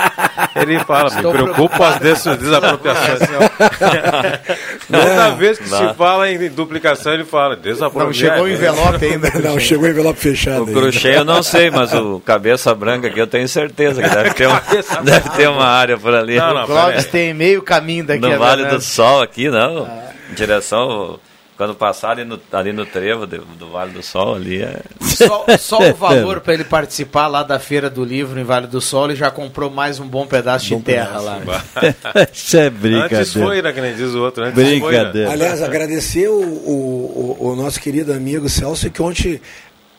ele 0.56 0.80
fala, 0.82 1.10
me 1.10 1.16
Estou 1.16 1.32
preocupa 1.32 1.88
as 1.88 2.00
des 2.00 2.24
desapropriações. 2.24 3.20
Toda 4.92 5.32
vez 5.32 5.58
que 5.58 5.68
Dá. 5.68 5.90
se 5.90 5.94
fala 5.96 6.30
em 6.30 6.50
duplicação, 6.50 7.14
ele 7.14 7.26
fala, 7.26 7.56
desapropriação. 7.56 8.06
Não 8.06 8.14
chegou 8.14 8.46
o 8.46 8.50
envelope 8.50 9.06
ainda. 9.06 9.32
Não, 9.40 9.60
chegou 9.60 9.86
o 9.86 9.90
envelope 9.90 10.20
fechado. 10.20 10.64
O 10.64 10.68
crochê 10.68 11.18
eu 11.18 11.26
não 11.26 11.42
sei, 11.42 11.72
mas 11.72 11.92
o 11.92 12.20
cabeça 12.20 12.76
branca 12.76 13.08
aqui 13.08 13.18
eu 13.18 13.28
tenho 13.28 13.48
certeza 13.50 14.04
que 14.04 14.10
deve 14.10 14.36
ter, 14.36 14.48
um, 14.48 15.04
deve 15.04 15.30
ter 15.32 15.50
uma 15.50 15.66
área 15.66 15.98
por 15.98 16.14
ali. 16.14 16.40
o 16.40 16.66
Clóvis 16.68 17.06
tem 17.08 17.34
meio 17.34 17.64
caminho 17.64 18.06
daqui. 18.06 18.22
No 18.22 18.38
Vale 18.38 18.62
verdade. 18.62 18.76
do 18.76 18.82
Sol 18.82 19.22
aqui, 19.24 19.50
não. 19.50 19.90
Em 20.30 20.36
direção, 20.36 21.20
quando 21.58 21.74
passar 21.74 22.12
ali 22.12 22.26
no, 22.26 22.40
ali 22.52 22.74
no 22.74 22.86
trevo 22.86 23.26
do, 23.26 23.38
do 23.46 23.70
Vale 23.72 23.92
do 23.92 24.04
Sol, 24.04 24.36
ali 24.36 24.62
é... 24.62 24.82
Só, 25.02 25.46
só 25.58 25.90
o 25.90 25.94
valor 25.96 26.42
para 26.42 26.54
ele 26.54 26.66
participar 26.66 27.28
lá 27.28 27.44
da 27.44 27.58
Feira 27.60 27.90
do 27.90 28.04
Livro 28.04 28.38
em 28.40 28.44
Vale 28.44 28.68
do 28.68 28.82
Sol, 28.82 29.06
ele 29.06 29.16
já 29.16 29.32
comprou 29.32 29.70
mais 29.70 30.00
um 30.00 30.06
bom 30.08 30.28
pedaço 30.28 30.66
de 30.66 30.80
terra 30.82 31.20
lá. 31.22 31.40
Isso 32.34 32.58
é 32.58 32.70
brincadeira. 32.70 33.22
Antes 33.22 33.34
foi, 33.34 33.62
né, 33.62 33.72
que 33.72 33.80
nem 33.82 33.96
diz 33.96 34.12
o 34.14 34.22
outro. 34.22 34.44
Antes 34.44 34.56
Foi, 34.56 34.64
Brincadeira. 34.80 35.28
né? 35.30 35.34
Aliás, 35.34 35.64
agradecer 35.64 36.28
o, 36.28 36.42
o, 36.42 37.38
o- 37.40 37.48
o 37.52 37.56
nosso 37.56 37.80
querido 37.80 38.12
amigo 38.12 38.50
Celso, 38.50 38.90
que 38.90 39.02
ontem 39.02 39.40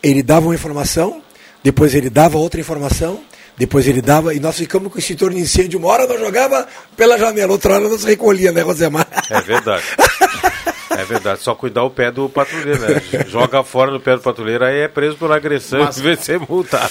ele 0.02 0.22
dava 0.22 0.46
uma 0.46 0.54
informação, 0.54 1.22
depois 1.64 1.94
ele 1.94 2.10
dava 2.10 2.36
outra 2.36 2.60
informação, 2.60 3.20
depois 3.56 3.88
ele 3.88 4.02
dava, 4.02 4.34
e 4.34 4.40
nós 4.40 4.58
ficamos 4.58 4.90
com 4.92 4.96
o 4.96 4.98
extintor 4.98 5.30
de 5.30 5.38
incêndio. 5.40 5.78
Uma 5.78 5.88
hora 5.88 6.06
nós 6.06 6.20
jogava 6.20 6.66
pela 6.94 7.16
janela, 7.18 7.52
outra 7.52 7.74
hora 7.76 7.88
nós 7.88 8.04
recolhia, 8.04 8.52
né, 8.52 8.60
Rosemar? 8.60 9.06
É 9.30 9.40
verdade. 9.40 9.82
É 10.98 11.04
verdade, 11.04 11.40
só 11.40 11.54
cuidar 11.54 11.82
o 11.84 11.90
pé 11.90 12.10
do 12.10 12.28
patrulheiro, 12.28 12.80
né? 12.80 13.02
Joga 13.28 13.62
fora 13.62 13.90
do 13.90 14.00
pé 14.00 14.14
do 14.16 14.22
patrulheiro, 14.22 14.64
aí 14.64 14.80
é 14.80 14.88
preso 14.88 15.16
por 15.16 15.30
agressão 15.32 15.80
Mas- 15.84 15.98
vez 15.98 16.18
de 16.18 16.24
ser 16.24 16.40
multado. 16.40 16.90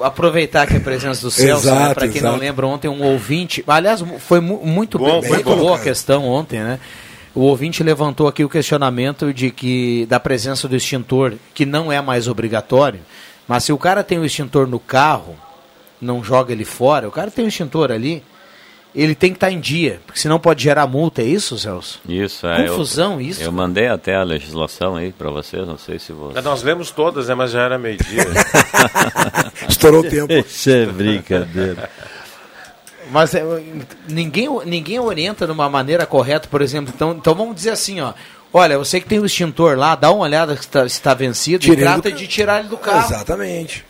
Aproveitar 0.00 0.66
que 0.66 0.76
a 0.76 0.80
presença 0.80 1.20
do 1.22 1.30
Celso, 1.30 1.66
né, 1.74 1.94
para 1.94 2.08
quem 2.08 2.20
não 2.22 2.30
exato. 2.30 2.40
lembra, 2.44 2.66
ontem 2.66 2.88
um 2.88 3.02
ouvinte. 3.02 3.64
Aliás, 3.66 4.02
foi 4.20 4.40
mu- 4.40 4.60
muito 4.64 4.98
Bom, 4.98 5.20
bem, 5.20 5.22
foi 5.22 5.30
muito 5.38 5.50
bom, 5.50 5.56
boa 5.56 5.76
a 5.76 5.80
questão 5.80 6.24
ontem, 6.26 6.60
né? 6.60 6.78
O 7.34 7.40
ouvinte 7.42 7.82
levantou 7.82 8.26
aqui 8.26 8.44
o 8.44 8.48
questionamento 8.48 9.32
de 9.32 9.50
que 9.50 10.06
da 10.06 10.18
presença 10.18 10.66
do 10.68 10.74
extintor, 10.76 11.34
que 11.54 11.64
não 11.66 11.90
é 11.92 12.00
mais 12.00 12.26
obrigatório, 12.28 13.00
mas 13.46 13.64
se 13.64 13.72
o 13.72 13.78
cara 13.78 14.02
tem 14.02 14.18
o 14.18 14.24
extintor 14.24 14.66
no 14.66 14.78
carro, 14.80 15.36
não 16.00 16.22
joga 16.22 16.52
ele 16.52 16.64
fora, 16.64 17.06
o 17.08 17.12
cara 17.12 17.30
tem 17.30 17.44
o 17.44 17.48
extintor 17.48 17.90
ali, 17.92 18.22
ele 18.94 19.14
tem 19.14 19.30
que 19.30 19.36
estar 19.36 19.50
em 19.50 19.60
dia, 19.60 20.00
porque 20.06 20.18
senão 20.18 20.38
pode 20.40 20.62
gerar 20.62 20.86
multa, 20.86 21.22
é 21.22 21.24
isso, 21.24 21.58
Celso? 21.58 22.00
Isso, 22.08 22.46
é. 22.46 22.66
eu- 22.66 22.70
Confusão, 22.70 23.20
isso. 23.20 23.42
Eu 23.42 23.52
mandei 23.52 23.86
até 23.86 24.16
a 24.16 24.22
legislação 24.22 24.96
aí 24.96 25.12
para 25.12 25.30
vocês, 25.30 25.66
não 25.66 25.78
sei 25.78 25.98
se 25.98 26.12
vocês... 26.12 26.44
Nós 26.44 26.62
lemos 26.62 26.90
todas, 26.90 27.28
né? 27.28 27.34
Mas 27.34 27.50
já 27.50 27.62
era 27.62 27.78
meio-dia. 27.78 28.24
Estourou 29.68 30.00
o 30.00 30.08
tempo. 30.08 30.32
Isso 30.46 30.70
é 30.70 30.86
brincadeira. 30.86 31.90
Mas 33.10 33.34
é, 33.34 33.42
ninguém, 34.08 34.48
ninguém 34.66 34.98
orienta 34.98 35.46
de 35.46 35.52
uma 35.52 35.68
maneira 35.68 36.04
correta, 36.04 36.48
por 36.48 36.60
exemplo. 36.60 36.92
Então, 36.94 37.12
então 37.12 37.34
vamos 37.34 37.54
dizer 37.54 37.70
assim, 37.70 38.00
ó. 38.00 38.12
Olha, 38.52 38.78
você 38.78 39.00
que 39.00 39.06
tem 39.06 39.18
o 39.18 39.26
extintor 39.26 39.76
lá, 39.76 39.94
dá 39.94 40.10
uma 40.10 40.24
olhada 40.24 40.56
se 40.56 40.62
está 40.62 40.86
tá 41.02 41.14
vencido 41.14 41.60
Tirei 41.64 41.78
e 41.78 41.82
trata 41.82 42.10
do 42.10 42.16
de 42.16 42.26
tirar 42.26 42.60
ele 42.60 42.68
do 42.68 42.78
carro. 42.78 43.06
Exatamente. 43.12 43.84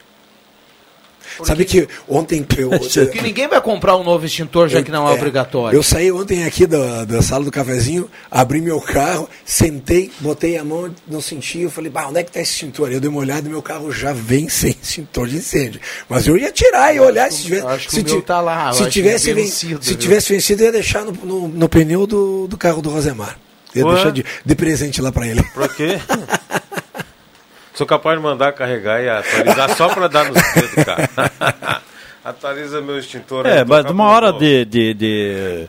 Sabe 1.45 1.65
que 1.65 1.89
ontem 2.09 2.45
eu, 2.57 2.71
Porque 2.79 3.21
ninguém 3.23 3.49
vai 3.49 3.61
comprar 3.61 3.97
um 3.97 4.05
novo 4.05 4.25
extintor 4.27 4.69
já 4.69 4.83
que 4.83 4.91
não 4.91 5.09
é, 5.09 5.13
obrigatório. 5.13 5.77
Eu 5.77 5.83
saí 5.83 6.11
ontem 6.11 6.45
aqui 6.45 6.67
da, 6.67 7.05
da 7.05 7.23
sala 7.23 7.45
do 7.45 7.51
cafezinho, 7.51 8.09
abri 8.31 8.61
meu 8.61 8.81
carro, 8.81 9.29
sentei, 9.45 10.11
botei 10.21 10.57
a 10.57 10.65
mão, 10.65 10.93
não 11.07 11.21
senti, 11.21 11.61
eu 11.61 11.71
falei, 11.71 11.91
bah, 11.91 12.07
onde 12.09 12.21
é 12.21 12.23
que 12.23 12.31
está 12.31 12.41
esse 12.41 12.53
extintor? 12.53 12.91
Eu 12.93 13.01
dei 13.01 13.09
uma 13.11 13.21
olhada 13.21 13.47
e 13.47 13.51
meu 13.51 13.63
carro 13.63 13.91
já 13.93 14.13
vem 14.13 14.49
sem 14.51 14.71
extintor 14.83 15.29
de 15.29 15.37
incêndio. 15.37 15.81
Mas 16.09 16.27
eu 16.27 16.37
ia 16.37 16.51
tirar 16.53 16.95
e 16.95 17.01
olhar 17.01 17.31
se 17.31 17.43
tivesse. 17.45 17.67
acho 17.67 17.87
que 17.89 17.95
se 17.95 18.03
ti- 18.03 18.21
tá 18.23 18.41
lá, 18.41 18.69
eu 18.69 18.73
se 18.75 18.91
tivesse, 18.91 19.33
ven- 19.33 19.43
vencido, 19.45 19.83
se 19.83 19.91
viu? 19.91 19.99
tivesse 19.99 20.33
vencido, 20.33 20.63
eu 20.63 20.67
ia 20.67 20.73
deixar 20.73 21.05
no, 21.05 21.13
no, 21.13 21.49
no 21.49 21.69
pneu 21.69 22.07
do, 22.07 22.47
do 22.47 22.57
carro 22.57 22.81
do 22.83 22.91
Rosemar. 22.91 23.39
Eu 23.75 23.83
ia 23.83 23.87
Ué? 23.87 23.95
deixar 23.95 24.11
de, 24.13 24.25
de 24.45 24.55
presente 24.55 25.01
lá 25.03 25.13
para 25.13 25.27
ele. 25.27 25.43
Pra 25.55 25.69
quê? 25.69 25.99
Sou 27.79 27.87
capaz 27.87 28.19
de 28.19 28.25
mandar 28.25 28.51
carregar 28.55 29.01
e 29.01 29.09
atualizar 29.09 29.77
só 29.77 29.89
pra 29.89 30.09
dar 30.09 30.25
nos 30.25 30.35
dedos, 30.53 30.85
cara. 30.85 31.81
Atualiza 32.25 32.81
meu 32.81 32.99
extintor. 32.99 33.47
É, 33.47 33.65
tô 33.65 33.71
mas 33.71 33.85
uma 33.89 34.07
hora 34.07 34.33
de, 34.33 34.65
de, 34.65 34.95
de, 34.95 35.69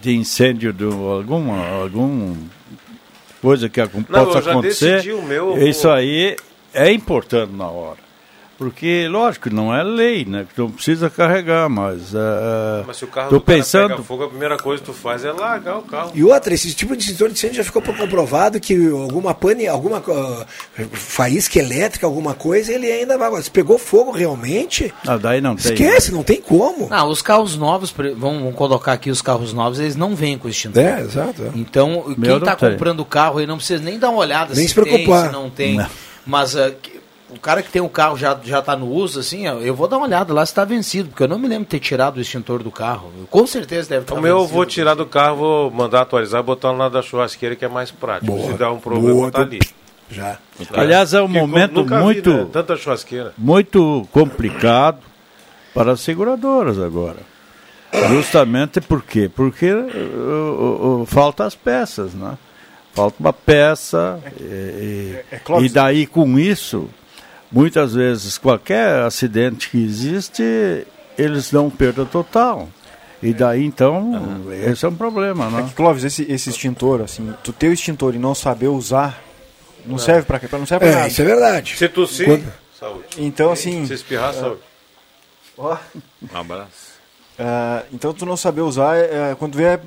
de 0.00 0.16
incêndio, 0.16 0.72
de 0.72 0.84
alguma, 0.84 1.68
algum 1.82 2.34
coisa 3.42 3.68
que 3.68 3.78
Não, 4.08 4.24
possa 4.24 4.38
acontecer, 4.38 5.04
meu, 5.22 5.58
eu 5.58 5.68
isso 5.68 5.82
vou- 5.86 5.92
aí 5.98 6.34
é 6.72 6.90
importante 6.90 7.52
na 7.52 7.66
hora. 7.68 7.98
Porque, 8.60 9.08
lógico, 9.10 9.48
não 9.48 9.74
é 9.74 9.82
lei, 9.82 10.26
né? 10.26 10.44
Que 10.54 10.60
não 10.60 10.70
precisa 10.70 11.08
carregar, 11.08 11.66
mas... 11.70 12.12
Uh, 12.12 12.84
Mas 12.86 12.98
se 12.98 13.04
o 13.06 13.08
carro 13.08 13.30
tô 13.30 13.36
do 13.38 13.40
cara 13.40 13.56
pensando... 13.56 13.88
pega 13.92 14.02
fogo, 14.02 14.24
a 14.24 14.28
primeira 14.28 14.58
coisa 14.58 14.82
que 14.82 14.90
tu 14.90 14.92
faz 14.92 15.24
é 15.24 15.32
largar 15.32 15.78
o 15.78 15.82
carro. 15.82 16.10
E 16.14 16.22
outra, 16.22 16.52
esse 16.52 16.74
tipo 16.74 16.94
de 16.94 17.02
extintor 17.02 17.28
de 17.28 17.32
incêndio 17.34 17.56
já 17.56 17.64
ficou 17.64 17.80
comprovado 17.80 18.60
que 18.60 18.90
alguma 18.90 19.32
pane, 19.32 19.66
alguma 19.66 19.96
ah, 20.06 20.44
faísca 20.92 21.58
elétrica, 21.58 22.04
alguma 22.06 22.34
coisa, 22.34 22.70
ele 22.70 22.86
ainda 22.92 23.16
vai. 23.16 23.30
Se 23.40 23.50
pegou 23.50 23.78
fogo 23.78 24.10
realmente, 24.10 24.92
Ah, 25.06 25.16
daí 25.16 25.40
não 25.40 25.56
tem. 25.56 25.72
esquece, 25.72 26.12
não 26.12 26.22
tem 26.22 26.38
como. 26.42 26.86
Não, 26.90 27.08
os 27.08 27.22
carros 27.22 27.56
novos, 27.56 27.94
vamos, 28.14 28.54
colocar 28.54 28.92
aqui 28.92 29.10
os 29.10 29.22
carros 29.22 29.54
novos, 29.54 29.78
eles 29.80 29.96
não 29.96 30.14
vêm 30.14 30.36
com 30.36 30.50
extintor. 30.50 30.82
É, 30.82 31.00
exato, 31.00 31.44
é. 31.44 31.50
Então, 31.54 32.04
Meu 32.18 32.32
quem 32.32 32.36
está 32.36 32.56
tem. 32.56 32.72
comprando 32.72 33.00
o 33.00 33.06
carro 33.06 33.38
aí 33.38 33.46
não 33.46 33.56
precisa 33.56 33.82
nem 33.82 33.98
dar 33.98 34.10
uma 34.10 34.18
olhada 34.18 34.52
Nem 34.54 34.64
se 34.64 34.68
se 34.68 34.74
preocupar. 34.74 35.22
tem, 35.22 35.30
se 35.30 35.32
não 35.32 35.48
tem. 35.48 35.76
Não. 35.76 35.86
Mas 36.26 36.54
ah, 36.54 36.70
que- 36.70 36.99
o 37.34 37.38
cara 37.40 37.62
que 37.62 37.70
tem 37.70 37.80
o 37.82 37.88
carro 37.88 38.16
já 38.16 38.38
já 38.42 38.58
está 38.60 38.74
no 38.76 38.86
uso, 38.88 39.20
assim, 39.20 39.46
eu 39.46 39.74
vou 39.74 39.86
dar 39.88 39.96
uma 39.98 40.06
olhada 40.06 40.32
lá 40.34 40.44
se 40.44 40.52
está 40.52 40.64
vencido, 40.64 41.08
porque 41.10 41.22
eu 41.22 41.28
não 41.28 41.38
me 41.38 41.48
lembro 41.48 41.64
de 41.64 41.70
ter 41.70 41.80
tirado 41.80 42.16
o 42.16 42.20
extintor 42.20 42.62
do 42.62 42.70
carro. 42.70 43.10
Com 43.30 43.46
certeza 43.46 43.88
deve 43.88 44.02
estar 44.02 44.14
O 44.14 44.20
meu 44.20 44.38
eu 44.38 44.46
vou 44.46 44.64
tirar 44.66 44.94
do 44.94 45.06
carro, 45.06 45.36
vou 45.36 45.70
mandar 45.70 46.02
atualizar, 46.02 46.42
botar 46.42 46.72
lá 46.72 46.88
da 46.88 47.02
churrasqueira 47.02 47.54
que 47.56 47.64
é 47.64 47.68
mais 47.68 47.90
prático. 47.90 48.36
Se 48.46 48.52
der 48.54 48.68
um 48.68 48.78
problema, 48.78 49.14
boa, 49.14 49.30
tá 49.30 49.42
ali. 49.42 49.60
Já. 50.10 50.38
Aliás, 50.74 51.14
é 51.14 51.20
um 51.22 51.26
Porque 51.26 51.38
momento 51.40 51.72
nunca 51.74 51.98
vi, 51.98 52.02
muito- 52.04 52.32
né, 52.34 52.46
Tanta 52.52 52.76
churrasqueira. 52.76 53.32
muito 53.38 54.06
complicado 54.12 54.98
para 55.72 55.92
as 55.92 56.00
seguradoras 56.00 56.78
agora. 56.78 57.18
Justamente 58.08 58.80
por 58.80 59.02
quê? 59.02 59.28
Porque 59.34 59.72
uh, 59.72 59.86
uh, 59.86 61.02
uh, 61.02 61.06
falta 61.06 61.44
as 61.44 61.54
peças, 61.54 62.14
né? 62.14 62.36
Falta 62.92 63.16
uma 63.20 63.32
peça 63.32 64.18
e, 64.40 64.42
e- 64.44 65.16
é 65.30 65.38
Clóvis. 65.38 65.70
e 65.70 65.74
daí 65.74 66.06
com 66.06 66.38
isso, 66.38 66.88
muitas 67.50 67.94
vezes 67.94 68.38
qualquer 68.38 69.00
acidente 69.02 69.68
que 69.70 69.82
existe, 69.82 70.42
eles 71.18 71.50
dão 71.50 71.68
perda 71.70 72.04
total. 72.04 72.68
E 73.22 73.34
daí 73.34 73.64
então, 73.64 74.42
esse 74.66 74.84
é 74.84 74.88
um 74.88 74.94
problema, 74.94 75.46
É 75.46 75.50
né? 75.50 75.62
que, 75.68 75.74
Clóvis, 75.74 76.04
esse, 76.04 76.22
esse 76.30 76.48
extintor, 76.50 77.02
assim, 77.02 77.34
tu 77.44 77.52
ter 77.52 77.68
o 77.68 77.72
extintor 77.72 78.14
e 78.14 78.18
não 78.18 78.34
saber 78.34 78.68
usar, 78.68 79.22
não 79.84 79.98
serve 79.98 80.22
pra 80.26 80.38
quê? 80.38 80.48
Não 80.52 80.64
serve 80.64 80.86
pra 80.86 80.88
É, 80.88 80.94
nada. 80.94 81.08
isso 81.08 81.20
é 81.20 81.24
verdade. 81.26 81.76
Se 81.76 81.88
tossir, 81.88 82.26
Quando- 82.26 82.52
saúde. 82.78 83.04
Então, 83.18 83.50
assim... 83.52 83.84
Se 83.86 83.92
espirrar, 83.92 84.32
saúde. 84.32 84.60
Ó, 85.58 85.76
Um 86.32 86.36
abraço. 86.38 86.89
Ah, 87.42 87.82
então 87.90 88.12
tu 88.12 88.26
não 88.26 88.36
saber 88.36 88.60
usar, 88.60 88.96
é, 88.98 89.34
quando 89.38 89.56
vê, 89.56 89.80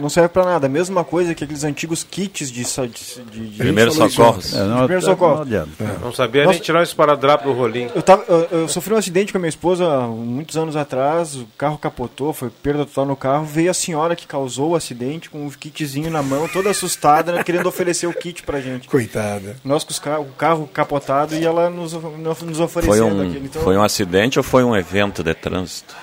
não 0.00 0.08
serve 0.08 0.30
pra 0.30 0.42
nada. 0.42 0.66
A 0.66 0.70
mesma 0.70 1.04
coisa 1.04 1.34
que 1.34 1.44
aqueles 1.44 1.62
antigos 1.62 2.02
kits 2.02 2.50
de, 2.50 2.64
de, 2.64 3.48
de, 3.50 3.58
Primeiros 3.58 3.94
socorros. 3.94 4.54
É, 4.54 4.60
É, 4.60 4.64
não- 4.64 4.76
Primeiros 4.78 5.04
não 5.04 5.12
socorros. 5.12 5.40
adianta. 5.42 5.70
Não 6.00 6.12
sabia 6.14 6.44
Nossa, 6.44 6.54
nem 6.54 6.62
tirar 6.62 6.80
o 6.80 6.82
esparadrapo 6.82 7.44
do 7.44 7.52
rolinho. 7.52 7.90
Eu, 7.94 8.02
tava, 8.02 8.24
eu, 8.26 8.60
eu 8.60 8.68
sofri 8.68 8.94
um 8.94 8.96
acidente 8.96 9.32
com 9.32 9.38
a 9.38 9.40
minha 9.40 9.50
esposa 9.50 9.84
há 9.86 10.06
muitos 10.06 10.56
anos 10.56 10.76
atrás, 10.76 11.36
o 11.36 11.46
carro 11.58 11.76
capotou, 11.76 12.32
foi 12.32 12.48
perda 12.48 12.86
total 12.86 13.04
no 13.04 13.16
carro. 13.16 13.44
Veio 13.44 13.70
a 13.70 13.74
senhora 13.74 14.16
que 14.16 14.26
causou 14.26 14.70
o 14.70 14.74
acidente 14.74 15.28
com 15.28 15.46
um 15.46 15.50
kitzinho 15.50 16.10
na 16.10 16.22
mão, 16.22 16.48
toda 16.48 16.70
assustada, 16.70 17.32
né, 17.32 17.44
querendo 17.44 17.66
oferecer 17.66 18.06
o 18.06 18.14
kit 18.14 18.42
pra 18.44 18.60
gente. 18.60 18.88
Coitada. 18.88 19.56
Nós 19.62 19.84
com 19.84 19.90
o 20.20 20.26
carro 20.38 20.66
capotado 20.72 21.34
e 21.34 21.44
ela 21.44 21.68
nos, 21.68 21.92
nos 21.92 22.38
Foi 22.38 22.64
oferecendo 22.64 23.16
um, 23.16 23.28
aquele. 23.28 23.44
Então, 23.46 23.62
foi 23.62 23.76
um 23.76 23.82
acidente 23.82 24.38
ou 24.38 24.42
foi 24.42 24.64
um 24.64 24.74
evento 24.74 25.22
de 25.22 25.34
trânsito? 25.34 25.94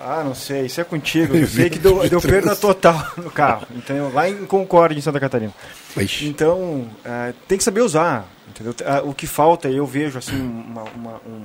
Ah, 0.00 0.22
não 0.24 0.34
sei, 0.34 0.66
isso 0.66 0.80
é 0.80 0.84
contigo. 0.84 1.36
Eu 1.36 1.46
sei 1.46 1.68
que 1.68 1.78
deu, 1.78 2.08
deu 2.08 2.20
perda 2.20 2.56
total 2.56 3.00
no 3.18 3.30
carro, 3.30 3.66
entendeu? 3.74 4.10
Lá 4.12 4.28
em 4.28 4.46
Concórdia, 4.46 4.98
em 4.98 5.02
Santa 5.02 5.20
Catarina. 5.20 5.52
Então, 6.22 6.88
eh, 7.04 7.34
tem 7.46 7.58
que 7.58 7.64
saber 7.64 7.82
usar, 7.82 8.26
entendeu? 8.48 8.74
Ah, 8.86 9.02
O 9.04 9.12
que 9.12 9.26
falta, 9.26 9.68
eu 9.68 9.84
vejo 9.86 10.18
assim 10.18 10.40
uma, 10.40 10.82
uma, 10.84 11.12
um- 11.26 11.44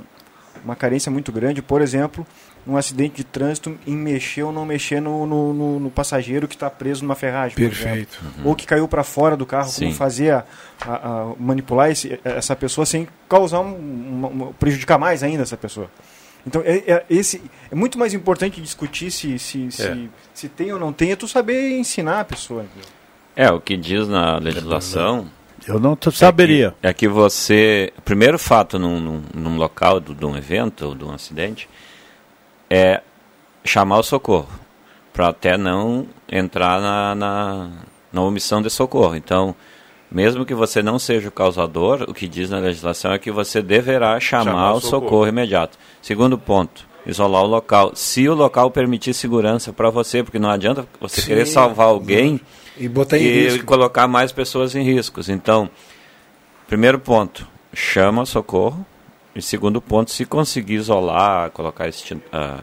uma 0.64 0.74
carência 0.74 1.12
muito 1.12 1.30
grande, 1.30 1.62
por 1.62 1.80
exemplo, 1.80 2.26
um 2.66 2.76
acidente 2.76 3.16
de 3.16 3.24
trânsito 3.24 3.78
em 3.86 3.94
mexer 3.94 4.42
ou 4.42 4.50
não 4.50 4.64
mexer 4.64 5.00
no, 5.00 5.24
no, 5.26 5.52
no- 5.54 5.78
no 5.80 5.90
passageiro 5.90 6.48
que 6.48 6.56
está 6.56 6.68
preso 6.68 7.02
numa 7.04 7.14
ferragem. 7.14 7.54
Perfeito. 7.56 8.18
exemplo. 8.20 8.42
Ou 8.48 8.56
que 8.56 8.66
caiu 8.66 8.88
para 8.88 9.04
fora 9.04 9.36
do 9.36 9.46
carro, 9.46 9.66
como 9.72 9.90
Sim. 9.90 9.92
fazer 9.92 10.30
a, 10.32 10.44
a- 10.80 10.94
a- 10.94 11.34
manipular 11.38 11.90
esse- 11.90 12.18
essa 12.24 12.56
pessoa 12.56 12.84
sem 12.86 13.06
causar 13.28 13.60
um, 13.60 13.76
uma- 13.76 14.28
uma- 14.28 14.52
prejudicar 14.54 14.98
mais 14.98 15.22
ainda 15.22 15.42
essa 15.42 15.56
pessoa. 15.56 15.88
Então, 16.46 16.62
é, 16.64 16.76
é- 16.86 17.04
esse, 17.10 17.42
é 17.70 17.74
muito 17.74 17.98
mais 17.98 18.14
importante 18.14 18.60
discutir 18.60 19.10
se, 19.10 19.38
se, 19.38 19.70
se, 19.72 19.82
É. 19.82 20.08
se 20.32 20.48
tem 20.48 20.72
ou 20.72 20.78
não 20.78 20.92
tem, 20.92 21.10
é 21.10 21.16
tu 21.16 21.26
saber 21.26 21.76
ensinar 21.78 22.20
a 22.20 22.24
pessoa. 22.24 22.64
É, 23.34 23.50
o 23.50 23.60
que 23.60 23.76
diz 23.76 24.06
na 24.08 24.38
legislação. 24.38 25.28
Eu 25.66 25.80
não 25.80 25.98
saberia. 26.12 26.68
É 26.68 26.70
que, 26.70 26.86
é 26.88 26.94
que 26.94 27.08
você. 27.08 27.92
Primeiro 28.04 28.38
fato 28.38 28.78
num, 28.78 29.00
num, 29.00 29.22
num 29.34 29.56
local 29.56 29.98
do- 29.98 30.14
de 30.14 30.24
um 30.24 30.36
evento 30.36 30.86
ou 30.86 30.94
de 30.94 31.04
um 31.04 31.10
acidente 31.12 31.68
é 32.70 33.02
chamar 33.64 33.98
o 33.98 34.02
socorro. 34.04 34.48
Para 35.12 35.28
até 35.28 35.56
não 35.58 36.06
entrar 36.30 36.80
na, 36.80 37.14
na, 37.16 37.70
na 38.12 38.22
omissão 38.22 38.62
de 38.62 38.70
socorro. 38.70 39.16
Então, 39.16 39.56
mesmo 40.10 40.46
que 40.46 40.54
você 40.54 40.82
não 40.82 40.98
seja 40.98 41.28
o 41.28 41.32
causador, 41.32 42.04
o 42.08 42.14
que 42.14 42.28
diz 42.28 42.50
na 42.50 42.58
legislação 42.58 43.12
é 43.12 43.18
que 43.18 43.30
você 43.30 43.60
deverá 43.60 44.18
chamar, 44.20 44.44
Chamar 44.44 44.72
o 44.74 44.80
socorro. 44.80 45.02
socorro 45.04 45.26
imediato. 45.28 45.78
Segundo 46.00 46.38
ponto, 46.38 46.86
isolar 47.06 47.42
o 47.42 47.46
local. 47.46 47.92
Se 47.94 48.28
o 48.28 48.34
local 48.34 48.70
permitir 48.70 49.14
segurança 49.14 49.72
para 49.72 49.90
você, 49.90 50.22
porque 50.22 50.38
não 50.38 50.50
adianta 50.50 50.86
você 51.00 51.20
Sim, 51.20 51.26
querer 51.28 51.46
salvar 51.46 51.88
alguém 51.88 52.40
E 52.76 52.88
botar 52.88 53.18
em 53.18 53.22
e 53.22 53.62
colocar 53.62 54.06
mais 54.06 54.32
pessoas 54.32 54.74
em 54.74 54.82
riscos. 54.82 55.28
Então, 55.28 55.68
primeiro 56.66 56.98
ponto, 56.98 57.46
chama 57.72 58.22
o 58.22 58.26
socorro. 58.26 58.84
E 59.34 59.42
segundo 59.42 59.82
ponto, 59.82 60.10
se 60.10 60.24
conseguir 60.24 60.74
isolar, 60.74 61.50
colocar 61.50 61.90
ah, 62.32 62.60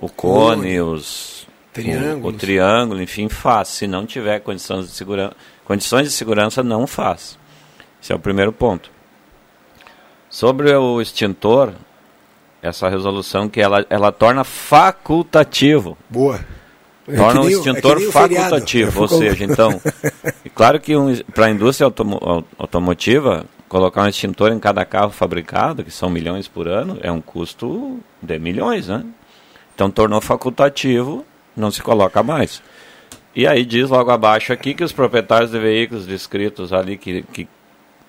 o 0.00 0.08
cone, 0.08 0.80
os 0.80 1.44
o, 2.22 2.28
o 2.28 2.32
triângulo, 2.32 3.02
enfim, 3.02 3.28
faz. 3.28 3.68
Se 3.68 3.86
não 3.86 4.06
tiver 4.06 4.38
condições 4.40 4.86
de 4.86 4.92
segurança, 4.92 5.34
condições 5.64 6.04
de 6.08 6.12
segurança, 6.14 6.62
não 6.62 6.86
faz. 6.86 7.38
Esse 8.02 8.12
é 8.12 8.16
o 8.16 8.18
primeiro 8.18 8.52
ponto. 8.52 8.90
Sobre 10.28 10.74
o 10.74 11.00
extintor, 11.00 11.72
essa 12.60 12.88
resolução 12.88 13.48
que 13.48 13.60
ela, 13.60 13.86
ela 13.88 14.10
torna 14.10 14.42
facultativo. 14.44 15.96
Boa. 16.08 16.40
É 17.06 17.16
Torna 17.16 17.42
o 17.42 17.48
é 17.48 17.52
extintor 17.52 18.00
feriado. 18.00 18.12
facultativo, 18.12 18.98
É 18.98 19.02
ou 19.02 19.08
seja, 19.08 19.44
então, 19.44 19.80
e 20.44 20.48
claro 20.48 20.80
que 20.80 20.96
um, 20.96 21.14
para 21.34 21.46
a 21.46 21.50
indústria 21.50 21.84
automo- 21.84 22.18
au- 22.22 22.44
automotiva, 22.58 23.44
colocar 23.68 24.02
um 24.04 24.08
extintor 24.08 24.50
em 24.52 24.58
cada 24.58 24.84
carro 24.86 25.10
fabricado, 25.10 25.84
que 25.84 25.90
são 25.90 26.08
milhões 26.08 26.48
por 26.48 26.66
ano, 26.66 26.98
é 27.02 27.12
um 27.12 27.20
custo 27.20 28.00
de 28.22 28.38
milhões, 28.38 28.88
né? 28.88 29.04
Então 29.74 29.90
tornou 29.90 30.18
facultativo, 30.22 31.26
não 31.54 31.70
se 31.70 31.82
coloca 31.82 32.22
mais. 32.22 32.62
E 33.34 33.46
aí 33.46 33.64
diz 33.64 33.90
logo 33.90 34.10
abaixo 34.10 34.52
aqui 34.52 34.74
que 34.74 34.84
os 34.84 34.92
proprietários 34.92 35.50
de 35.50 35.58
veículos 35.58 36.06
descritos 36.06 36.72
ali 36.72 36.96
que, 36.96 37.22
que 37.22 37.48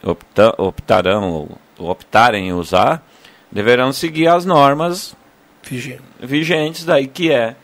opta- 0.03 0.53
optarão 0.57 1.49
ou 1.77 1.89
optarem 1.89 2.49
em 2.49 2.53
usar, 2.53 3.03
deverão 3.51 3.91
seguir 3.91 4.27
as 4.27 4.45
normas 4.45 5.15
Vigente. 5.63 6.01
vigentes 6.19 6.85
daí 6.85 7.07
que 7.07 7.31
é, 7.31 7.55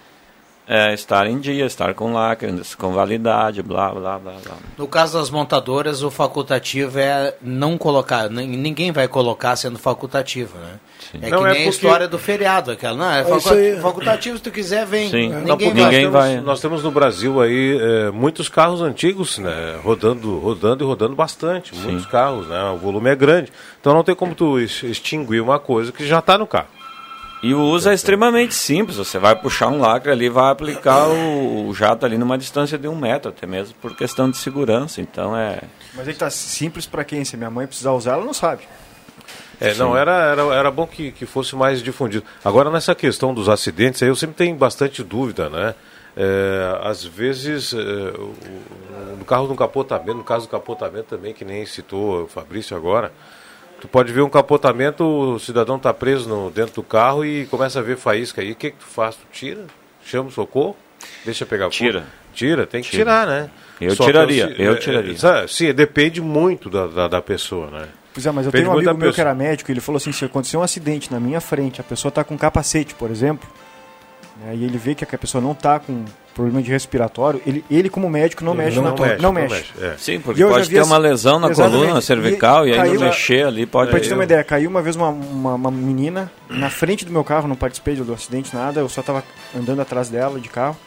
é, 0.67 0.93
estar 0.93 1.27
em 1.27 1.39
dia, 1.39 1.65
estar 1.65 1.93
com 1.93 2.13
lacre, 2.13 2.49
com 2.77 2.93
validade, 2.93 3.61
blá 3.61 3.89
blá 3.89 4.17
blá 4.19 4.33
blá. 4.43 4.55
No 4.77 4.87
caso 4.87 5.17
das 5.17 5.29
montadoras, 5.29 6.01
o 6.03 6.09
facultativo 6.09 6.97
é 6.99 7.35
não 7.41 7.77
colocar, 7.77 8.29
nin- 8.29 8.55
ninguém 8.57 8.91
vai 8.91 9.07
colocar 9.07 9.55
sendo 9.55 9.77
facultativo, 9.77 10.57
né? 10.57 10.79
É 11.21 11.29
Não, 11.29 11.39
que 11.39 11.45
é 11.45 11.51
nem 11.53 11.61
a 11.63 11.65
porque- 11.65 11.69
história 11.69 12.07
do 12.07 12.17
feriado, 12.17 12.71
aquela, 12.71 12.95
não, 12.95 13.11
é 13.11 13.21
É 13.29 13.37
isso 13.37 13.53
aí. 13.53 13.79
facultativo, 13.81 14.37
se 14.37 14.43
tu 14.43 14.51
quiser, 14.51 14.85
vem. 14.85 15.09
Não, 15.29 15.57
porque 15.57 15.73
Ninguém, 15.73 16.03
nós, 16.03 16.13
vai. 16.13 16.29
temos, 16.31 16.45
nós 16.45 16.61
temos 16.61 16.83
no 16.83 16.91
Brasil 16.91 17.41
aí 17.41 17.77
eh, 17.81 18.11
muitos 18.11 18.47
carros 18.47 18.81
antigos, 18.81 19.39
né, 19.39 19.77
rodando, 19.83 20.37
rodando 20.39 20.83
e 20.83 20.87
rodando 20.87 21.15
bastante, 21.15 21.75
muitos 21.75 22.05
carros, 22.05 22.47
né, 22.47 22.63
o 22.73 22.77
volume 22.77 23.09
é 23.09 23.15
grande. 23.15 23.51
Então 23.81 23.93
não 23.93 24.03
tem 24.03 24.15
como 24.15 24.33
tu 24.35 24.57
ex- 24.59 24.83
extinguir 24.83 25.41
uma 25.41 25.59
coisa 25.59 25.91
que 25.91 26.07
já 26.07 26.19
está 26.19 26.37
no 26.37 26.47
carro. 26.47 26.67
E 27.43 27.53
o 27.55 27.61
uso 27.61 27.89
é 27.89 27.93
extremamente 27.93 28.53
simples. 28.53 28.97
Você 28.97 29.17
vai 29.17 29.35
puxar 29.35 29.67
um 29.69 29.79
lacre 29.79 30.11
ali, 30.11 30.29
vai 30.29 30.51
aplicar 30.51 31.07
o, 31.07 31.67
o 31.67 31.73
jato 31.73 32.05
ali 32.05 32.17
numa 32.17 32.37
distância 32.37 32.77
de 32.77 32.87
um 32.87 32.95
metro, 32.95 33.29
até 33.29 33.47
mesmo 33.47 33.73
por 33.81 33.95
questão 33.95 34.29
de 34.29 34.37
segurança. 34.37 35.01
Então 35.01 35.35
é. 35.35 35.59
Mas 35.95 36.07
ele 36.07 36.17
tá 36.17 36.29
simples 36.29 36.85
para 36.85 37.03
quem? 37.03 37.25
Se 37.25 37.35
minha 37.35 37.49
mãe 37.49 37.65
precisar 37.65 37.93
usar, 37.93 38.13
ela 38.13 38.25
não 38.25 38.33
sabe. 38.33 38.63
É, 39.59 39.73
não, 39.75 39.95
era, 39.95 40.11
era, 40.31 40.41
era 40.55 40.71
bom 40.71 40.87
que, 40.87 41.11
que 41.11 41.25
fosse 41.25 41.55
mais 41.55 41.81
difundido. 41.83 42.25
Agora, 42.43 42.69
nessa 42.71 42.95
questão 42.95 43.31
dos 43.33 43.47
acidentes, 43.47 44.01
aí 44.01 44.09
eu 44.09 44.15
sempre 44.15 44.35
tenho 44.35 44.55
bastante 44.55 45.03
dúvida, 45.03 45.49
né? 45.49 45.75
É, 46.17 46.79
às 46.83 47.03
vezes, 47.03 47.71
é, 47.73 47.77
o- 47.77 48.33
o- 48.33 49.15
no 49.19 49.23
carro 49.25 49.47
do 49.47 49.55
capotamento, 49.55 50.15
no 50.17 50.23
caso 50.23 50.45
do 50.47 50.49
capotamento 50.51 51.05
também, 51.05 51.31
que 51.33 51.45
nem 51.45 51.65
citou 51.65 52.23
o 52.23 52.27
Fabrício 52.27 52.75
agora, 52.75 53.11
tu 53.81 53.87
pode 53.87 54.13
ver 54.13 54.21
um 54.21 54.29
capotamento, 54.29 55.03
o 55.03 55.39
cidadão 55.39 55.75
está 55.75 55.93
preso 55.93 56.29
no, 56.29 56.49
dentro 56.51 56.75
do 56.75 56.83
carro 56.83 57.25
e 57.25 57.45
começa 57.47 57.79
a 57.79 57.81
ver 57.81 57.97
faísca 57.97 58.41
aí. 58.41 58.51
O 58.51 58.55
que, 58.55 58.71
que 58.71 58.77
tu 58.77 58.85
faz? 58.85 59.15
Tu 59.15 59.21
tira? 59.31 59.65
Chama 60.05 60.29
o 60.29 60.31
socorro? 60.31 60.75
Deixa 61.25 61.45
pegar 61.45 61.65
fogo? 61.65 61.73
Tira. 61.73 62.03
Tira, 62.33 62.65
tem 62.65 62.81
que 62.81 62.89
Tira. 62.89 63.03
tirar, 63.03 63.27
né? 63.27 63.49
Eu 63.81 63.95
Só 63.95 64.05
que 64.05 64.11
tiraria, 64.11 64.47
se- 64.55 64.61
eu 64.61 64.73
é, 64.73 64.75
tiraria. 64.75 65.13
é, 65.13 65.17
sabe, 65.17 65.51
sim, 65.51 65.73
depende 65.73 66.21
muito 66.21 66.69
da, 66.69 66.87
da, 66.87 67.07
da 67.07 67.21
pessoa, 67.21 67.69
né? 67.71 67.87
Pois 68.13 68.25
é, 68.25 68.31
mas 68.31 68.45
eu 68.45 68.51
Depende 68.51 68.69
tenho 68.69 68.75
um 68.75 68.79
amigo 68.79 68.91
meu 68.97 69.09
que 69.09 69.15
pessoa. 69.17 69.27
era 69.29 69.35
médico, 69.35 69.71
ele 69.71 69.79
falou 69.81 69.97
assim, 69.97 70.11
se 70.11 70.23
acontecer 70.25 70.55
um 70.57 70.61
acidente 70.61 71.11
na 71.11 71.19
minha 71.19 71.41
frente, 71.41 71.81
a 71.81 71.83
pessoa 71.83 72.09
está 72.09 72.23
com 72.23 72.37
capacete, 72.37 72.93
por 72.93 73.09
exemplo, 73.09 73.49
né, 74.45 74.55
e 74.55 74.63
ele 74.63 74.77
vê 74.77 74.93
que 74.95 75.03
a 75.03 75.17
pessoa 75.17 75.41
não 75.41 75.51
está 75.51 75.79
com 75.79 76.03
problema 76.33 76.61
de 76.61 76.71
respiratório, 76.71 77.41
ele, 77.45 77.63
ele 77.69 77.89
como 77.89 78.09
médico 78.09 78.43
não 78.43 78.53
Ele 78.53 78.63
mexe 78.63 78.75
não 78.77 78.83
na 78.83 78.91
mexe, 78.91 79.15
não 79.15 79.21
não 79.21 79.31
mexe. 79.33 79.55
mexe, 79.55 79.73
é. 79.81 79.95
Sim, 79.97 80.13
E 80.13 80.19
porque 80.19 80.45
pode 80.45 80.69
ter 80.69 80.81
uma 80.81 80.97
lesão 80.97 81.39
na 81.39 81.49
Exatamente. 81.49 81.81
coluna 81.81 82.01
cervical 82.01 82.65
e 82.67 82.71
aí 82.71 82.77
caiu 82.77 82.93
não 82.99 83.07
mexer 83.07 83.45
ali 83.45 83.65
pode- 83.65 83.91
Pra 83.91 83.99
te 83.99 84.07
ter 84.07 84.13
uma 84.15 84.23
ideia, 84.23 84.43
caiu 84.43 84.69
uma 84.69 84.81
vez 84.81 84.95
uma, 84.95 85.09
uma, 85.09 85.55
uma 85.55 85.71
menina 85.71 86.31
na 86.49 86.69
frente 86.69 87.03
do 87.05 87.11
meu 87.11 87.23
carro, 87.23 87.47
não 87.47 87.55
participei 87.55 87.95
do 87.95 88.13
acidente, 88.13 88.55
nada, 88.55 88.79
eu 88.79 88.87
só 88.87 89.01
estava 89.01 89.23
andando 89.57 89.81
atrás 89.81 90.07
dela 90.09 90.39
de 90.39 90.47
carro. 90.49 90.77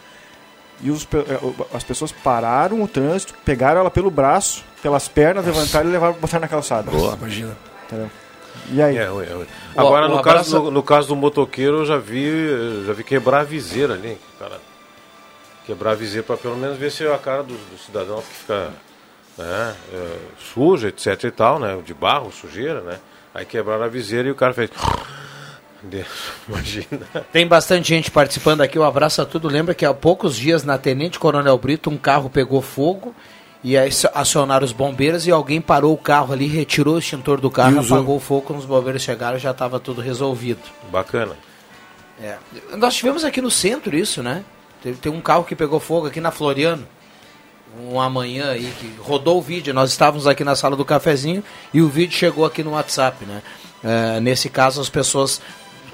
E 0.83 0.91
os 0.91 1.07
eh, 1.15 1.39
as 1.73 1.85
pessoas 1.85 2.11
pararam 2.11 2.83
o 2.83 2.89
trânsito, 2.89 3.33
pegaram 3.45 3.81
ela 3.81 3.91
pelo 3.91 4.11
braço, 4.11 4.65
pelas 4.83 5.07
pernas, 5.09 5.45
levantaram 5.47 5.89
e 5.89 5.93
levaram 5.93 6.15
botaram 6.15 6.41
na 6.43 6.49
calçada. 6.49 6.91
Boa. 6.91 7.15
Imagina. 7.21 7.57
Entendeu? 7.87 8.11
E 8.71 8.81
aí? 8.83 8.97
É, 8.97 9.03
é, 9.03 9.05
é. 9.07 9.47
Agora, 9.77 10.07
O- 10.07 10.17
no, 10.17 10.23
caso, 10.23 10.63
no, 10.65 10.71
no 10.71 10.83
caso 10.83 11.09
do 11.09 11.17
motoqueiro, 11.17 11.79
eu 11.79 11.87
já 11.87 11.99
vi, 11.99 12.85
já 12.87 12.93
vi 12.93 13.05
quebrar 13.05 13.41
a 13.41 13.45
viseira 13.45 13.95
ali. 13.95 14.19
Cara. 14.39 14.61
Quebrar 15.67 15.93
a 15.93 15.95
viseira 15.95 16.27
para 16.27 16.37
pelo 16.37 16.57
menos 16.57 16.77
ver 16.77 16.91
se 16.91 17.07
a 17.07 17.17
cara 17.19 17.43
do, 17.43 17.55
do 17.55 17.79
cidadão 17.79 18.21
que 18.21 18.35
fica 18.35 18.71
né, 19.39 19.75
é, 19.93 20.17
suja, 20.53 20.89
etc 20.89 21.25
e 21.25 21.31
tal, 21.31 21.59
né? 21.59 21.79
De 21.85 21.95
barro, 21.95 22.31
sujeira, 22.31 22.81
né? 22.83 22.99
Aí 23.35 23.45
quebraram 23.45 23.85
a 23.85 23.89
viseira 23.89 24.29
e 24.29 24.31
o 24.31 24.35
cara 24.35 24.53
fez. 24.53 24.71
Deus, 25.83 26.07
Imagina. 26.49 27.07
Tem 27.33 27.47
bastante 27.47 27.89
gente 27.89 28.11
participando 28.11 28.63
aqui, 28.63 28.79
o 28.79 28.85
Abraço 28.85 29.21
a 29.21 29.27
Tudo. 29.27 29.49
Lembra 29.49 29.75
que 29.75 29.85
há 29.85 29.93
poucos 29.93 30.37
dias, 30.37 30.65
na 30.65 30.79
Tenente 30.79 31.19
Coronel 31.19 31.59
Brito, 31.59 31.91
um 31.91 31.99
carro 31.99 32.31
pegou 32.31 32.63
fogo 32.63 33.15
e 33.65 33.79
aí 33.79 33.89
acionaram 34.12 34.62
os 34.62 34.73
bombeiros 34.73 35.27
e 35.27 35.31
alguém 35.31 35.59
parou 35.59 35.95
o 35.95 35.97
carro 35.97 36.35
ali, 36.35 36.47
retirou 36.47 36.97
o 36.97 36.99
extintor 36.99 37.41
do 37.41 37.51
carro, 37.51 37.77
E 37.77 37.79
apagou 37.79 38.17
o 38.17 38.21
fogo. 38.21 38.43
Quando 38.43 38.59
os 38.59 38.67
bombeiros 38.67 39.01
chegaram, 39.01 39.39
já 39.39 39.53
estava 39.53 39.81
tudo 39.81 40.03
resolvido. 40.03 40.61
Bacana. 40.93 41.35
É. 42.21 42.37
Nós 42.77 42.95
tivemos 42.95 43.25
aqui 43.25 43.41
no 43.41 43.51
centro 43.51 43.97
isso, 43.97 44.23
né? 44.23 44.45
Tem, 44.83 44.93
tem 44.93 45.11
um 45.11 45.23
carro 45.23 45.45
que 45.45 45.57
pegou 45.57 45.81
fogo 45.81 46.07
aqui 46.07 46.21
na 46.21 46.31
Floriano. 46.31 46.87
Um 47.91 47.99
amanhã 47.99 48.51
aí 48.51 48.71
que 48.79 48.95
rodou 49.01 49.39
o 49.39 49.43
vídeo. 49.43 49.73
Nós 49.73 49.91
estávamos 49.91 50.27
aqui 50.27 50.45
na 50.45 50.55
sala 50.55 50.77
do 50.77 50.85
cafezinho 50.85 51.43
e 51.73 51.81
o 51.81 51.89
vídeo 51.89 52.15
chegou 52.15 52.45
aqui 52.45 52.62
no 52.62 52.73
WhatsApp, 52.73 53.25
né? 53.25 53.43
É, 53.83 54.21
nesse 54.21 54.51
caso, 54.51 54.79
as 54.79 54.91
pessoas 54.91 55.41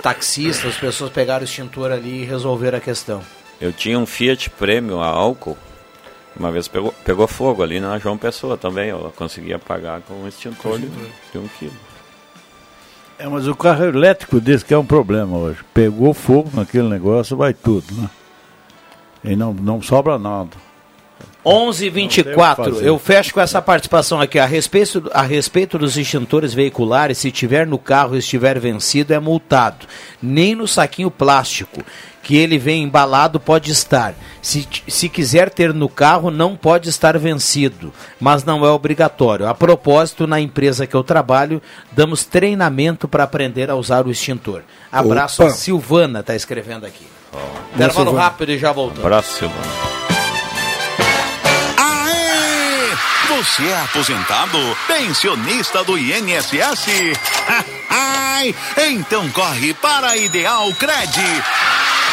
taxistas, 0.03 0.75
as 0.75 0.77
pessoas 0.77 1.13
pegaram 1.13 1.43
o 1.43 1.45
extintor 1.45 1.93
ali 1.93 2.23
e 2.23 2.25
resolveram 2.25 2.79
a 2.79 2.81
questão. 2.81 3.23
Eu 3.61 3.73
tinha 3.73 3.97
um 3.97 4.07
Fiat 4.07 4.51
Premium 4.51 5.01
a 5.01 5.07
álcool, 5.07 5.57
uma 6.41 6.51
vez 6.51 6.67
pegou, 6.67 6.95
pegou 7.05 7.29
fogo 7.29 7.63
ali 7.63 7.79
na 7.79 7.99
João 7.99 8.17
Pessoa 8.17 8.57
também, 8.57 8.89
eu 8.89 9.13
consegui 9.15 9.53
apagar 9.53 10.01
com 10.01 10.15
um 10.15 10.27
extintor 10.27 10.79
de, 10.79 10.89
de 10.89 11.39
um 11.39 11.47
quilo. 11.59 11.77
É, 13.19 13.29
mas 13.29 13.47
o 13.47 13.55
carro 13.55 13.85
elétrico 13.85 14.41
diz 14.41 14.63
que 14.63 14.73
é 14.73 14.79
um 14.79 14.87
problema 14.87 15.37
hoje. 15.37 15.59
Pegou 15.75 16.15
fogo 16.15 16.51
naquele 16.55 16.89
negócio, 16.89 17.37
vai 17.37 17.53
tudo, 17.53 17.95
né? 17.95 18.09
E 19.23 19.37
não, 19.37 19.53
não 19.53 19.83
sobra 19.83 20.19
nada. 20.19 20.57
11:24. 21.45 22.83
Eu 22.83 22.99
fecho 22.99 23.35
com 23.35 23.41
essa 23.41 23.61
participação 23.61 24.21
aqui 24.21 24.39
a 24.39 24.47
respeito 24.47 25.11
a 25.13 25.23
respeito 25.23 25.79
dos 25.79 25.97
extintores 25.97 26.53
veiculares, 26.53 27.19
se 27.19 27.31
tiver 27.31 27.67
no 27.67 27.79
carro 27.79 28.15
e 28.15 28.19
estiver 28.19 28.59
vencido 28.59 29.13
é 29.13 29.19
multado. 29.19 29.87
Nem 30.23 30.55
no 30.55 30.67
saquinho 30.67 31.11
plástico 31.11 31.83
que 32.23 32.37
ele 32.37 32.59
vem 32.59 32.83
embalado 32.83 33.41
pode 33.41 33.71
estar. 33.71 34.15
Se, 34.43 34.67
se 34.89 35.09
quiser 35.09 35.51
ter 35.51 35.75
no 35.75 35.89
carro, 35.89 36.31
não 36.31 36.57
pode 36.57 36.89
estar 36.89 37.19
vencido, 37.19 37.93
mas 38.19 38.45
não 38.45 38.65
é 38.65 38.71
obrigatório. 38.71 39.47
A 39.47 39.55
propósito, 39.55 40.27
na 40.27 40.41
empresa 40.41 40.87
que 40.87 40.95
eu 40.95 41.03
trabalho, 41.03 41.61
damos 41.93 42.25
treinamento 42.25 43.09
para 43.09 43.25
aprender 43.25 43.71
a 43.71 43.75
usar 43.75 44.07
o 44.07 44.11
extintor. 44.11 44.63
Abraço 44.91 45.43
Opa. 45.43 45.53
a 45.53 45.55
Silvana, 45.55 46.21
está 46.21 46.35
escrevendo 46.35 46.87
aqui. 46.87 47.07
Oh. 47.33 47.75
Intervalo 47.75 48.15
rápido 48.15 48.53
e 48.53 48.59
já 48.59 48.73
voltamos. 48.73 49.05
Abraço, 49.05 49.39
Silvana. 49.39 49.61
Aê! 51.77 53.37
Você 53.37 53.67
é 53.67 53.81
aposentado? 53.81 54.59
Pensionista 54.87 55.85
do 55.85 55.97
INSS? 55.97 57.19
Ai, 57.91 58.55
então 58.89 59.29
corre 59.31 59.75
para 59.75 60.11
a 60.11 60.17
Ideal 60.17 60.73
Cred. 60.75 61.21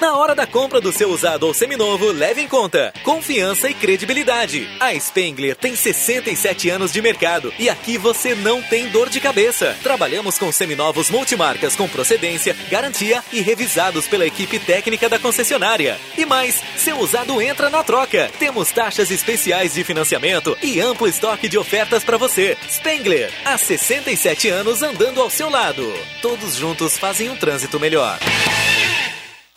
Na 0.00 0.14
hora 0.16 0.32
da 0.32 0.46
compra 0.46 0.80
do 0.80 0.92
seu 0.92 1.10
usado 1.10 1.44
ou 1.44 1.52
seminovo, 1.52 2.12
leve 2.12 2.40
em 2.40 2.46
conta 2.46 2.94
confiança 3.02 3.68
e 3.68 3.74
credibilidade. 3.74 4.68
A 4.78 4.94
Spengler 4.94 5.56
tem 5.56 5.74
67 5.74 6.70
anos 6.70 6.92
de 6.92 7.02
mercado 7.02 7.52
e 7.58 7.68
aqui 7.68 7.98
você 7.98 8.32
não 8.32 8.62
tem 8.62 8.88
dor 8.90 9.08
de 9.08 9.20
cabeça. 9.20 9.76
Trabalhamos 9.82 10.38
com 10.38 10.52
seminovos 10.52 11.10
multimarcas 11.10 11.74
com 11.74 11.88
procedência, 11.88 12.54
garantia 12.70 13.24
e 13.32 13.40
revisados 13.40 14.06
pela 14.06 14.24
equipe 14.24 14.60
técnica 14.60 15.08
da 15.08 15.18
concessionária. 15.18 15.98
E 16.16 16.24
mais, 16.24 16.62
seu 16.76 16.96
usado 17.00 17.42
entra 17.42 17.68
na 17.68 17.82
troca. 17.82 18.30
Temos 18.38 18.70
taxas 18.70 19.10
especiais 19.10 19.74
de 19.74 19.82
financiamento 19.82 20.56
e 20.62 20.80
amplo 20.80 21.08
estoque 21.08 21.48
de 21.48 21.58
ofertas 21.58 22.04
para 22.04 22.16
você. 22.16 22.56
Spengler, 22.70 23.32
há 23.44 23.58
67 23.58 24.48
anos 24.48 24.80
andando 24.80 25.20
ao 25.20 25.28
seu 25.28 25.50
lado. 25.50 25.92
Todos 26.22 26.54
juntos 26.54 26.96
fazem 26.96 27.28
um 27.30 27.36
trânsito 27.36 27.80
melhor. 27.80 28.16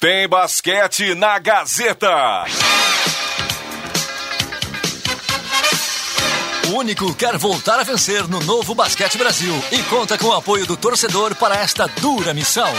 Tem 0.01 0.27
basquete 0.27 1.13
na 1.13 1.37
Gazeta. 1.37 2.45
O 6.69 6.79
Único 6.79 7.13
quer 7.13 7.37
voltar 7.37 7.79
a 7.79 7.83
vencer 7.83 8.27
no 8.27 8.39
novo 8.39 8.73
Basquete 8.73 9.15
Brasil 9.19 9.53
e 9.71 9.77
conta 9.83 10.17
com 10.17 10.25
o 10.25 10.33
apoio 10.33 10.65
do 10.65 10.75
torcedor 10.75 11.35
para 11.35 11.55
esta 11.55 11.85
dura 11.85 12.33
missão. 12.33 12.73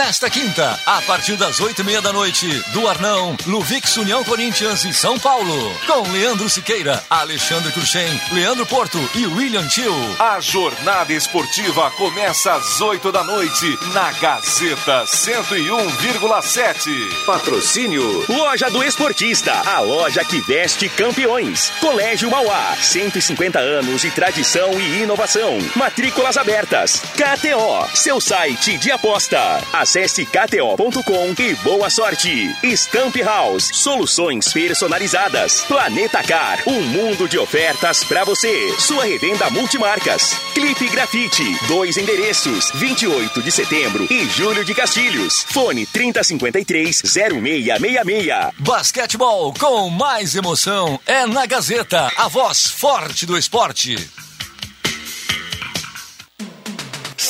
Nesta 0.00 0.30
quinta, 0.30 0.80
a 0.86 1.02
partir 1.02 1.36
das 1.36 1.60
oito 1.60 1.82
e 1.82 1.84
meia 1.84 2.00
da 2.00 2.10
noite, 2.10 2.48
do 2.72 2.88
Arnão, 2.88 3.36
Luvix 3.46 3.98
União 3.98 4.24
Corinthians 4.24 4.82
e 4.86 4.94
São 4.94 5.18
Paulo. 5.18 5.78
Com 5.86 6.10
Leandro 6.10 6.48
Siqueira, 6.48 7.04
Alexandre 7.10 7.70
Cruxem, 7.70 8.18
Leandro 8.32 8.64
Porto 8.64 8.98
e 9.14 9.26
William 9.26 9.68
Tio. 9.68 9.92
A 10.18 10.40
jornada 10.40 11.12
esportiva 11.12 11.90
começa 11.90 12.54
às 12.54 12.80
8 12.80 13.12
da 13.12 13.22
noite 13.22 13.78
na 13.92 14.10
Gazeta 14.12 15.04
101,7. 15.04 17.26
Patrocínio 17.26 18.24
Loja 18.26 18.70
do 18.70 18.82
Esportista, 18.82 19.52
a 19.52 19.80
loja 19.80 20.24
que 20.24 20.40
veste 20.40 20.88
campeões. 20.88 21.70
Colégio 21.78 22.30
Mauá, 22.30 22.74
150 22.80 23.58
anos 23.58 24.00
de 24.00 24.10
tradição 24.10 24.80
e 24.80 25.02
inovação. 25.02 25.58
Matrículas 25.76 26.38
abertas. 26.38 27.00
KTO, 27.00 27.86
seu 27.94 28.18
site 28.18 28.78
de 28.78 28.90
aposta. 28.90 29.60
Acesse 29.90 30.24
kto.com 30.24 31.34
e 31.36 31.52
boa 31.64 31.90
sorte. 31.90 32.54
Stamp 32.62 33.16
House, 33.24 33.70
soluções 33.74 34.52
personalizadas. 34.52 35.62
Planeta 35.62 36.22
Car, 36.22 36.62
um 36.64 36.80
mundo 36.80 37.28
de 37.28 37.36
ofertas 37.36 38.04
para 38.04 38.22
você. 38.22 38.72
Sua 38.78 39.04
revenda 39.04 39.50
multimarcas. 39.50 40.34
Clipe 40.54 40.88
Grafite, 40.90 41.42
dois 41.66 41.96
endereços, 41.96 42.70
28 42.76 43.42
de 43.42 43.50
setembro 43.50 44.06
e 44.08 44.28
Júlio 44.28 44.64
de 44.64 44.76
Castilhos. 44.76 45.44
Fone 45.48 45.84
3053-0666. 45.88 48.52
Basquetebol 48.60 49.52
com 49.58 49.90
mais 49.90 50.36
emoção 50.36 51.00
é 51.04 51.26
na 51.26 51.46
Gazeta, 51.46 52.12
a 52.16 52.28
voz 52.28 52.66
forte 52.66 53.26
do 53.26 53.36
esporte. 53.36 53.96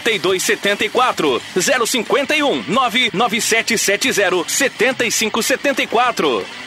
8274 0.00 1.40
051 1.54 2.64
99770 2.68 4.44
7574 4.48 6.61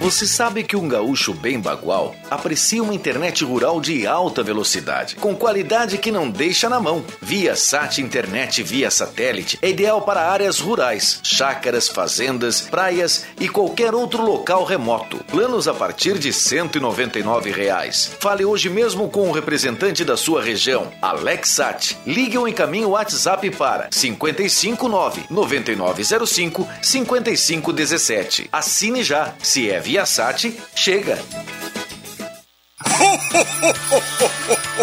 Você 0.00 0.28
sabe 0.28 0.62
que 0.62 0.76
um 0.76 0.86
gaúcho 0.86 1.34
bem 1.34 1.58
bagual 1.58 2.14
aprecia 2.30 2.80
uma 2.80 2.94
internet 2.94 3.44
rural 3.44 3.80
de 3.80 4.06
alta 4.06 4.44
velocidade, 4.44 5.16
com 5.16 5.34
qualidade 5.34 5.98
que 5.98 6.12
não 6.12 6.30
deixa 6.30 6.68
na 6.68 6.78
mão. 6.78 7.04
Via 7.20 7.56
Sat 7.56 8.00
Internet 8.00 8.62
via 8.62 8.92
satélite 8.92 9.58
é 9.60 9.68
ideal 9.68 10.02
para 10.02 10.30
áreas 10.30 10.60
rurais, 10.60 11.18
chácaras, 11.24 11.88
fazendas, 11.88 12.60
praias 12.60 13.26
e 13.40 13.48
qualquer 13.48 13.92
outro 13.92 14.22
local 14.22 14.62
remoto. 14.62 15.18
Planos 15.24 15.66
a 15.66 15.74
partir 15.74 16.16
de 16.16 16.32
199 16.32 17.50
reais. 17.50 18.12
Fale 18.20 18.44
hoje 18.44 18.70
mesmo 18.70 19.08
com 19.10 19.28
o 19.28 19.32
representante 19.32 20.04
da 20.04 20.16
sua 20.16 20.40
região, 20.40 20.92
Alexat. 21.02 21.96
Ligue 22.06 22.38
ou 22.38 22.46
encaminhe 22.46 22.84
o 22.84 22.90
WhatsApp 22.90 23.50
para 23.50 23.88
559 23.88 25.24
9905 25.28 26.68
5517. 26.80 28.48
Assine 28.52 29.02
já. 29.02 29.34
Se 29.42 29.68
é 29.68 29.87
via 29.88 30.04
Sat, 30.04 30.52
chega. 30.74 31.16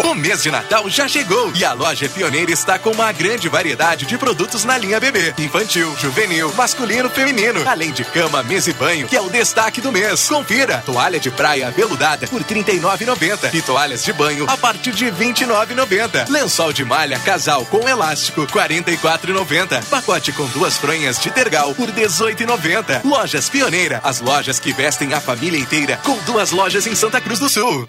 O 0.04 0.14
mês 0.14 0.42
de 0.42 0.50
Natal 0.50 0.88
já 0.88 1.08
chegou 1.08 1.52
e 1.54 1.64
a 1.64 1.72
loja 1.72 2.08
Pioneira 2.08 2.52
está 2.52 2.78
com 2.78 2.90
uma 2.90 3.10
grande 3.12 3.48
variedade 3.48 4.06
de 4.06 4.16
produtos 4.18 4.64
na 4.64 4.76
linha 4.76 5.00
bebê, 5.00 5.34
infantil, 5.38 5.94
juvenil, 5.98 6.52
masculino, 6.54 7.08
feminino, 7.08 7.66
além 7.68 7.90
de 7.90 8.04
cama, 8.04 8.42
mesa 8.42 8.70
e 8.70 8.72
banho, 8.74 9.08
que 9.08 9.16
é 9.16 9.20
o 9.20 9.30
destaque 9.30 9.80
do 9.80 9.90
mês. 9.90 10.28
Confira: 10.28 10.82
toalha 10.84 11.18
de 11.18 11.30
praia 11.30 11.70
veludada 11.70 12.26
por 12.26 12.42
R$ 12.42 12.62
39,90 12.62 13.54
e 13.54 13.62
toalhas 13.62 14.04
de 14.04 14.12
banho 14.12 14.46
a 14.48 14.56
partir 14.56 14.92
de 14.92 15.06
R$ 15.06 15.12
29,90. 15.12 16.28
Lençol 16.28 16.72
de 16.72 16.84
malha 16.84 17.18
casal 17.18 17.64
com 17.66 17.88
elástico 17.88 18.42
R$ 18.42 18.46
44,90. 18.46 19.84
Pacote 19.86 20.32
com 20.32 20.46
duas 20.46 20.76
fronhas 20.76 21.18
de 21.18 21.30
tergal 21.30 21.74
por 21.74 21.88
R$ 21.88 22.06
18,90. 22.06 23.04
Lojas 23.04 23.48
Pioneira, 23.48 24.00
as 24.04 24.20
lojas 24.20 24.58
que 24.58 24.72
vestem 24.72 25.14
a 25.14 25.20
família 25.20 25.58
inteira, 25.58 25.98
com 26.04 26.16
duas 26.18 26.50
lojas 26.50 26.86
em 26.86 26.94
Santa 26.94 27.20
Cruz 27.20 27.38
do 27.38 27.48
Sul. 27.48 27.88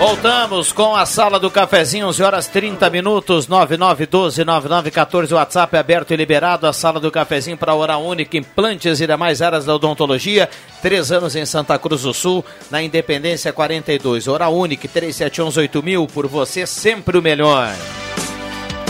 Voltamos 0.00 0.72
com 0.72 0.96
a 0.96 1.04
sala 1.04 1.38
do 1.38 1.50
cafezinho, 1.50 2.06
11 2.06 2.22
horas 2.22 2.46
30 2.46 2.88
minutos, 2.88 3.46
9912-9914, 3.48 5.32
WhatsApp 5.32 5.76
aberto 5.76 6.14
e 6.14 6.16
liberado, 6.16 6.66
a 6.66 6.72
sala 6.72 6.98
do 6.98 7.10
cafezinho 7.10 7.58
para 7.58 7.74
hora 7.74 7.98
única, 7.98 8.38
implantes 8.38 8.98
e 9.02 9.06
demais 9.06 9.42
áreas 9.42 9.66
da 9.66 9.74
odontologia, 9.74 10.48
três 10.80 11.12
anos 11.12 11.36
em 11.36 11.44
Santa 11.44 11.78
Cruz 11.78 12.00
do 12.00 12.14
Sul, 12.14 12.42
na 12.70 12.82
Independência 12.82 13.52
42, 13.52 14.26
hora 14.26 14.48
única, 14.48 14.88
37118000, 14.88 16.10
por 16.10 16.26
você 16.26 16.66
sempre 16.66 17.18
o 17.18 17.22
melhor. 17.22 17.70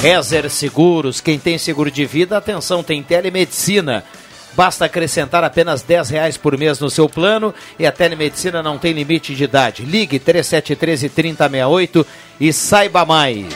Rezer 0.00 0.48
Seguros, 0.48 1.20
quem 1.20 1.40
tem 1.40 1.58
seguro 1.58 1.90
de 1.90 2.06
vida, 2.06 2.36
atenção, 2.36 2.84
tem 2.84 3.02
telemedicina. 3.02 4.04
Basta 4.54 4.84
acrescentar 4.84 5.42
apenas 5.44 5.82
10 5.82 6.10
reais 6.10 6.36
por 6.36 6.58
mês 6.58 6.80
no 6.80 6.90
seu 6.90 7.08
plano 7.08 7.54
e 7.78 7.86
a 7.86 7.92
telemedicina 7.92 8.60
não 8.62 8.78
tem 8.78 8.92
limite 8.92 9.34
de 9.34 9.44
idade. 9.44 9.84
Ligue 9.84 10.18
3713 10.18 11.08
3068 11.08 12.06
e 12.40 12.52
saiba 12.52 13.04
mais. 13.04 13.46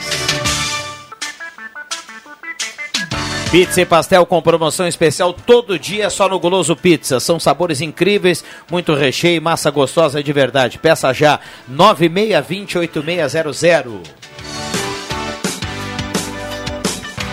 Pizza 3.51 3.79
e 3.79 3.85
pastel 3.85 4.25
com 4.25 4.41
promoção 4.41 4.85
especial 4.85 5.31
todo 5.31 5.79
dia 5.79 6.09
só 6.09 6.27
no 6.27 6.39
Goloso 6.39 6.75
Pizza. 6.75 7.21
São 7.21 7.39
sabores 7.39 7.79
incríveis, 7.79 8.43
muito 8.69 8.93
recheio 8.93 9.37
e 9.37 9.39
massa 9.39 9.71
gostosa 9.71 10.21
de 10.21 10.33
verdade. 10.33 10.77
Peça 10.77 11.13
já 11.13 11.39
96208600. 11.71 14.24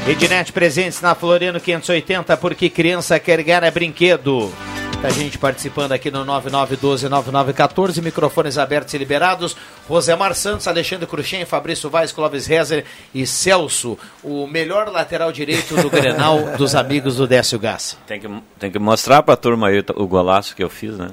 Ednet 0.06 0.52
presentes 0.52 1.00
na 1.00 1.14
Floriano 1.14 1.60
580, 1.60 2.36
porque 2.36 2.68
criança 2.68 3.20
quer 3.20 3.40
ganhar 3.42 3.62
é 3.62 3.70
brinquedo. 3.70 4.52
Muita 4.94 5.10
gente 5.10 5.38
participando 5.38 5.92
aqui 5.92 6.10
no 6.10 6.24
9912-9914, 6.26 8.02
microfones 8.02 8.58
abertos 8.58 8.92
e 8.94 8.98
liberados. 8.98 9.56
Rosemar 9.88 10.34
Santos, 10.34 10.66
Alexandre 10.66 11.06
Cruxem, 11.06 11.44
Fabrício 11.44 11.88
Vaz, 11.88 12.10
Clóvis 12.10 12.46
Rezer 12.46 12.84
e 13.14 13.24
Celso, 13.24 13.96
o 14.24 14.46
melhor 14.48 14.88
lateral 14.88 15.30
direito 15.30 15.76
do 15.76 15.88
Grenal 15.88 16.38
dos 16.58 16.74
amigos 16.74 17.16
do 17.16 17.26
Décio 17.26 17.58
Gassi. 17.58 17.96
Tem 18.04 18.18
que, 18.20 18.28
tem 18.58 18.72
que 18.72 18.78
mostrar 18.80 19.22
pra 19.22 19.36
turma 19.36 19.68
aí 19.68 19.84
o 19.94 20.06
golaço 20.06 20.54
que 20.56 20.64
eu 20.64 20.70
fiz, 20.70 20.98
né? 20.98 21.10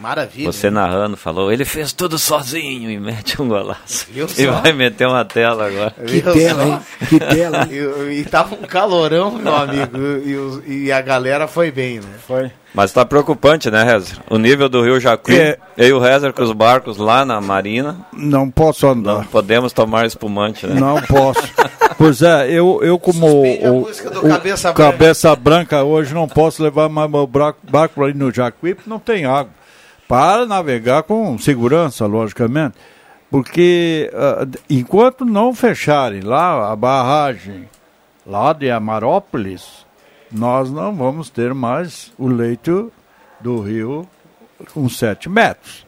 Maravilha. 0.00 0.50
Você 0.52 0.70
narrando 0.70 1.16
falou, 1.16 1.52
ele 1.52 1.64
fez 1.64 1.92
tudo 1.92 2.18
sozinho 2.18 2.90
e 2.90 2.98
mete 3.00 3.40
um 3.42 3.48
golaço. 3.48 4.06
Viu 4.10 4.26
e 4.26 4.44
só? 4.46 4.52
vai 4.60 4.72
meter 4.72 5.06
uma 5.08 5.24
tela 5.24 5.66
agora. 5.66 5.90
Que 6.06 6.20
tela, 6.22 6.64
hein? 6.66 6.80
Que 7.08 7.18
tela. 7.18 7.68
E, 7.70 8.20
e 8.20 8.24
tava 8.24 8.54
um 8.54 8.62
calorão, 8.62 9.32
meu 9.32 9.54
amigo, 9.54 9.98
e, 10.66 10.84
e 10.86 10.92
a 10.92 11.00
galera 11.00 11.48
foi 11.48 11.70
bem, 11.70 11.96
né? 12.00 12.08
Foi. 12.26 12.50
Mas 12.74 12.92
tá 12.92 13.04
preocupante, 13.04 13.70
né, 13.70 13.82
Rezer? 13.82 14.18
O 14.30 14.38
nível 14.38 14.68
do 14.68 14.82
Rio 14.84 15.00
Jacuí, 15.00 15.34
É. 15.36 15.58
eu 15.76 15.88
e 15.88 15.92
o 15.92 15.98
Rezer 15.98 16.32
com 16.32 16.42
os 16.42 16.52
barcos 16.52 16.96
lá 16.98 17.24
na 17.24 17.40
marina, 17.40 17.96
Não 18.12 18.48
posso 18.50 18.86
andar. 18.86 19.14
não 19.14 19.24
podemos 19.24 19.72
tomar 19.72 20.06
espumante, 20.06 20.66
né? 20.66 20.78
Não 20.78 21.00
posso. 21.02 21.40
Pois 21.96 22.22
é, 22.22 22.48
eu, 22.52 22.78
eu 22.82 22.96
como 22.98 23.26
o, 23.26 23.80
o 23.82 24.28
Cabeça 24.28 24.72
Branca. 24.72 24.92
Cabeça 24.92 25.34
Branca 25.36 25.82
hoje 25.82 26.14
não 26.14 26.28
posso 26.28 26.62
levar 26.62 26.88
mais 26.88 27.10
meu 27.10 27.26
barco 27.26 28.04
ali 28.04 28.14
no 28.14 28.32
Jacuí 28.32 28.74
porque 28.74 28.88
não 28.88 29.00
tem 29.00 29.24
água. 29.24 29.50
Para 30.08 30.46
navegar 30.46 31.02
com 31.02 31.38
segurança, 31.38 32.06
logicamente. 32.06 32.74
Porque 33.30 34.10
d- 34.46 34.58
enquanto 34.70 35.24
não 35.24 35.54
fecharem 35.54 36.22
lá 36.22 36.72
a 36.72 36.74
barragem 36.74 37.68
lá 38.26 38.54
de 38.54 38.70
Amarópolis, 38.70 39.86
nós 40.32 40.70
não 40.70 40.94
vamos 40.94 41.28
ter 41.28 41.52
mais 41.52 42.10
o 42.18 42.26
leito 42.26 42.90
do 43.38 43.60
rio 43.60 44.08
com 44.72 44.88
7 44.88 45.28
metros. 45.28 45.86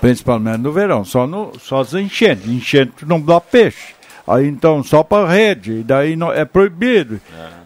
Principalmente 0.00 0.60
no 0.60 0.72
verão, 0.72 1.04
só, 1.04 1.26
no, 1.26 1.52
só 1.58 1.80
as 1.80 1.92
enchentes. 1.92 2.46
Enchente 2.48 3.04
não 3.04 3.20
dá 3.20 3.40
peixe. 3.40 3.94
Aí 4.26 4.46
então 4.46 4.82
só 4.82 5.02
para 5.02 5.28
rede, 5.28 5.82
daí 5.82 6.14
não, 6.14 6.32
é 6.32 6.44
proibido. 6.44 7.20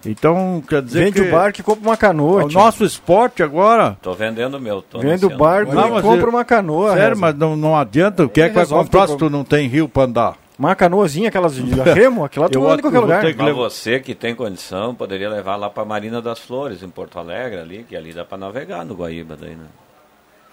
Então 0.07 0.63
quer 0.69 0.83
dizer 0.83 1.05
Vende 1.05 1.23
que 1.23 1.29
o 1.29 1.31
barco 1.31 1.61
e 1.61 1.63
compra 1.63 1.89
uma 1.89 1.97
canoa. 1.97 2.45
o 2.45 2.49
tio. 2.49 2.59
nosso 2.59 2.85
esporte 2.85 3.43
agora. 3.43 3.97
Tô 4.03 4.13
vendendo 4.15 4.57
o 4.57 4.61
meu. 4.61 4.83
Tô 4.83 4.99
Vende 4.99 5.25
o 5.27 5.37
barco 5.37 5.75
Não, 5.75 5.89
e 5.89 5.91
mas 5.93 6.03
compra 6.03 6.29
uma 6.29 6.45
canoa. 6.45 6.91
Sério, 6.93 7.09
Reza. 7.11 7.21
mas 7.21 7.35
não, 7.37 7.57
não 7.57 7.77
adianta. 7.77 8.25
O 8.25 8.29
que 8.29 8.41
é 8.41 8.49
que 8.49 8.55
vai 8.55 8.67
comprar 8.67 9.09
se 9.09 9.17
tu 9.17 9.31
não 9.31 9.45
tem 9.45 9.69
rio 9.69 9.89
para 9.89 10.05
andar? 10.05 10.37
Uma 10.57 10.75
canoazinha, 10.77 11.29
aquelas 11.29 11.55
de 11.57 11.63
remo, 11.81 12.23
aquela 12.25 12.49
tu 12.49 12.65
anda 12.65 12.79
em 12.79 12.83
qualquer 12.83 13.01
lugar. 13.01 13.25
que 13.35 13.43
Mas 13.43 13.57
você 13.57 13.99
que 13.99 14.15
tem 14.15 14.35
condição, 14.37 14.95
poderia 14.95 15.29
levar 15.29 15.57
lá 15.57 15.69
pra 15.69 15.85
Marina 15.85 16.23
das 16.23 16.39
Flores, 16.39 16.83
em 16.83 16.89
Porto 16.89 17.19
Alegre, 17.19 17.59
ali, 17.59 17.85
que 17.89 17.97
ali 17.97 18.13
dá 18.13 18.25
pra 18.25 18.39
navegar 18.39 18.85
no 18.85 18.95
Guaíba 18.95 19.37
daí, 19.41 19.57
né? 19.57 19.65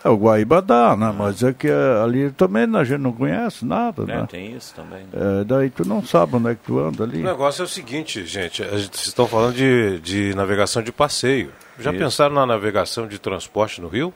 É, 0.04 0.10
o 0.10 0.16
Guaíba 0.18 0.62
dá, 0.62 0.96
né? 0.96 1.14
Mas 1.16 1.44
é 1.44 1.54
que 1.54 1.68
é, 1.68 2.02
ali 2.04 2.32
também 2.32 2.68
a 2.76 2.84
gente 2.84 3.00
não 3.00 3.12
conhece 3.14 3.64
nada, 3.66 4.04
É, 4.04 4.06
né? 4.06 4.28
tem 4.30 4.54
isso 4.56 4.74
também. 4.74 5.02
né? 5.12 5.42
É, 5.42 5.44
daí 5.44 5.70
tu 5.70 5.88
não 5.88 6.04
sabe 6.04 6.36
onde 6.38 6.50
é 6.50 6.56
que 6.56 6.62
tu 6.66 6.80
anda 6.80 7.04
O 7.04 7.06
ali. 7.06 7.20
negócio 7.22 7.62
é 7.62 7.66
o 7.66 7.68
seguinte, 7.68 8.26
gente. 8.26 8.64
a 8.64 8.78
gente- 8.78 8.96
Vocês 8.98 9.08
estão 9.08 9.28
falando 9.28 9.54
de, 9.56 10.00
de 10.00 10.34
navegação 10.36 10.82
de 10.82 10.92
passeio. 10.92 11.52
Já 11.80 11.92
Isso. 11.92 12.00
pensaram 12.00 12.34
na 12.34 12.46
navegação 12.46 13.08
de 13.08 13.20
transporte 13.20 13.80
no 13.80 13.88
Rio? 13.88 14.14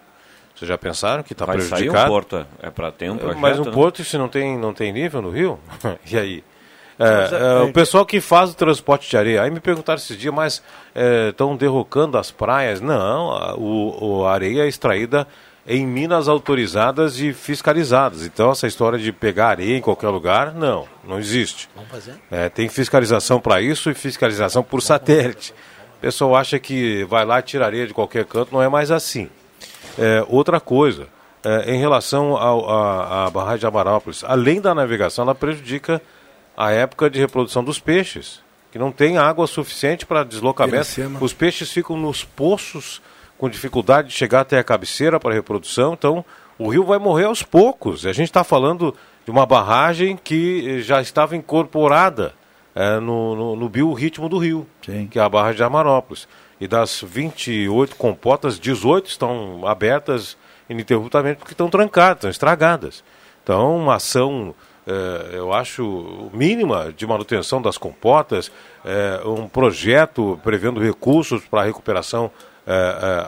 Vocês 0.56 0.68
já 0.70 0.78
pensaram 0.78 1.22
que 1.22 1.34
está 1.34 1.46
Vai 1.46 1.60
sair 1.60 1.66
um 1.68 1.70
prejudicado? 1.70 2.10
porto, 2.10 2.38
é- 2.38 2.68
é 2.68 2.70
pra 2.72 2.92
ter 2.92 3.12
um 3.12 3.18
projeto, 3.18 3.40
Mas 3.40 3.60
um 3.60 3.66
né? 3.66 3.72
porto, 3.72 4.04
se 4.04 4.18
não 4.18 4.28
tem, 4.30 4.58
não 4.58 4.74
tem 4.74 4.92
nível 4.92 5.22
no 5.22 5.30
Rio? 5.30 5.60
e 6.10 6.18
aí? 6.18 6.44
É, 6.98 7.04
é- 7.04 7.60
é, 7.60 7.62
o 7.64 7.74
pessoal 7.74 8.06
que 8.06 8.22
faz 8.22 8.52
o 8.52 8.56
transporte 8.56 9.10
de 9.10 9.18
areia, 9.18 9.42
aí 9.44 9.52
me 9.52 9.60
perguntaram 9.60 9.98
esses 9.98 10.18
dias, 10.18 10.34
mas 10.34 10.64
estão 11.30 11.56
derrocando 11.58 12.18
as 12.18 12.32
praias? 12.32 12.80
Não, 12.80 13.32
a, 13.32 13.54
o, 13.56 14.20
o- 14.22 14.26
a 14.26 14.34
areia 14.34 14.64
é 14.64 14.68
extraída 14.68 15.28
em 15.68 15.86
minas 15.86 16.28
autorizadas 16.28 17.20
e 17.20 17.34
fiscalizadas. 17.34 18.24
Então 18.24 18.52
essa 18.52 18.68
história 18.68 19.00
de 19.00 19.12
pegar 19.12 19.48
areia 19.48 19.78
em 19.78 19.82
qualquer 19.82 20.10
lugar, 20.10 20.54
não, 20.54 20.88
não 21.04 21.18
existe. 21.18 21.68
Vamos 21.76 21.90
fazer? 21.90 22.16
É, 22.30 22.50
tem 22.50 22.70
fiscalização 22.70 23.40
para 23.40 23.62
isso 23.62 23.90
e 23.90 23.94
fiscalização 23.94 24.64
por 24.64 24.82
satélite. 24.82 25.54
O 25.98 26.02
pessoal 26.02 26.36
acha 26.36 26.60
que 26.60 27.04
vai 27.06 27.26
lá 27.26 27.40
e 27.40 27.44
tira 27.44 27.66
areia 27.66 27.88
de 27.88 27.94
qualquer 27.94 28.26
canto, 28.26 28.54
não 28.54 28.62
é 28.62 28.70
mais 28.70 28.92
assim. 28.92 29.30
É, 29.98 30.24
outra 30.28 30.60
coisa, 30.60 31.08
é, 31.44 31.74
em 31.74 31.80
relação 31.80 32.38
à 32.38 33.30
barragem 33.32 33.60
de 33.60 33.66
Amarópolis, 33.66 34.24
além 34.24 34.62
da 34.62 34.76
navegação, 34.76 35.24
ela 35.24 35.34
prejudica 35.34 36.02
a 36.56 36.72
época 36.72 37.10
de 37.10 37.20
reprodução 37.20 37.64
dos 37.64 37.80
peixes, 37.80 38.40
que 38.72 38.78
não 38.78 38.92
tem 38.92 39.18
água 39.18 39.48
suficiente 39.48 40.06
para 40.06 40.24
deslocamento. 40.24 40.86
Os 41.22 41.34
peixes 41.34 41.72
ficam 41.72 41.98
nos 41.98 42.24
poços 42.24 43.02
com 43.38 43.50
dificuldade 43.50 44.10
de 44.10 44.14
chegar 44.14 44.42
até 44.42 44.58
a 44.58 44.64
cabeceira 44.64 45.20
para 45.20 45.34
reprodução. 45.34 45.94
Então, 45.94 46.24
o 46.58 46.70
rio 46.70 46.84
vai 46.84 46.98
morrer 46.98 47.26
aos 47.26 47.44
poucos. 47.44 48.06
A 48.06 48.14
gente 48.14 48.28
está 48.28 48.44
falando 48.44 48.96
de 49.26 49.32
uma 49.32 49.46
barragem 49.46 50.18
que 50.18 50.82
já 50.82 51.02
estava 51.02 51.36
incorporada 51.36 52.34
é, 52.74 53.00
no, 53.00 53.36
no, 53.36 53.56
no 53.56 53.70
biorritmo 53.70 54.30
do 54.30 54.38
rio, 54.38 54.68
Sim. 54.86 55.08
que 55.08 55.20
é 55.20 55.22
a 55.22 55.30
barragem 55.30 55.58
de 55.58 55.64
Armarópolis. 55.64 56.28
E 56.60 56.68
das 56.68 57.02
28 57.02 57.96
compotas, 57.96 58.60
18 58.60 59.10
estão 59.10 59.68
abertas 59.68 60.38
ininterruptamente 60.70 61.38
porque 61.40 61.54
estão 61.54 61.70
trancadas, 61.70 62.18
estão 62.18 62.30
estragadas. 62.30 63.04
Então, 63.44 63.78
uma 63.78 63.96
ação, 63.96 64.56
eh, 64.88 65.32
eu 65.34 65.54
acho, 65.54 66.30
mínima 66.34 66.94
de 66.96 67.06
manutenção 67.06 67.62
das 67.62 67.78
compotas, 67.78 68.52
eh, 68.84 69.22
um 69.26 69.48
projeto 69.48 70.40
prevendo 70.44 70.80
recursos 70.80 71.46
para 71.46 71.62
a 71.62 71.66
recuperação 71.66 72.26
eh, 72.26 72.30
eh, 72.30 72.55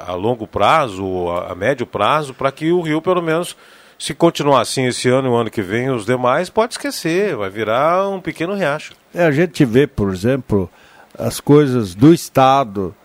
a 0.08 0.14
longo 0.14 0.48
prazo, 0.48 1.04
ou 1.06 1.32
a, 1.32 1.52
a 1.52 1.56
médio 1.56 1.86
prazo, 1.86 2.34
para 2.34 2.52
que 2.52 2.72
o 2.72 2.82
rio, 2.82 3.02
pelo 3.02 3.22
menos, 3.22 3.56
se 3.98 4.14
continuar 4.14 4.62
assim 4.62 4.86
esse 4.86 5.10
ano 5.10 5.28
e 5.28 5.32
o 5.32 5.36
ano 5.36 5.50
que 5.50 5.62
vem, 5.62 5.90
os 5.90 6.06
demais, 6.06 6.50
pode 6.50 6.74
esquecer, 6.74 7.36
vai 7.36 7.50
virar 7.50 8.08
um 8.10 8.20
pequeno 8.20 8.54
riacho. 8.56 8.94
É, 9.14 9.26
a 9.26 9.32
gente 9.32 9.64
vê, 9.66 9.86
por 9.86 10.12
exemplo, 10.12 10.70
as 11.18 11.40
coisas 11.40 11.94
do 11.96 12.14
Estado 12.14 12.96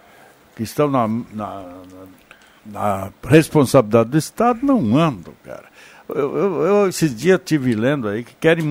que 0.56 0.62
estão 0.62 0.90
na, 0.90 1.08
na, 1.32 1.64
na 2.64 3.12
responsabilidade 3.26 4.10
do 4.10 4.18
Estado 4.18 4.60
não 4.62 4.96
andam, 4.96 5.32
cara. 5.44 5.64
Eu, 6.08 6.36
eu, 6.36 6.62
eu 6.62 6.88
esses 6.88 7.14
dias 7.14 7.38
estive 7.38 7.74
lendo 7.74 8.08
aí 8.08 8.22
que 8.22 8.34
querem 8.34 8.64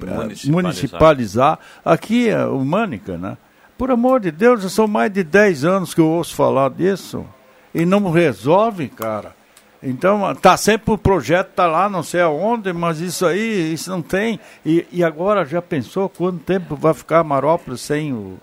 Municipalizar. 0.00 0.52
municipalizar 0.52 1.58
aqui 1.84 2.28
é 2.28 2.44
o 2.44 2.64
Mânica, 2.64 3.16
né? 3.16 3.36
Por 3.78 3.90
amor 3.92 4.18
de 4.20 4.30
Deus, 4.32 4.62
já 4.62 4.68
são 4.68 4.88
mais 4.88 5.10
de 5.12 5.22
10 5.22 5.64
anos 5.64 5.94
que 5.94 6.00
eu 6.00 6.08
ouço 6.08 6.34
falar 6.34 6.68
disso 6.70 7.24
e 7.72 7.86
não 7.86 8.10
resolve, 8.10 8.88
cara. 8.88 9.36
Então, 9.80 10.34
tá 10.34 10.56
sempre 10.56 10.92
o 10.92 10.98
projeto, 10.98 11.50
tá 11.54 11.64
lá, 11.68 11.88
não 11.88 12.02
sei 12.02 12.20
aonde, 12.20 12.72
mas 12.72 12.98
isso 12.98 13.24
aí, 13.24 13.72
isso 13.72 13.88
não 13.88 14.02
tem. 14.02 14.40
E, 14.66 14.84
e 14.90 15.04
agora 15.04 15.44
já 15.46 15.62
pensou 15.62 16.08
quanto 16.08 16.38
tempo 16.40 16.74
vai 16.74 16.92
ficar 16.92 17.22
Marópolis 17.22 17.80
sem, 17.80 18.12
o, 18.12 18.38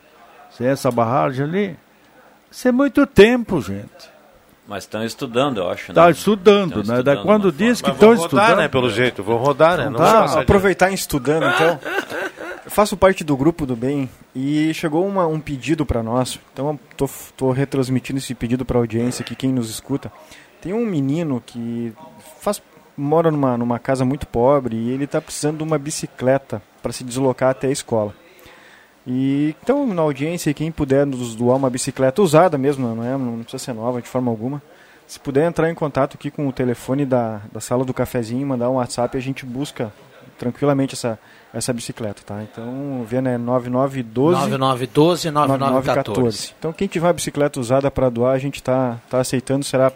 sem 0.51 0.65
essa 0.67 0.89
barragem 0.89 1.43
ali? 1.45 1.77
Isso 2.49 2.69
é 2.69 2.71
muito 2.71 3.05
tempo, 3.05 3.59
gente. 3.61 4.15
Mas 4.65 4.86
estão 4.86 5.03
estudando, 5.03 5.57
eu 5.57 5.69
acho. 5.69 5.91
Está 5.91 6.05
né? 6.05 6.11
estudando, 6.11 6.79
Estão 6.79 6.95
né? 6.95 7.03
Da 7.03 7.11
estudando 7.13 7.25
quando 7.25 7.51
diz 7.51 7.81
que 7.81 7.88
Mas 7.89 7.95
estão 7.97 8.09
vão 8.15 8.17
rodar, 8.17 8.43
estudando. 8.45 8.57
né, 8.61 8.67
pelo 8.69 8.89
jeito, 8.89 9.21
vão 9.21 9.38
rodar, 9.38 9.77
né? 9.77 9.89
Não 9.89 9.99
vai 9.99 10.11
Tá, 10.11 10.39
aproveitar 10.39 10.89
em 10.89 10.93
estudando, 10.93 11.45
então. 11.53 11.79
Faço 12.68 12.97
parte 12.97 13.24
do 13.24 13.38
grupo 13.38 13.66
do 13.66 13.76
bem 13.76 14.09
e 14.36 14.74
chegou 14.74 15.05
uma- 15.07 15.28
um 15.28 15.39
pedido 15.39 15.86
para 15.86 16.01
nós. 16.01 16.39
Então 16.51 16.70
eu 16.70 16.80
tô, 16.97 17.09
tô 17.38 17.51
retransmitindo 17.51 18.18
esse 18.18 18.34
pedido 18.34 18.66
para 18.66 18.78
a 18.78 18.82
audiência 18.82 19.22
aqui, 19.24 19.36
quem 19.36 19.51
nos 19.53 19.70
escuta. 19.70 20.11
Tem 20.61 20.74
um 20.74 20.86
menino 20.86 21.41
que 21.45 21.93
faz, 22.39 22.61
mora 22.97 23.30
numa, 23.30 23.55
numa 23.57 23.78
casa 23.78 24.03
muito 24.03 24.26
pobre 24.26 24.76
e 24.76 24.89
ele 24.89 25.03
está 25.03 25.22
precisando 25.22 25.57
de 25.57 25.63
uma 25.63 25.78
bicicleta 25.78 26.61
para 26.82 26.91
se 26.91 27.03
deslocar 27.03 27.51
até 27.51 27.68
a 27.68 27.72
escola. 27.72 28.16
E 29.05 29.55
então 29.61 29.86
na 29.86 30.01
audiência, 30.01 30.51
quem 30.53 30.72
puder 30.72 31.05
nos 31.05 31.36
doar 31.36 31.57
uma 31.57 31.70
bicicleta 31.70 32.20
usada 32.22 32.57
mesmo, 32.57 32.95
não, 32.95 33.03
é, 33.03 33.16
não 33.16 33.43
precisa 33.43 33.63
ser 33.63 33.74
nova 33.74 34.01
de 34.01 34.07
forma 34.07 34.32
alguma. 34.32 34.59
Se 35.05 35.20
puder 35.20 35.47
entrar 35.47 35.70
em 35.70 35.76
contato 35.76 36.16
aqui 36.16 36.32
com 36.32 36.47
o 36.47 36.51
telefone 36.51 37.05
da, 37.05 37.41
da 37.53 37.61
sala 37.61 37.86
do 37.86 37.93
cafezinho, 37.93 38.47
mandar 38.47 38.72
um 38.72 38.76
WhatsApp, 38.76 39.16
a 39.16 39.22
gente 39.22 39.45
busca 39.45 39.93
tranquilamente 40.39 40.95
essa, 40.95 41.20
essa 41.55 41.71
bicicleta, 41.71 42.21
tá? 42.25 42.43
Então, 42.43 43.05
vendo 43.07 43.29
é 43.29 43.37
9912 43.37 44.41
9912 44.57 45.31
9914. 45.31 46.53
Então, 46.59 46.73
quem 46.73 46.87
tiver 46.87 47.07
a 47.07 47.13
bicicleta 47.13 47.59
usada 47.59 47.89
para 47.89 48.09
doar, 48.09 48.33
a 48.35 48.37
gente 48.37 48.55
está 48.55 48.99
tá 49.09 49.19
aceitando, 49.19 49.63
será 49.63 49.91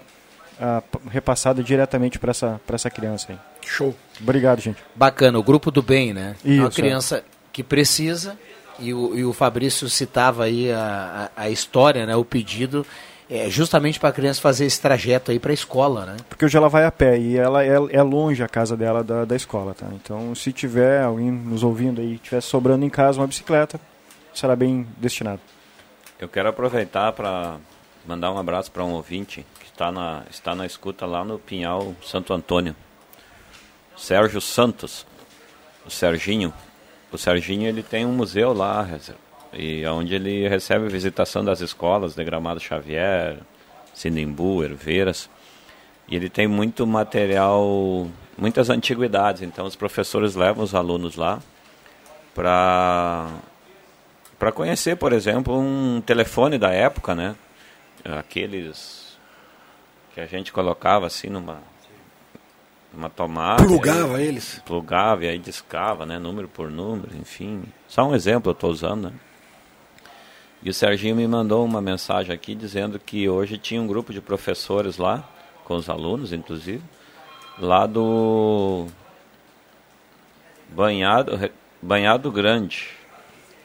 ah, 0.60 0.82
p- 0.82 1.00
repassada 1.10 1.62
diretamente 1.62 2.18
para 2.18 2.32
essa, 2.32 2.62
pra 2.66 2.76
essa 2.76 2.90
criança 2.90 3.34
aí. 3.34 3.38
Show. 3.66 3.94
Obrigado, 4.22 4.62
gente. 4.62 4.78
Bacana, 4.96 5.38
o 5.38 5.44
grupo 5.44 5.70
do 5.70 5.82
bem, 5.82 6.14
né? 6.14 6.36
É 6.46 6.50
uma 6.54 6.68
Isso, 6.70 6.76
criança 6.78 7.24
que 7.52 7.62
precisa, 7.62 8.38
e 8.80 8.94
o, 8.94 9.16
e 9.18 9.26
o 9.26 9.34
Fabrício 9.34 9.90
citava 9.90 10.46
aí 10.46 10.72
a, 10.72 11.30
a, 11.36 11.44
a 11.44 11.50
história, 11.50 12.06
né? 12.06 12.16
O 12.16 12.24
pedido, 12.24 12.86
é 13.30 13.48
justamente 13.50 14.00
para 14.00 14.10
a 14.10 14.12
criança 14.14 14.42
fazer 14.42 14.66
esse 14.66 14.82
trajeto 14.82 15.30
aí 15.30 15.40
para 15.40 15.52
a 15.52 15.54
escola, 15.54 16.06
né? 16.06 16.18
Porque 16.28 16.44
hoje 16.44 16.58
ela 16.58 16.68
vai 16.68 16.86
a 16.86 16.92
pé 16.92 17.18
e 17.20 17.38
ela 17.38 17.64
é, 17.64 17.76
é 17.92 18.02
longe 18.02 18.42
a 18.42 18.48
casa 18.48 18.76
dela 18.76 19.04
da, 19.04 19.24
da 19.24 19.36
escola, 19.36 19.76
tá? 19.76 19.88
Então, 19.94 20.34
se 20.34 20.52
tiver 20.52 21.04
alguém 21.04 21.32
nos 21.32 21.64
ouvindo 21.64 22.02
aí, 22.02 22.18
tiver 22.18 22.42
sobrando 22.42 22.84
em 22.84 22.90
casa 22.90 23.20
uma 23.20 23.28
bicicleta, 23.28 23.80
será 24.34 24.56
bem 24.56 24.88
destinado. 24.98 25.42
Eu 26.20 26.28
quero 26.28 26.50
aproveitar 26.50 27.12
para 27.12 27.58
mandar 28.06 28.32
um 28.32 28.38
abraço 28.40 28.72
para 28.72 28.84
um 28.84 28.94
ouvinte 28.94 29.46
que 29.60 29.68
está 29.68 29.92
na, 29.92 30.24
está 30.32 30.56
na 30.56 30.66
escuta 30.66 31.06
lá 31.06 31.24
no 31.24 31.38
Pinhal 31.38 31.94
Santo 32.04 32.34
Antônio. 32.34 32.76
Sérgio 33.96 34.42
Santos, 34.42 35.06
o 35.86 35.92
Serginho. 35.92 36.52
O 37.12 37.18
Serginho 37.18 37.68
ele 37.68 37.84
tem 37.84 38.06
um 38.06 38.12
museu 38.12 38.54
lá, 38.54 38.88
e 39.54 39.86
onde 39.88 40.16
ele 40.16 40.48
recebe 40.48 40.88
visitação 40.88 41.44
das 41.44 41.62
escolas 41.62 42.16
de 42.16 42.24
Gramado 42.24 42.60
Xavier, 42.60 43.38
Sinimbu, 43.94 44.64
Herveiras. 44.64 45.30
E 46.08 46.16
ele 46.16 46.30
tem 46.30 46.48
muito 46.48 46.86
material, 46.88 48.08
muitas 48.38 48.70
antiguidades. 48.70 49.42
Então 49.42 49.66
os 49.66 49.76
professores 49.76 50.36
levam 50.36 50.64
os 50.64 50.74
alunos 50.76 51.16
lá 51.16 51.40
para 52.34 53.28
para 54.38 54.52
conhecer, 54.54 54.96
por 54.96 55.12
exemplo, 55.12 55.58
um 55.60 56.00
telefone 56.02 56.58
da 56.58 56.72
época, 56.72 57.14
né? 57.14 57.36
Aqueles 58.18 59.18
que 60.14 60.22
a 60.22 60.26
gente 60.26 60.52
colocava 60.54 61.06
assim 61.06 61.28
numa 61.28 61.58
uma 62.94 63.10
tomada. 63.10 63.64
Plugava 63.64 64.22
e- 64.22 64.28
eles. 64.28 64.62
Plugava 64.66 65.26
e 65.26 65.30
aí 65.30 65.38
discava, 65.38 66.06
né? 66.06 66.18
Número 66.18 66.48
por 66.48 66.72
número, 66.72 67.10
enfim. 67.18 67.64
Só 67.88 68.08
um 68.08 68.16
exemplo 68.16 68.50
eu 68.50 68.54
estou 68.54 68.72
usando, 68.72 69.10
né? 69.10 69.14
E 70.62 70.70
o 70.70 70.74
Serginho 70.74 71.16
me 71.16 71.26
mandou 71.28 71.64
uma 71.64 71.82
mensagem 71.82 72.34
aqui 72.34 72.54
dizendo 72.54 73.00
que 73.00 73.30
hoje 73.30 73.58
tinha 73.58 73.82
um 73.82 73.88
grupo 73.88 74.12
de 74.12 74.20
professores 74.20 74.98
lá, 74.98 75.28
com 75.64 75.76
os 75.76 75.90
alunos, 75.90 76.34
inclusive, 76.34 76.82
lá 77.58 77.86
do 77.86 78.88
Banhado, 80.70 81.50
Banhado 81.82 82.32
Grande, 82.32 82.90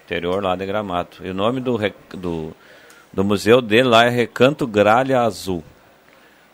interior 0.05 0.43
lá 0.43 0.55
de 0.55 0.65
Gramado. 0.67 1.17
E 1.23 1.31
o 1.31 1.35
nome 1.35 1.61
do, 1.61 1.77
do, 2.11 2.55
do 3.13 3.25
museu 3.25 3.61
dele 3.61 3.89
lá 3.89 4.05
é 4.05 4.09
Recanto 4.09 4.67
Gralha 4.67 5.23
Azul. 5.23 5.65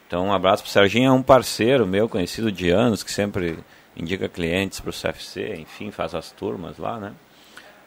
Então, 0.06 0.26
um 0.26 0.32
abraço 0.32 0.62
para 0.62 0.70
o 0.70 0.72
Serginho, 0.72 1.08
é 1.08 1.12
um 1.12 1.22
parceiro 1.22 1.86
meu, 1.86 2.08
conhecido 2.08 2.50
de 2.50 2.70
anos, 2.70 3.02
que 3.02 3.12
sempre 3.12 3.58
indica 3.94 4.28
clientes 4.28 4.80
para 4.80 4.90
o 4.90 4.92
CFC, 4.92 5.56
enfim, 5.56 5.90
faz 5.90 6.14
as 6.14 6.32
turmas 6.32 6.78
lá, 6.78 6.98
né? 6.98 7.12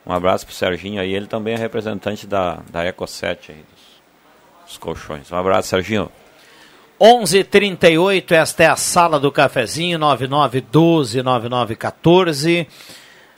Um 0.06 0.12
abraço 0.12 0.46
para 0.46 0.52
o 0.52 0.56
Serginho 0.56 1.02
aí, 1.02 1.14
ele 1.14 1.28
também 1.28 1.54
é 1.54 1.58
representante 1.58 2.28
da, 2.28 2.60
da 2.70 2.84
Eco 2.84 3.08
7 3.08 3.52
aí, 3.52 3.58
dos, 3.58 4.68
dos 4.68 4.78
colchões. 4.78 5.32
Um 5.32 5.38
abraço, 5.38 5.70
Serginho. 5.70 6.12
11:38 7.00 8.32
esta 8.32 8.64
é 8.64 8.68
a 8.68 8.76
sala 8.76 9.20
do 9.20 9.32
cafezinho 9.32 9.98
9912 10.00 11.22
9914. 11.22 12.68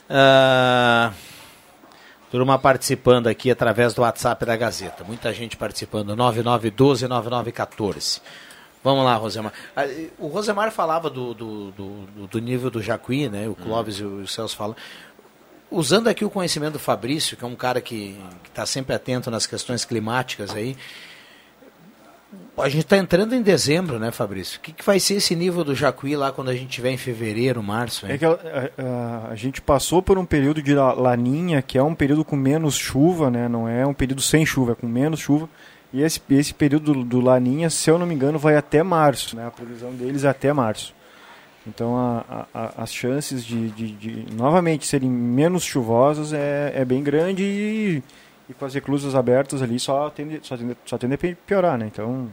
Ah, 0.08 1.10
turma 2.30 2.58
participando 2.58 3.26
aqui 3.26 3.50
através 3.50 3.94
do 3.94 4.02
WhatsApp 4.02 4.44
da 4.44 4.56
Gazeta. 4.56 5.02
Muita 5.04 5.32
gente 5.32 5.56
participando 5.56 6.14
9912 6.14 7.08
9914. 7.08 8.20
Vamos 8.84 9.04
lá, 9.04 9.16
Rosemar. 9.16 9.52
Ah, 9.74 9.84
O 10.16 10.28
Rosemar 10.28 10.70
falava 10.70 11.10
do, 11.10 11.34
do, 11.34 11.70
do, 11.72 12.26
do 12.28 12.38
nível 12.38 12.70
do 12.70 12.80
Jacuí, 12.80 13.28
né? 13.28 13.48
O 13.48 13.54
Clóvis 13.56 13.96
e 13.98 14.04
o 14.04 14.28
Celso 14.28 14.56
falam. 14.56 14.76
Usando 15.70 16.08
aqui 16.08 16.24
o 16.24 16.30
conhecimento 16.30 16.74
do 16.74 16.78
Fabrício, 16.78 17.36
que 17.36 17.44
é 17.44 17.46
um 17.46 17.56
cara 17.56 17.80
que 17.80 18.16
está 18.48 18.64
sempre 18.64 18.94
atento 18.94 19.30
nas 19.30 19.46
questões 19.46 19.84
climáticas 19.84 20.52
aí, 20.54 20.76
a 22.58 22.68
gente 22.68 22.82
está 22.84 22.96
entrando 22.96 23.34
em 23.34 23.42
dezembro, 23.42 23.98
né, 23.98 24.10
Fabrício? 24.10 24.58
O 24.58 24.62
que, 24.62 24.72
que 24.72 24.84
vai 24.84 24.98
ser 24.98 25.14
esse 25.14 25.34
nível 25.36 25.62
do 25.62 25.74
Jacuí 25.74 26.16
lá 26.16 26.32
quando 26.32 26.48
a 26.48 26.54
gente 26.54 26.68
tiver 26.68 26.90
em 26.90 26.96
fevereiro, 26.96 27.62
março? 27.62 28.06
hein? 28.06 28.12
É 28.12 28.18
que 28.18 28.24
a, 28.24 28.30
a- 28.30 29.28
a 29.30 29.34
gente 29.34 29.60
passou 29.60 30.00
por 30.02 30.16
um 30.18 30.24
período 30.24 30.62
de 30.62 30.74
la- 30.74 30.92
laninha, 30.94 31.60
que 31.60 31.76
é 31.76 31.82
um 31.82 31.94
período 31.94 32.24
com 32.24 32.36
menos 32.36 32.74
chuva, 32.76 33.30
né? 33.30 33.48
Não 33.48 33.68
é 33.68 33.86
um 33.86 33.92
período 33.94 34.22
sem 34.22 34.46
chuva, 34.46 34.72
é 34.72 34.74
com 34.74 34.86
menos 34.86 35.20
chuva. 35.20 35.48
E 35.92 36.02
esse, 36.02 36.20
esse 36.30 36.54
período 36.54 36.94
do, 36.94 37.04
do 37.04 37.20
laninha, 37.20 37.68
se 37.70 37.90
eu 37.90 37.98
não 37.98 38.06
me 38.06 38.14
engano, 38.14 38.38
vai 38.38 38.56
até 38.56 38.82
março, 38.82 39.36
né? 39.36 39.46
A 39.46 39.50
previsão 39.50 39.92
deles 39.92 40.24
é 40.24 40.28
até 40.28 40.52
março. 40.52 40.94
Então 41.66 41.96
a- 41.96 42.46
a- 42.54 42.72
as 42.78 42.92
chances 42.92 43.44
de, 43.44 43.68
de- 43.70 43.92
de 43.92 44.34
novamente 44.34 44.86
serem 44.86 45.10
menos 45.10 45.64
chuvosas 45.64 46.32
é, 46.32 46.72
é 46.76 46.84
bem 46.84 47.02
grande 47.02 47.42
e, 47.42 48.02
e 48.48 48.54
com 48.54 48.64
as 48.64 48.74
reclusas 48.74 49.14
abertas 49.14 49.60
ali 49.62 49.78
só 49.80 50.08
tende, 50.10 50.38
só, 50.42 50.56
tende, 50.56 50.76
só 50.84 50.96
tende 50.96 51.14
a 51.14 51.18
pi- 51.18 51.36
piorar, 51.46 51.76
né? 51.76 51.86
Então, 51.92 52.28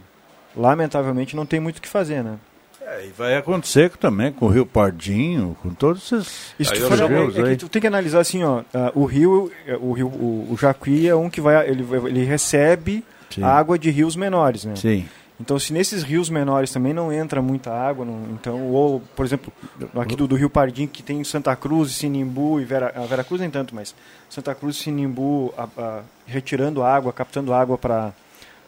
lamentavelmente 0.55 1.36
não 1.36 1.45
tem 1.45 1.59
muito 1.59 1.77
o 1.77 1.81
que 1.81 1.88
fazer, 1.88 2.23
né? 2.23 2.38
É, 2.86 3.05
e 3.07 3.09
vai 3.17 3.36
acontecer 3.38 3.89
também 3.97 4.31
com 4.31 4.45
o 4.45 4.49
Rio 4.49 4.65
Pardinho, 4.65 5.55
com 5.63 5.69
todos 5.69 6.03
esses 6.11 6.53
Isso 6.59 6.73
tu 6.73 6.79
rios 7.07 7.38
é, 7.38 7.53
é 7.53 7.55
tu 7.55 7.69
tem 7.69 7.81
que 7.81 7.88
analisar 7.88 8.19
assim, 8.19 8.43
ó, 8.43 8.61
ah, 8.73 8.91
o 8.93 9.05
rio, 9.05 9.51
o 9.79 9.93
rio, 9.93 10.07
o, 10.07 10.49
o 10.51 10.57
Jacuí 10.59 11.07
é 11.07 11.15
um 11.15 11.29
que 11.29 11.39
vai, 11.41 11.67
ele, 11.67 11.84
ele 12.07 12.23
recebe 12.25 13.03
a 13.41 13.47
água 13.57 13.79
de 13.79 13.89
rios 13.89 14.15
menores, 14.15 14.65
né? 14.65 14.75
Sim. 14.75 15.07
Então, 15.39 15.57
se 15.57 15.73
nesses 15.73 16.03
rios 16.03 16.29
menores 16.29 16.71
também 16.71 16.93
não 16.93 17.11
entra 17.11 17.41
muita 17.41 17.71
água, 17.71 18.05
não, 18.05 18.27
então, 18.31 18.67
ou, 18.69 19.01
por 19.15 19.25
exemplo, 19.25 19.51
aqui 19.95 20.15
do, 20.15 20.27
do 20.27 20.36
Rio 20.36 20.49
Pardim, 20.49 20.86
que 20.86 21.01
tem 21.01 21.23
Santa 21.23 21.55
Cruz, 21.55 21.91
Sinimbu 21.93 22.61
e 22.61 22.65
Vera, 22.65 22.93
a 22.95 23.01
Vera 23.01 23.23
Cruz 23.23 23.41
nem 23.41 23.49
tanto, 23.49 23.73
mas 23.73 23.95
Santa 24.30 24.53
Cruz 24.53 24.77
e 24.77 24.80
Sinimbu 24.80 25.53
a, 25.57 25.68
a, 25.77 26.01
retirando 26.26 26.84
água, 26.84 27.11
captando 27.11 27.53
água 27.53 27.77
para 27.77 28.14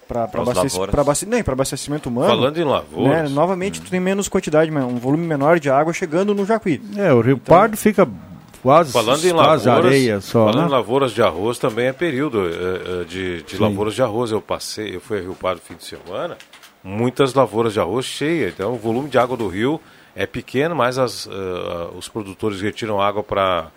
para 0.07 0.25
abastecimento, 0.25 1.51
abastecimento 1.51 2.09
humano. 2.09 2.27
Falando 2.27 2.57
em 2.59 2.63
lavouras. 2.63 3.23
Né, 3.23 3.29
novamente, 3.29 3.79
hum. 3.79 3.83
tu 3.83 3.89
tem 3.89 3.99
menos 3.99 4.27
quantidade, 4.27 4.71
um 4.71 4.97
volume 4.97 5.25
menor 5.25 5.59
de 5.59 5.69
água 5.69 5.93
chegando 5.93 6.35
no 6.35 6.45
Jacuí. 6.45 6.79
É, 6.95 7.11
o 7.11 7.21
Rio 7.21 7.39
então, 7.41 7.55
Pardo 7.57 7.75
fica 7.75 8.07
quase, 8.65 8.91
falando 8.91 9.23
em 9.23 9.31
quase 9.31 9.67
lavouras, 9.67 9.91
areia 9.93 10.21
só. 10.21 10.45
Falando 10.45 10.61
né? 10.61 10.67
em 10.67 10.71
lavouras 10.71 11.11
de 11.11 11.21
arroz, 11.21 11.59
também 11.59 11.85
é 11.85 11.93
período 11.93 12.39
uh, 12.39 13.05
de, 13.05 13.43
de 13.43 13.57
lavouras 13.59 13.93
de 13.93 14.01
arroz. 14.01 14.31
Eu 14.31 14.41
passei, 14.41 14.95
eu 14.95 14.99
fui 14.99 15.19
a 15.19 15.21
Rio 15.21 15.35
Pardo 15.35 15.59
no 15.59 15.65
fim 15.65 15.75
de 15.75 15.85
semana, 15.85 16.35
muitas 16.83 17.35
lavouras 17.35 17.73
de 17.73 17.79
arroz 17.79 18.05
cheias. 18.05 18.53
Então, 18.53 18.73
o 18.73 18.77
volume 18.77 19.07
de 19.07 19.19
água 19.19 19.37
do 19.37 19.47
rio 19.47 19.79
é 20.15 20.25
pequeno, 20.25 20.75
mas 20.75 20.97
as, 20.97 21.27
uh, 21.27 21.91
os 21.95 22.09
produtores 22.09 22.59
retiram 22.59 22.99
água 22.99 23.21
para 23.21 23.67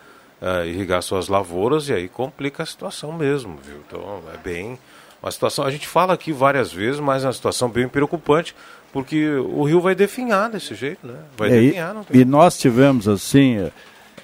uh, 0.40 0.64
irrigar 0.64 1.02
suas 1.02 1.28
lavouras 1.28 1.90
e 1.90 1.92
aí 1.92 2.08
complica 2.08 2.62
a 2.62 2.66
situação 2.66 3.12
mesmo, 3.12 3.58
viu? 3.62 3.82
Então, 3.86 4.22
é 4.32 4.38
bem 4.38 4.78
uma 5.22 5.30
situação, 5.30 5.66
a 5.66 5.70
gente 5.70 5.86
fala 5.86 6.14
aqui 6.14 6.32
várias 6.32 6.72
vezes, 6.72 7.00
mas 7.00 7.24
é 7.24 7.26
uma 7.26 7.32
situação 7.32 7.68
bem 7.68 7.88
preocupante, 7.88 8.54
porque 8.92 9.28
o 9.34 9.64
rio 9.64 9.80
vai 9.80 9.94
definhar 9.94 10.48
desse 10.48 10.74
jeito, 10.74 11.06
né? 11.06 11.18
Vai 11.36 11.50
é, 11.50 11.60
definhar. 11.60 11.92
Não 11.92 12.04
tem... 12.04 12.20
E 12.20 12.24
nós 12.24 12.56
tivemos, 12.56 13.06
assim, 13.06 13.68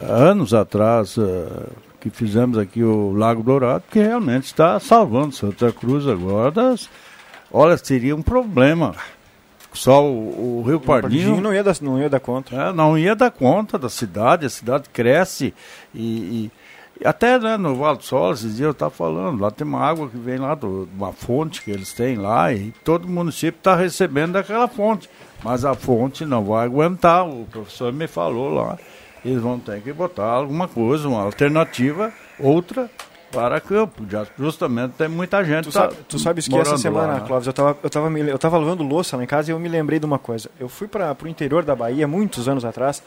anos 0.00 0.54
atrás, 0.54 1.16
uh, 1.16 1.70
que 2.00 2.10
fizemos 2.10 2.58
aqui 2.58 2.82
o 2.82 3.12
Lago 3.12 3.42
Dourado, 3.42 3.84
que 3.90 3.98
realmente 3.98 4.44
está 4.44 4.78
salvando 4.78 5.34
Santa 5.34 5.72
Cruz 5.72 6.06
agora 6.06 6.50
das... 6.50 6.88
Olha, 7.52 7.76
seria 7.76 8.16
um 8.16 8.22
problema. 8.22 8.94
Só 9.72 10.04
o, 10.04 10.60
o 10.60 10.62
Rio 10.62 10.80
Pardinho... 10.80 11.40
não 11.40 11.52
ia 11.52 11.62
dar, 11.62 11.76
não 11.80 12.00
ia 12.00 12.08
dar 12.08 12.20
conta. 12.20 12.54
É, 12.54 12.72
não 12.72 12.98
ia 12.98 13.14
dar 13.14 13.30
conta 13.30 13.78
da 13.78 13.88
cidade, 13.88 14.46
a 14.46 14.50
cidade 14.50 14.88
cresce 14.92 15.54
e, 15.94 16.00
e 16.00 16.52
até 17.04 17.38
né, 17.38 17.56
no 17.56 17.74
Vale 17.74 17.98
do 17.98 18.04
Sol, 18.04 18.32
esses 18.32 18.56
dias 18.56 18.66
eu 18.66 18.70
estava 18.70 18.90
falando, 18.90 19.40
lá 19.40 19.50
tem 19.50 19.66
uma 19.66 19.80
água 19.80 20.08
que 20.08 20.16
vem 20.16 20.38
lá 20.38 20.54
de 20.54 20.66
uma 20.66 21.12
fonte 21.12 21.62
que 21.62 21.70
eles 21.70 21.92
têm 21.92 22.16
lá 22.16 22.52
e 22.52 22.72
todo 22.84 23.08
município 23.08 23.58
está 23.58 23.74
recebendo 23.74 24.32
daquela 24.32 24.68
fonte. 24.68 25.08
Mas 25.42 25.64
a 25.64 25.74
fonte 25.74 26.24
não 26.24 26.44
vai 26.44 26.66
aguentar, 26.66 27.26
o 27.28 27.46
professor 27.46 27.92
me 27.92 28.06
falou 28.06 28.54
lá. 28.54 28.78
Eles 29.24 29.40
vão 29.40 29.58
ter 29.58 29.80
que 29.80 29.92
botar 29.92 30.26
alguma 30.26 30.68
coisa, 30.68 31.08
uma 31.08 31.22
alternativa, 31.22 32.12
outra 32.38 32.90
para 33.32 33.60
campo. 33.60 34.04
Já, 34.08 34.26
justamente 34.38 34.92
tem 34.92 35.08
muita 35.08 35.42
gente. 35.44 35.64
Tu, 35.64 35.72
tá 35.72 35.80
sabe, 35.80 35.96
tu 36.08 36.18
sabes 36.18 36.46
que 36.46 36.56
essa 36.56 36.78
semana, 36.78 37.14
lá, 37.14 37.20
né? 37.20 37.26
Clóvis, 37.26 37.46
eu 37.46 37.50
estava 37.50 37.76
eu 37.82 37.90
tava, 37.90 38.18
eu 38.18 38.38
tava 38.38 38.58
lavando 38.58 38.82
louça 38.82 39.16
lá 39.16 39.24
em 39.24 39.26
casa 39.26 39.50
e 39.50 39.52
eu 39.52 39.58
me 39.58 39.68
lembrei 39.68 39.98
de 39.98 40.06
uma 40.06 40.18
coisa. 40.18 40.50
Eu 40.60 40.68
fui 40.68 40.86
para 40.86 41.16
o 41.22 41.28
interior 41.28 41.64
da 41.64 41.74
Bahia 41.74 42.06
muitos 42.06 42.48
anos 42.48 42.64
atrás 42.64 43.02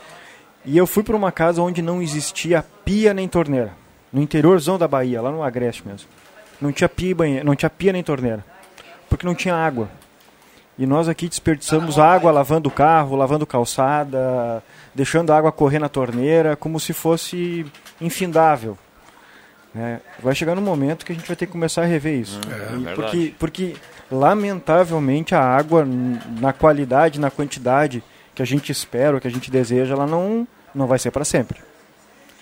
e 0.66 0.78
eu 0.78 0.86
fui 0.86 1.04
para 1.04 1.16
uma 1.16 1.32
casa 1.32 1.62
onde 1.62 1.82
não 1.82 2.02
existia 2.02 2.66
pia 2.84 3.14
nem 3.14 3.28
torneira. 3.28 3.72
No 4.12 4.22
interiorzão 4.22 4.78
da 4.78 4.88
Bahia, 4.88 5.22
lá 5.22 5.32
no 5.32 5.44
Agreste 5.44 5.88
mesmo. 5.88 6.08
Não 6.60 6.72
tinha 6.72 6.90
pia, 6.90 7.16
banheiro, 7.16 7.46
não 7.46 7.56
tinha 7.56 7.70
pia 7.70 7.94
nem 7.94 8.04
torneira. 8.04 8.44
Porque 9.10 9.26
não 9.26 9.36
tinha 9.36 9.56
água. 9.56 9.90
E 10.78 10.86
nós 10.86 11.08
aqui 11.08 11.28
desperdiçamos 11.28 11.98
água 11.98 12.32
lavando 12.32 12.70
o 12.70 12.72
carro, 12.72 13.16
lavando 13.16 13.46
calçada, 13.46 14.64
deixando 14.98 15.32
a 15.32 15.38
água 15.38 15.52
correr 15.52 15.78
na 15.78 15.88
torneira, 15.88 16.56
como 16.56 16.80
se 16.80 16.92
fosse 16.92 17.64
infindável. 18.02 18.76
É, 19.76 20.00
vai 20.24 20.34
chegar 20.34 20.56
no 20.56 20.62
momento 20.62 21.06
que 21.06 21.12
a 21.12 21.16
gente 21.16 21.28
vai 21.28 21.36
ter 21.36 21.46
que 21.46 21.52
começar 21.52 21.84
a 21.84 21.86
rever 21.86 22.20
isso. 22.20 22.42
É, 22.50 22.96
porque, 22.96 23.34
porque, 23.38 23.76
lamentavelmente, 24.12 25.36
a 25.36 25.40
água, 25.40 25.86
na 26.40 26.52
qualidade, 26.52 27.20
na 27.20 27.30
quantidade 27.30 28.04
que 28.34 28.42
a 28.42 28.46
gente 28.46 28.72
espera, 28.72 29.20
que 29.20 29.28
a 29.28 29.32
gente 29.32 29.52
deseja, 29.52 29.94
ela 29.94 30.08
não, 30.08 30.48
não 30.74 30.88
vai 30.88 30.98
ser 30.98 31.12
para 31.12 31.24
sempre. 31.24 31.60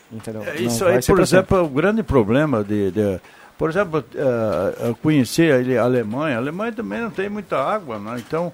Entendeu? 0.10 0.46
É, 0.46 0.56
isso 0.56 0.86
aí, 0.86 1.04
por 1.04 1.20
exemplo, 1.20 1.58
é 1.58 1.62
o 1.62 1.68
grande 1.68 2.04
problema 2.04 2.64
de, 2.64 2.90
de 2.92 3.20
por 3.58 3.70
exemplo, 3.70 4.00
uh, 4.00 4.86
eu 4.88 4.96
conheci 4.96 5.50
a 5.52 5.84
Alemanha, 5.84 6.38
a 6.38 6.40
Alemanha 6.40 6.72
também 6.72 7.02
não 7.02 7.10
tem 7.10 7.28
muita 7.28 7.58
água, 7.58 8.00
né? 8.00 8.16
então 8.18 8.54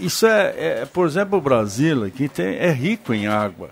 isso 0.00 0.26
é, 0.26 0.54
é, 0.56 0.86
por 0.86 1.06
exemplo, 1.06 1.38
o 1.38 1.40
Brasil 1.40 2.04
aqui 2.04 2.28
tem, 2.28 2.56
é 2.56 2.70
rico 2.70 3.12
em 3.12 3.26
água. 3.26 3.70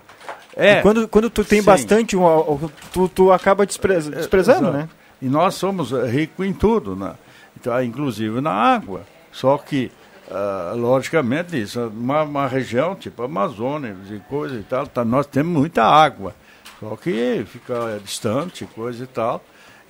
É, 0.55 0.79
e 0.79 0.81
quando, 0.81 1.07
quando 1.07 1.29
tu 1.29 1.43
tem 1.43 1.59
sim. 1.59 1.65
bastante, 1.65 2.15
tu, 2.91 3.09
tu 3.09 3.31
acaba 3.31 3.65
desprez, 3.65 4.07
é, 4.07 4.11
desprezando, 4.11 4.71
né? 4.71 4.87
E 5.21 5.27
nós 5.27 5.55
somos 5.55 5.91
ricos 5.91 6.45
em 6.45 6.53
tudo, 6.53 6.95
né? 6.95 7.13
Então, 7.59 7.81
inclusive 7.83 8.41
na 8.41 8.51
água. 8.51 9.01
Só 9.31 9.57
que 9.57 9.91
Uh, 10.25 10.75
logicamente, 10.77 11.61
isso, 11.61 11.81
uma, 11.89 12.23
uma 12.23 12.47
região 12.47 12.95
tipo 12.95 13.21
Amazônia 13.23 13.95
e 14.09 14.19
coisa 14.21 14.55
e 14.55 14.63
tal, 14.63 14.87
tá, 14.87 15.03
nós 15.03 15.27
temos 15.27 15.51
muita 15.51 15.83
água, 15.83 16.33
só 16.79 16.95
que 16.95 17.45
fica 17.45 17.99
distante, 18.03 18.65
coisa 18.65 19.03
e 19.03 19.07
tal. 19.07 19.43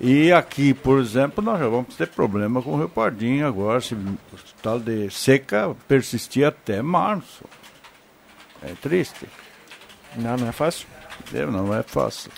E 0.06 0.34
aqui, 0.34 0.74
por 0.74 1.00
exemplo, 1.00 1.42
nós 1.42 1.58
já 1.58 1.70
vamos 1.70 1.96
ter 1.96 2.10
problema 2.10 2.62
com 2.62 2.74
o 2.74 2.78
Rio 2.78 2.90
Pardinho 2.90 3.48
agora, 3.48 3.80
se 3.80 3.94
o 3.94 4.18
tal 4.62 4.78
de 4.78 5.10
seca 5.10 5.74
persistir 5.88 6.46
até 6.46 6.82
março. 6.82 7.46
É 8.62 8.74
triste. 8.82 9.26
Não, 10.18 10.36
não 10.36 10.50
é 10.50 10.52
fácil. 10.52 10.90
Não 11.50 11.74
é 11.74 11.82
fácil. 11.84 12.30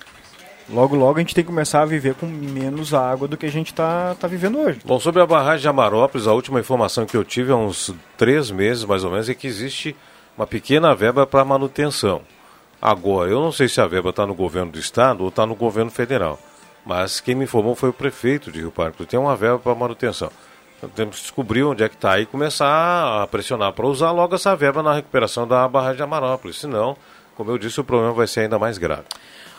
Logo, 0.69 0.95
logo 0.95 1.17
a 1.17 1.21
gente 1.21 1.33
tem 1.33 1.43
que 1.43 1.49
começar 1.49 1.81
a 1.81 1.85
viver 1.85 2.13
com 2.13 2.27
menos 2.27 2.93
água 2.93 3.27
do 3.27 3.35
que 3.35 3.47
a 3.47 3.51
gente 3.51 3.71
está 3.71 4.13
tá 4.13 4.27
vivendo 4.27 4.59
hoje. 4.59 4.81
Bom, 4.85 4.99
sobre 4.99 5.23
a 5.23 5.25
barragem 5.25 5.61
de 5.61 5.67
Amarópolis, 5.67 6.27
a 6.27 6.33
última 6.33 6.59
informação 6.59 7.07
que 7.07 7.17
eu 7.17 7.23
tive 7.23 7.51
há 7.51 7.55
uns 7.55 7.91
três 8.15 8.51
meses, 8.51 8.85
mais 8.85 9.03
ou 9.03 9.09
menos, 9.09 9.27
é 9.27 9.33
que 9.33 9.47
existe 9.47 9.95
uma 10.37 10.45
pequena 10.45 10.93
verba 10.93 11.25
para 11.25 11.43
manutenção. 11.43 12.21
Agora, 12.79 13.31
eu 13.31 13.41
não 13.41 13.51
sei 13.51 13.67
se 13.67 13.81
a 13.81 13.87
verba 13.87 14.11
está 14.11 14.23
no 14.27 14.35
governo 14.35 14.71
do 14.71 14.77
estado 14.77 15.21
ou 15.21 15.29
está 15.29 15.47
no 15.47 15.55
governo 15.55 15.89
federal, 15.89 16.39
mas 16.85 17.19
quem 17.19 17.35
me 17.35 17.45
informou 17.45 17.75
foi 17.75 17.89
o 17.89 17.93
prefeito 17.93 18.51
de 18.51 18.59
Rio 18.59 18.71
Parque. 18.71 19.05
Tem 19.05 19.19
uma 19.19 19.35
verba 19.35 19.59
para 19.59 19.73
manutenção. 19.73 20.31
Então, 20.77 20.89
temos 20.89 21.15
que 21.15 21.21
descobrir 21.23 21.63
onde 21.63 21.83
é 21.83 21.89
que 21.89 21.95
está 21.95 22.19
e 22.19 22.25
começar 22.25 23.23
a 23.23 23.25
pressionar 23.27 23.73
para 23.73 23.87
usar 23.87 24.11
logo 24.11 24.35
essa 24.35 24.55
verba 24.55 24.83
na 24.83 24.93
recuperação 24.93 25.47
da 25.47 25.67
barragem 25.67 25.97
de 25.97 26.03
Amarópolis. 26.03 26.59
Senão, 26.59 26.95
como 27.35 27.49
eu 27.49 27.57
disse, 27.57 27.79
o 27.79 27.83
problema 27.83 28.13
vai 28.13 28.27
ser 28.27 28.41
ainda 28.41 28.59
mais 28.59 28.77
grave. 28.77 29.05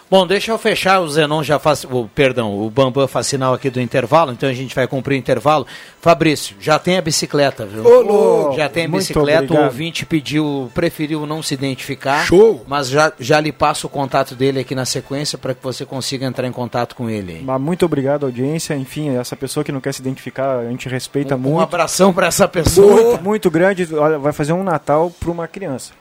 Bom, 0.08 0.24
deixa 0.24 0.52
eu 0.52 0.58
fechar, 0.58 1.00
o 1.00 1.08
Zenon 1.08 1.42
já 1.42 1.58
faz, 1.58 1.82
o, 1.82 2.08
perdão, 2.14 2.56
o 2.56 2.70
Bambam 2.70 3.08
faz 3.08 3.26
sinal 3.26 3.52
aqui 3.52 3.68
do 3.68 3.80
intervalo, 3.80 4.30
então 4.30 4.48
a 4.48 4.52
gente 4.52 4.72
vai 4.72 4.86
cumprir 4.86 5.16
o 5.16 5.18
intervalo. 5.18 5.66
Fabrício, 6.00 6.54
já 6.60 6.78
tem 6.78 6.96
a 6.96 7.02
bicicleta, 7.02 7.66
viu? 7.66 7.84
Ô, 7.84 8.52
já 8.52 8.68
tem 8.68 8.84
a 8.84 8.88
bicicleta, 8.88 9.42
obrigado. 9.42 9.62
o 9.62 9.64
ouvinte 9.64 10.06
pediu, 10.06 10.70
preferiu 10.72 11.26
não 11.26 11.42
se 11.42 11.54
identificar. 11.54 12.24
Show! 12.24 12.64
Mas 12.68 12.88
já, 12.88 13.12
já 13.18 13.40
lhe 13.40 13.50
passo 13.50 13.88
o 13.88 13.90
contato 13.90 14.36
dele 14.36 14.60
aqui 14.60 14.76
na 14.76 14.84
sequência 14.84 15.36
para 15.36 15.52
que 15.54 15.62
você 15.62 15.84
consiga 15.84 16.24
entrar 16.24 16.46
em 16.46 16.52
contato 16.52 16.94
com 16.94 17.10
ele. 17.10 17.42
Mas 17.42 17.60
muito 17.60 17.84
obrigado, 17.84 18.26
audiência. 18.26 18.76
Enfim, 18.76 19.16
essa 19.16 19.34
pessoa 19.34 19.64
que 19.64 19.72
não 19.72 19.80
quer 19.80 19.92
se 19.92 20.00
identificar, 20.00 20.60
a 20.60 20.70
gente 20.70 20.88
respeita 20.88 21.34
um, 21.34 21.38
muito. 21.38 21.56
Um 21.56 21.60
abração 21.60 22.12
para 22.12 22.28
essa 22.28 22.46
pessoa. 22.46 23.02
Muito, 23.02 23.24
muito 23.24 23.50
grande. 23.50 23.92
Olha, 23.92 24.20
vai 24.20 24.32
fazer 24.32 24.52
um 24.52 24.62
Natal 24.62 25.10
para 25.18 25.32
uma 25.32 25.48
criança. 25.48 25.92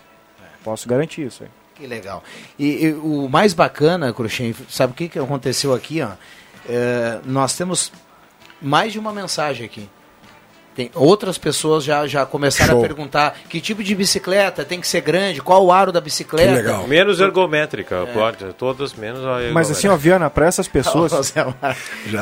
Posso 0.63 0.87
garantir 0.87 1.25
isso 1.25 1.41
aí. 1.41 1.49
Que 1.75 1.85
legal. 1.85 2.23
E, 2.57 2.85
e, 2.85 2.93
o 2.93 3.27
mais 3.29 3.53
bacana, 3.53 4.13
Cruxem, 4.13 4.55
sabe 4.69 4.93
o 4.93 4.95
que, 4.95 5.09
que 5.09 5.19
aconteceu 5.19 5.73
aqui? 5.73 6.01
Ó? 6.01 6.11
É, 6.67 7.19
nós 7.25 7.55
temos 7.55 7.91
mais 8.61 8.93
de 8.93 8.99
uma 8.99 9.11
mensagem 9.11 9.65
aqui. 9.65 9.89
Tem 10.75 10.91
outras 10.93 11.37
pessoas 11.37 11.85
já, 11.85 12.05
já 12.05 12.25
começaram 12.25 12.73
Show. 12.73 12.83
a 12.83 12.87
perguntar 12.87 13.37
que 13.47 13.61
tipo 13.61 13.81
de 13.81 13.95
bicicleta 13.95 14.65
tem 14.65 14.81
que 14.81 14.87
ser 14.87 14.99
grande, 14.99 15.41
qual 15.41 15.65
o 15.65 15.71
aro 15.71 15.89
da 15.89 16.01
bicicleta. 16.01 16.49
Que 16.49 16.55
legal. 16.55 16.85
Menos 16.85 17.21
ergométrica, 17.21 17.95
é. 17.95 18.05
pode, 18.13 18.45
todas 18.57 18.93
menos 18.93 19.23
a 19.25 19.53
Mas 19.53 19.71
assim, 19.71 19.87
ó, 19.87 19.95
Viana, 19.95 20.29
para 20.29 20.47
essas 20.47 20.67
pessoas. 20.67 21.33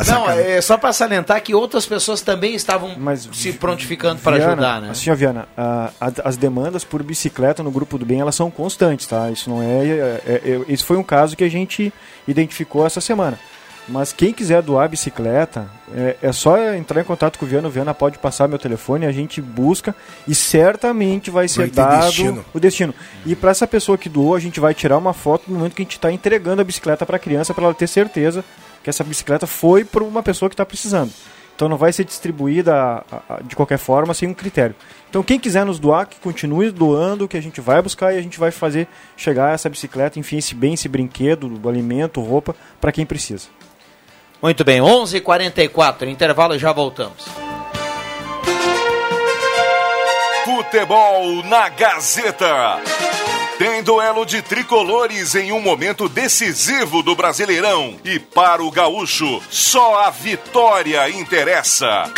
Não, 0.07 0.29
é 0.29 0.61
só 0.61 0.77
para 0.77 0.93
salientar 0.93 1.41
que 1.41 1.55
outras 1.55 1.87
pessoas 1.87 2.21
também 2.21 2.53
estavam 2.53 2.95
Mas, 2.95 3.27
se 3.33 3.53
prontificando 3.53 4.21
para 4.21 4.35
ajudar, 4.35 4.81
né? 4.81 4.91
Assim, 4.91 5.09
ó, 5.09 5.15
Viana, 5.15 5.47
a, 5.57 5.89
a, 5.99 6.11
as 6.25 6.37
demandas 6.37 6.83
por 6.83 7.01
bicicleta 7.01 7.63
no 7.63 7.71
grupo 7.71 7.97
do 7.97 8.05
bem, 8.05 8.19
elas 8.19 8.35
são 8.35 8.51
constantes, 8.51 9.07
tá? 9.07 9.31
Isso 9.31 9.49
não 9.49 9.63
é, 9.63 9.65
é, 9.65 10.21
é, 10.27 10.41
é 10.45 10.61
Isso 10.67 10.85
foi 10.85 10.97
um 10.97 11.03
caso 11.03 11.35
que 11.35 11.43
a 11.43 11.49
gente 11.49 11.91
identificou 12.27 12.85
essa 12.85 13.01
semana. 13.01 13.39
Mas 13.87 14.13
quem 14.13 14.31
quiser 14.31 14.61
doar 14.61 14.87
bicicleta, 14.87 15.67
é, 15.93 16.15
é, 16.21 16.31
só 16.31 16.57
entrar 16.73 17.01
em 17.01 17.03
contato 17.03 17.37
com 17.37 17.45
o 17.45 17.47
Viana. 17.47 17.67
O 17.67 17.71
Viana 17.71 17.93
pode 17.93 18.17
passar 18.17 18.47
meu 18.47 18.57
telefone, 18.57 19.05
a 19.05 19.11
gente 19.11 19.41
busca 19.41 19.93
e 20.27 20.33
certamente 20.33 21.29
vai 21.29 21.47
ser 21.47 21.61
vai 21.61 21.69
dado 21.69 22.05
destino. 22.05 22.45
o 22.53 22.59
destino. 22.59 22.95
E 23.25 23.35
para 23.35 23.51
essa 23.51 23.67
pessoa 23.67 23.97
que 23.97 24.07
doou, 24.07 24.35
a 24.35 24.39
gente 24.39 24.59
vai 24.59 24.73
tirar 24.73 24.97
uma 24.97 25.13
foto 25.13 25.43
no 25.47 25.57
momento 25.57 25.75
que 25.75 25.81
a 25.81 25.85
gente 25.85 25.97
está 25.97 26.11
entregando 26.11 26.61
a 26.61 26.65
bicicleta 26.65 27.05
para 27.05 27.17
a 27.17 27.19
criança, 27.19 27.53
para 27.53 27.65
ela 27.65 27.73
ter 27.73 27.87
certeza 27.87 28.43
que 28.81 28.89
essa 28.89 29.03
bicicleta 29.03 29.45
foi 29.45 29.83
para 29.83 30.03
uma 30.03 30.23
pessoa 30.23 30.49
que 30.49 30.53
está 30.53 30.65
precisando. 30.65 31.11
Então 31.55 31.69
não 31.69 31.77
vai 31.77 31.93
ser 31.93 32.03
distribuída 32.03 33.03
de 33.45 33.55
qualquer 33.55 33.77
forma 33.77 34.13
sem 34.13 34.27
um 34.27 34.33
critério. 34.33 34.75
Então 35.09 35.21
quem 35.21 35.39
quiser 35.39 35.65
nos 35.65 35.77
doar, 35.77 36.07
que 36.07 36.19
continue 36.19 36.71
doando, 36.71 37.27
que 37.27 37.37
a 37.37 37.41
gente 37.41 37.61
vai 37.61 37.81
buscar 37.81 38.13
e 38.13 38.17
a 38.17 38.21
gente 38.21 38.39
vai 38.39 38.49
fazer 38.49 38.87
chegar 39.15 39.53
essa 39.53 39.69
bicicleta, 39.69 40.17
enfim, 40.17 40.37
esse 40.37 40.55
bem, 40.55 40.73
esse 40.73 40.87
brinquedo, 40.87 41.61
alimento, 41.67 42.21
roupa, 42.21 42.55
para 42.81 42.91
quem 42.91 43.05
precisa. 43.05 43.47
Muito 44.43 44.65
bem, 44.65 44.81
11:44 44.81 45.15
h 45.15 45.21
44 45.21 46.09
intervalo 46.09 46.53
e 46.53 46.59
já 46.59 46.73
voltamos. 46.73 47.23
Futebol 50.43 51.41
na 51.45 51.69
Gazeta. 51.69 52.81
Tem 53.57 53.81
duelo 53.81 54.25
de 54.25 54.41
tricolores 54.41 55.33
em 55.35 55.53
um 55.53 55.61
momento 55.61 56.09
decisivo 56.09 57.01
do 57.01 57.15
Brasileirão. 57.15 57.95
E 58.03 58.19
para 58.19 58.61
o 58.61 58.69
Gaúcho, 58.69 59.41
só 59.49 60.01
a 60.01 60.09
vitória 60.09 61.09
interessa. 61.09 62.11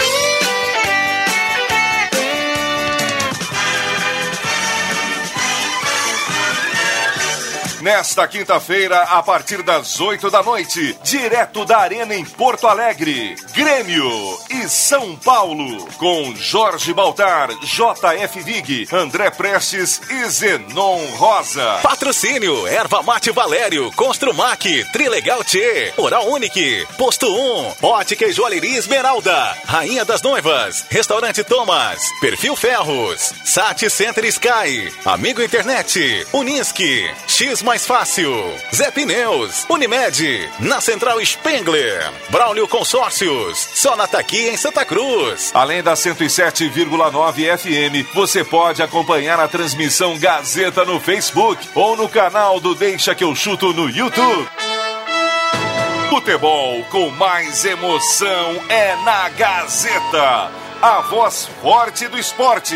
Nesta 7.86 8.28
quinta-feira, 8.28 9.04
a 9.04 9.22
partir 9.22 9.62
das 9.62 10.02
8 10.02 10.32
da 10.32 10.42
noite, 10.42 10.98
direto 11.04 11.64
da 11.66 11.78
Arena 11.78 12.16
em 12.16 12.26
Porto 12.26 12.66
Alegre, 12.66 13.36
Grêmio 13.54 14.10
e 14.50 14.68
São 14.68 15.16
Paulo, 15.18 15.86
com 16.00 16.36
Jorge 16.36 16.92
Baltar, 16.96 17.50
JF 17.62 18.40
Vig, 18.42 18.88
André 18.92 19.30
Prestes 19.30 20.02
e 20.10 20.26
Zenon 20.26 21.00
Rosa. 21.18 21.78
Patrocínio, 21.84 22.66
Erva 22.66 23.04
Mate 23.04 23.30
Valério, 23.30 23.92
Construmac, 23.92 24.84
Trilegal 24.92 25.44
T, 25.44 25.94
Oral 25.96 26.28
Unique, 26.32 26.88
Posto 26.98 27.28
1, 27.28 27.76
Ótica 27.84 28.26
e 28.26 28.34
Joalheria 28.34 28.80
Esmeralda, 28.80 29.56
Rainha 29.64 30.04
das 30.04 30.24
Noivas, 30.24 30.88
Restaurante 30.90 31.44
Thomas, 31.44 32.02
Perfil 32.20 32.56
Ferros, 32.56 33.32
Sat 33.44 33.88
Center 33.92 34.26
Sky, 34.26 34.92
Amigo 35.06 35.40
Internet, 35.44 36.26
Unisque, 36.34 37.14
X 37.28 37.62
Fácil, 37.84 38.32
Zé 38.74 38.92
Pneus, 38.92 39.66
Unimed, 39.68 40.50
na 40.60 40.80
Central 40.80 41.20
Spengler, 41.26 42.12
Braulio 42.30 42.68
Consórcios, 42.68 43.58
só 43.74 43.96
na 43.96 44.08
Taqui 44.08 44.48
em 44.48 44.56
Santa 44.56 44.86
Cruz. 44.86 45.50
Além 45.52 45.82
da 45.82 45.96
107,9 45.96 47.58
FM, 47.58 48.14
você 48.14 48.44
pode 48.44 48.84
acompanhar 48.84 49.40
a 49.40 49.48
transmissão 49.48 50.18
Gazeta 50.20 50.86
no 50.86 51.00
Facebook 51.00 51.68
ou 51.74 51.98
no 51.98 52.08
canal 52.08 52.60
do 52.60 52.76
Deixa 52.76 53.16
que 53.16 53.24
eu 53.24 53.36
chuto 53.36 53.74
no 53.74 53.90
YouTube. 53.90 54.48
Futebol 56.10 56.84
com 56.92 57.10
mais 57.10 57.66
emoção 57.66 58.62
é 58.70 58.96
na 59.04 59.30
Gazeta, 59.30 60.52
a 60.82 61.02
voz 61.10 61.50
forte 61.62 62.08
do 62.08 62.18
esporte. 62.18 62.76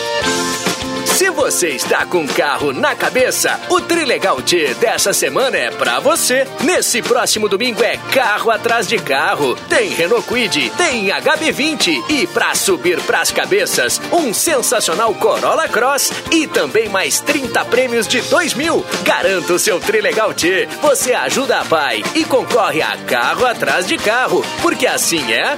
Se 1.21 1.29
você 1.29 1.69
está 1.69 2.03
com 2.03 2.27
carro 2.27 2.73
na 2.73 2.95
cabeça, 2.95 3.59
o 3.69 3.79
Trilegal 3.79 4.41
T 4.41 4.73
dessa 4.79 5.13
semana 5.13 5.55
é 5.55 5.69
pra 5.69 5.99
você. 5.99 6.47
Nesse 6.63 6.99
próximo 6.99 7.47
domingo 7.47 7.83
é 7.83 7.95
carro 8.11 8.49
atrás 8.49 8.87
de 8.87 8.97
carro. 8.97 9.55
Tem 9.69 9.89
Renault 9.89 10.27
Kwid, 10.27 10.71
tem 10.75 11.09
HB20 11.09 12.09
e 12.09 12.25
pra 12.25 12.55
subir 12.55 12.99
pras 13.01 13.29
cabeças, 13.29 14.01
um 14.11 14.33
sensacional 14.33 15.13
Corolla 15.13 15.69
Cross 15.69 16.11
e 16.31 16.47
também 16.47 16.89
mais 16.89 17.19
30 17.19 17.65
prêmios 17.65 18.07
de 18.07 18.19
2 18.21 18.55
mil. 18.55 18.83
Garanta 19.03 19.53
o 19.53 19.59
seu 19.59 19.79
Trilegal 19.79 20.33
T. 20.33 20.67
Você 20.81 21.13
ajuda 21.13 21.59
a 21.59 21.65
pai 21.65 22.03
e 22.15 22.25
concorre 22.25 22.81
a 22.81 22.97
carro 22.97 23.45
atrás 23.45 23.85
de 23.85 23.95
carro, 23.95 24.43
porque 24.63 24.87
assim 24.87 25.31
é. 25.31 25.55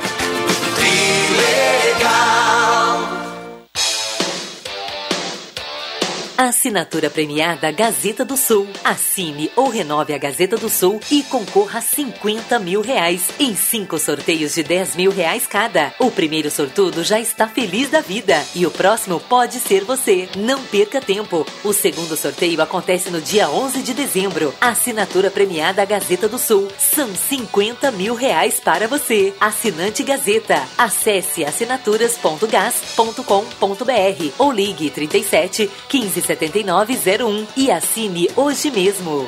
Trilegal. 0.76 2.93
Assinatura 6.36 7.12
premiada 7.12 7.72
Gazeta 7.72 8.26
do 8.26 8.36
Sul. 8.36 8.68
Assine 8.84 9.52
ou 9.56 9.70
renove 9.70 10.16
a 10.16 10.18
Gazeta 10.18 10.58
do 10.58 10.68
Sul 10.68 11.00
e 11.12 11.22
concorra 11.22 11.78
a 11.78 11.82
50 11.82 12.58
mil 12.58 12.82
reais 12.82 13.30
em 13.40 13.56
cinco 13.56 14.00
sorteios 14.00 14.56
de 14.56 14.64
10 14.64 14.96
mil 14.96 15.12
reais 15.12 15.46
cada. 15.46 15.94
O 16.00 16.10
primeiro 16.10 16.50
sortudo 16.50 17.04
já 17.04 17.20
está 17.20 17.48
feliz 17.48 17.92
da 17.92 18.02
vida 18.02 18.44
e 18.56 18.66
o 18.66 18.72
próximo 18.72 19.20
pode 19.20 19.60
ser 19.60 19.84
você. 19.84 20.28
Não 20.36 20.60
perca 20.64 21.00
tempo. 21.00 21.46
O 21.64 21.72
segundo 21.72 22.18
sorteio 22.18 22.60
acontece 22.62 23.12
no 23.12 23.22
dia 23.22 23.48
11 23.48 23.84
de 23.84 23.94
dezembro. 23.94 24.56
Assinatura 24.60 25.30
premiada 25.30 25.86
Gazeta 25.86 26.28
do 26.28 26.40
Sul. 26.40 26.68
São 26.80 27.14
50 27.14 27.92
mil 27.92 28.16
reais 28.16 28.60
para 28.60 28.88
você. 28.88 29.36
Assinante 29.40 30.02
Gazeta. 30.02 30.64
Acesse 30.80 31.46
assinaturas.gas.com.br 31.46 34.34
ou 34.40 34.52
ligue 34.52 34.90
37 34.90 35.70
15 35.88 36.23
7901 36.26 37.48
e 37.56 37.72
assine 37.72 38.30
hoje 38.36 38.72
mesmo. 38.72 39.28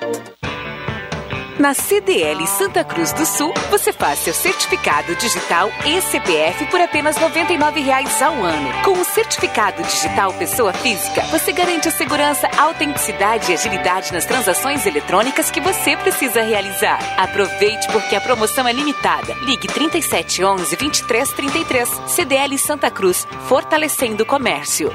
Na 1.61 1.75
CDL 1.75 2.47
Santa 2.47 2.83
Cruz 2.83 3.13
do 3.13 3.23
Sul, 3.23 3.53
você 3.69 3.93
faz 3.93 4.17
seu 4.17 4.33
certificado 4.33 5.15
digital 5.15 5.69
CPF 6.09 6.65
por 6.71 6.81
apenas 6.81 7.15
R$ 7.17 7.29
99,00 7.29 8.21
ao 8.25 8.33
ano. 8.33 8.83
Com 8.83 8.99
o 8.99 9.05
certificado 9.05 9.83
digital 9.83 10.33
pessoa 10.33 10.73
física, 10.73 11.21
você 11.25 11.51
garante 11.51 11.87
a 11.87 11.91
segurança, 11.91 12.49
autenticidade 12.57 13.51
e 13.51 13.53
agilidade 13.53 14.11
nas 14.11 14.25
transações 14.25 14.87
eletrônicas 14.87 15.51
que 15.51 15.61
você 15.61 15.95
precisa 15.95 16.41
realizar. 16.41 16.99
Aproveite 17.15 17.87
porque 17.91 18.15
a 18.15 18.21
promoção 18.21 18.67
é 18.67 18.73
limitada. 18.73 19.35
Ligue 19.41 19.67
3711 19.67 20.75
2333. 20.75 21.89
CDL 22.07 22.57
Santa 22.57 22.89
Cruz, 22.89 23.27
fortalecendo 23.47 24.23
o 24.23 24.25
comércio. 24.25 24.91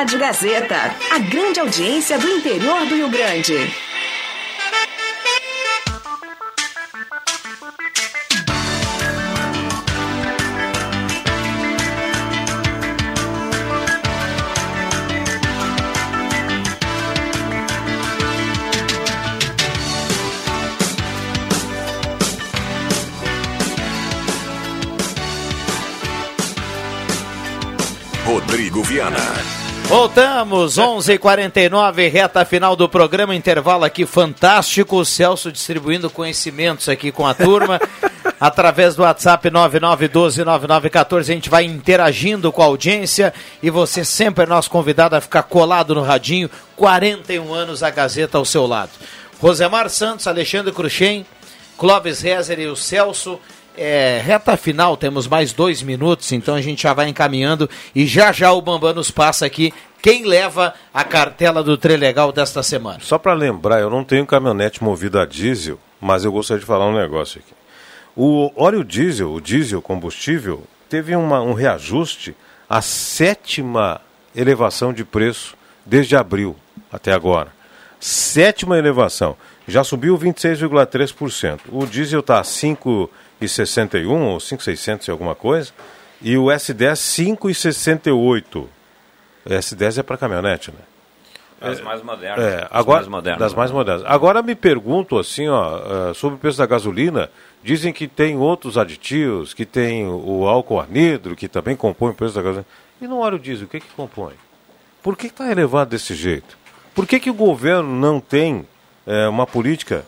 Rádio 0.00 0.18
Gazeta, 0.18 0.96
a 1.10 1.18
grande 1.18 1.60
audiência 1.60 2.18
do 2.18 2.26
interior 2.26 2.86
do 2.86 2.94
Rio 2.94 3.10
Grande. 3.10 3.70
Rodrigo 28.24 28.82
Viana. 28.82 29.59
Voltamos, 29.90 30.78
11:49 30.78 32.08
reta 32.08 32.44
final 32.44 32.76
do 32.76 32.88
programa, 32.88 33.34
intervalo 33.34 33.84
aqui 33.84 34.06
fantástico. 34.06 34.98
O 34.98 35.04
Celso 35.04 35.50
distribuindo 35.50 36.08
conhecimentos 36.08 36.88
aqui 36.88 37.10
com 37.10 37.26
a 37.26 37.34
turma. 37.34 37.80
através 38.38 38.94
do 38.94 39.02
WhatsApp 39.02 39.50
99129914, 39.50 41.18
a 41.18 41.22
gente 41.22 41.50
vai 41.50 41.64
interagindo 41.64 42.52
com 42.52 42.62
a 42.62 42.66
audiência 42.66 43.34
e 43.60 43.68
você 43.68 44.04
sempre 44.04 44.44
é 44.44 44.46
nosso 44.46 44.70
convidado 44.70 45.16
a 45.16 45.20
ficar 45.20 45.42
colado 45.42 45.92
no 45.92 46.02
radinho. 46.02 46.48
41 46.76 47.52
anos 47.52 47.82
a 47.82 47.90
Gazeta 47.90 48.38
ao 48.38 48.44
seu 48.44 48.68
lado. 48.68 48.92
Rosemar 49.40 49.90
Santos, 49.90 50.28
Alexandre 50.28 50.72
Cruxem, 50.72 51.26
Clóvis 51.76 52.20
Rezer 52.20 52.60
e 52.60 52.68
o 52.68 52.76
Celso. 52.76 53.40
É, 53.76 54.20
reta 54.24 54.56
final, 54.56 54.96
temos 54.96 55.26
mais 55.26 55.52
dois 55.52 55.82
minutos, 55.82 56.32
então 56.32 56.54
a 56.54 56.60
gente 56.60 56.82
já 56.82 56.92
vai 56.92 57.08
encaminhando 57.08 57.70
e 57.94 58.06
já 58.06 58.32
já 58.32 58.52
o 58.52 58.60
Bambam 58.60 58.92
nos 58.92 59.10
passa 59.10 59.46
aqui 59.46 59.72
quem 60.02 60.24
leva 60.24 60.74
a 60.92 61.04
cartela 61.04 61.62
do 61.62 61.76
Trelegal 61.76 62.32
desta 62.32 62.62
semana. 62.62 62.98
Só 63.00 63.18
para 63.18 63.32
lembrar, 63.32 63.80
eu 63.80 63.90
não 63.90 64.04
tenho 64.04 64.26
caminhonete 64.26 64.82
movida 64.82 65.22
a 65.22 65.26
diesel, 65.26 65.78
mas 66.00 66.24
eu 66.24 66.32
gostaria 66.32 66.60
de 66.60 66.66
falar 66.66 66.86
um 66.88 66.94
negócio 66.94 67.40
aqui. 67.40 67.54
O 68.16 68.50
óleo 68.56 68.84
diesel, 68.84 69.32
o 69.32 69.40
diesel 69.40 69.80
combustível, 69.80 70.64
teve 70.88 71.14
uma, 71.14 71.40
um 71.40 71.52
reajuste, 71.52 72.34
a 72.68 72.82
sétima 72.82 74.00
elevação 74.34 74.92
de 74.92 75.04
preço 75.04 75.54
desde 75.86 76.16
abril 76.16 76.56
até 76.92 77.12
agora. 77.12 77.52
Sétima 77.98 78.78
elevação. 78.78 79.36
Já 79.68 79.84
subiu 79.84 80.18
26,3%. 80.18 81.60
O 81.70 81.86
diesel 81.86 82.20
está 82.20 82.40
a 82.40 82.44
5,61 83.40 84.08
ou 84.10 84.40
5,600 84.40 85.08
e 85.08 85.10
alguma 85.10 85.34
coisa. 85.34 85.72
E 86.20 86.36
o 86.36 86.46
S10 86.46 87.36
5,68. 87.38 88.56
O 88.56 89.48
S10 89.48 89.98
é 89.98 90.02
para 90.02 90.16
caminhonete, 90.18 90.70
né? 90.70 90.78
As 91.60 91.80
mais 91.80 92.02
modernas. 92.02 92.42
É, 92.42 92.66
agora, 92.70 93.00
mais 93.00 93.08
modernas. 93.08 93.38
das 93.38 93.54
mais 93.54 93.70
modernas. 93.70 94.02
Agora 94.06 94.42
me 94.42 94.54
pergunto 94.54 95.18
assim, 95.18 95.46
ó, 95.46 96.10
uh, 96.10 96.14
sobre 96.14 96.36
o 96.36 96.38
preço 96.38 96.56
da 96.56 96.64
gasolina, 96.64 97.30
dizem 97.62 97.92
que 97.92 98.08
tem 98.08 98.38
outros 98.38 98.78
aditivos, 98.78 99.52
que 99.52 99.66
tem 99.66 100.06
o 100.06 100.46
álcool 100.46 100.80
anidro, 100.80 101.36
que 101.36 101.48
também 101.48 101.76
compõe 101.76 102.12
o 102.12 102.14
preço 102.14 102.34
da 102.34 102.40
gasolina. 102.40 102.66
E 103.00 103.06
no 103.06 103.18
óleo 103.18 103.38
diesel, 103.38 103.66
o 103.66 103.68
que 103.68 103.78
que 103.78 103.92
compõe? 103.94 104.32
Por 105.02 105.16
que 105.18 105.26
está 105.26 105.50
elevado 105.50 105.90
desse 105.90 106.14
jeito? 106.14 106.58
Por 106.94 107.06
que, 107.06 107.20
que 107.20 107.30
o 107.30 107.34
governo 107.34 107.90
não 107.90 108.20
tem 108.20 108.66
é, 109.06 109.28
uma 109.28 109.46
política, 109.46 110.04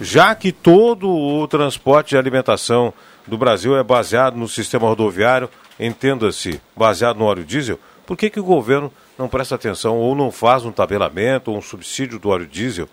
já 0.00 0.34
que 0.34 0.52
todo 0.52 1.08
o 1.08 1.46
transporte 1.48 2.10
de 2.10 2.16
alimentação 2.16 2.92
do 3.26 3.38
Brasil 3.38 3.76
é 3.76 3.82
baseado 3.82 4.36
no 4.36 4.48
sistema 4.48 4.86
rodoviário, 4.86 5.48
entenda-se, 5.78 6.60
baseado 6.76 7.18
no 7.18 7.24
óleo 7.24 7.44
diesel, 7.44 7.78
por 8.06 8.16
que, 8.16 8.28
que 8.28 8.40
o 8.40 8.44
governo 8.44 8.92
não 9.18 9.28
presta 9.28 9.54
atenção 9.54 9.96
ou 9.96 10.14
não 10.14 10.30
faz 10.30 10.64
um 10.64 10.72
tabelamento 10.72 11.50
ou 11.50 11.56
um 11.56 11.62
subsídio 11.62 12.18
do 12.18 12.28
óleo 12.28 12.46
diesel? 12.46 12.88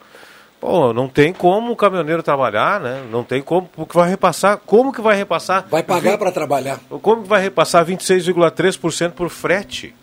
Pô, 0.60 0.94
não 0.94 1.10
tem 1.10 1.34
como 1.34 1.72
o 1.72 1.76
caminhoneiro 1.76 2.22
trabalhar, 2.22 2.80
né? 2.80 3.03
Não 3.10 3.23
tem 3.23 3.41
como, 3.41 3.68
porque 3.68 3.98
vai 3.98 4.07
repassar, 4.07 4.60
como 4.60 4.94
que 4.94 5.02
vai 5.02 5.15
repassar? 5.18 5.65
Vai 5.69 5.82
pagar 5.82 6.19
para 6.19 6.32
trabalhar. 6.32 6.80
Como 7.02 7.23
que 7.23 7.28
vai 7.28 7.41
repassar 7.41 7.84
26,3% 7.84 9.11
por 9.11 9.30
frete? 9.30 9.95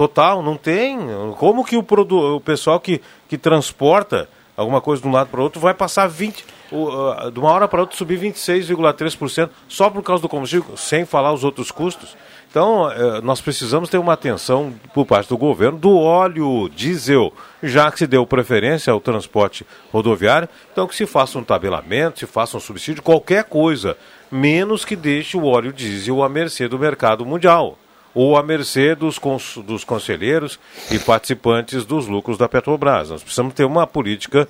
Total, 0.00 0.42
não 0.42 0.56
tem. 0.56 0.98
Como 1.36 1.62
que 1.62 1.76
o, 1.76 1.82
produ... 1.82 2.36
o 2.36 2.40
pessoal 2.40 2.80
que, 2.80 3.02
que 3.28 3.36
transporta 3.36 4.30
alguma 4.60 4.80
coisa 4.80 5.00
de 5.00 5.08
um 5.08 5.12
lado 5.12 5.28
para 5.28 5.40
o 5.40 5.42
outro 5.42 5.60
vai 5.60 5.72
passar 5.72 6.06
20, 6.06 6.44
o, 6.70 6.88
uh, 6.88 7.30
de 7.30 7.40
uma 7.40 7.50
hora 7.50 7.66
para 7.66 7.80
outra 7.80 7.96
subir 7.96 8.20
26,3% 8.20 9.48
só 9.66 9.88
por 9.88 10.02
causa 10.02 10.20
do 10.20 10.28
combustível, 10.28 10.76
sem 10.76 11.06
falar 11.06 11.32
os 11.32 11.42
outros 11.42 11.70
custos? 11.70 12.14
Então, 12.50 12.82
uh, 12.82 13.22
nós 13.22 13.40
precisamos 13.40 13.88
ter 13.88 13.96
uma 13.96 14.12
atenção 14.12 14.74
por 14.92 15.06
parte 15.06 15.28
do 15.28 15.38
governo 15.38 15.78
do 15.78 15.96
óleo 15.96 16.68
diesel, 16.68 17.32
já 17.62 17.90
que 17.90 17.98
se 17.98 18.06
deu 18.06 18.26
preferência 18.26 18.92
ao 18.92 19.00
transporte 19.00 19.66
rodoviário, 19.90 20.48
então 20.70 20.86
que 20.86 20.94
se 20.94 21.06
faça 21.06 21.38
um 21.38 21.44
tabelamento, 21.44 22.18
se 22.18 22.26
faça 22.26 22.56
um 22.56 22.60
subsídio, 22.60 23.02
qualquer 23.02 23.44
coisa, 23.44 23.96
menos 24.30 24.84
que 24.84 24.94
deixe 24.94 25.38
o 25.38 25.46
óleo 25.46 25.72
diesel 25.72 26.22
à 26.22 26.28
mercê 26.28 26.68
do 26.68 26.78
mercado 26.78 27.24
mundial 27.24 27.78
ou 28.14 28.36
à 28.36 28.42
mercê 28.42 28.94
dos, 28.94 29.18
cons 29.18 29.58
dos 29.64 29.84
conselheiros 29.84 30.58
e 30.90 30.98
participantes 30.98 31.84
dos 31.84 32.06
lucros 32.06 32.36
da 32.36 32.48
Petrobras. 32.48 33.10
Nós 33.10 33.22
precisamos 33.22 33.54
ter 33.54 33.64
uma 33.64 33.86
política 33.86 34.48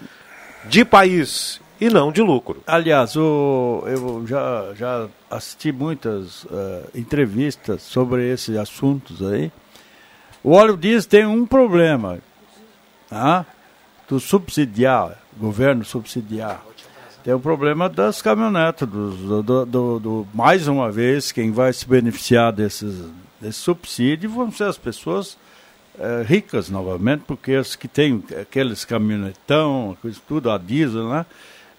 de 0.65 0.85
país 0.85 1.61
e 1.81 1.89
não 1.89 2.13
de 2.13 2.23
lucro. 2.23 2.63
Aliás, 2.67 3.17
o, 3.17 3.85
eu 3.87 4.27
já, 4.27 4.73
já 4.75 5.09
assisti 5.31 5.73
muitas 5.73 6.45
uh, 6.45 6.89
entrevistas 6.95 7.83
sobre 7.83 8.31
esses 8.31 8.57
assuntos 8.57 9.23
aí. 9.23 9.51
O 10.43 10.53
óleo 10.53 10.77
diesel 10.77 11.09
tem 11.09 11.27
um 11.27 11.47
problema, 11.47 12.19
tá? 13.09 13.47
do 14.11 14.19
subsidiar, 14.19 15.17
governo 15.39 15.85
subsidiar. 15.85 16.63
Tem 17.23 17.33
o 17.33 17.39
problema 17.39 17.89
das 17.89 18.21
caminhonetas, 18.21 18.89
do, 18.89 19.43
do, 19.43 19.67
do, 19.67 20.01
do, 20.01 20.29
mais 20.35 20.67
uma 20.67 20.91
vez, 20.91 21.31
quem 21.31 21.53
vai 21.53 21.73
se 21.73 21.87
beneficiar 21.87 22.53
desses, 22.53 23.05
desse 23.41 23.59
subsídio 23.59 24.31
vão 24.31 24.51
ser 24.51 24.65
as 24.65 24.79
pessoas 24.79 25.37
é, 25.99 26.23
ricas 26.27 26.69
novamente, 26.69 27.23
porque 27.27 27.53
as 27.53 27.75
que 27.75 27.89
têm 27.89 28.23
aqueles 28.41 28.85
caminhonetão, 28.85 29.97
coisa 30.01 30.19
tudo, 30.27 30.51
a 30.51 30.59
diesel, 30.59 31.09
né? 31.09 31.27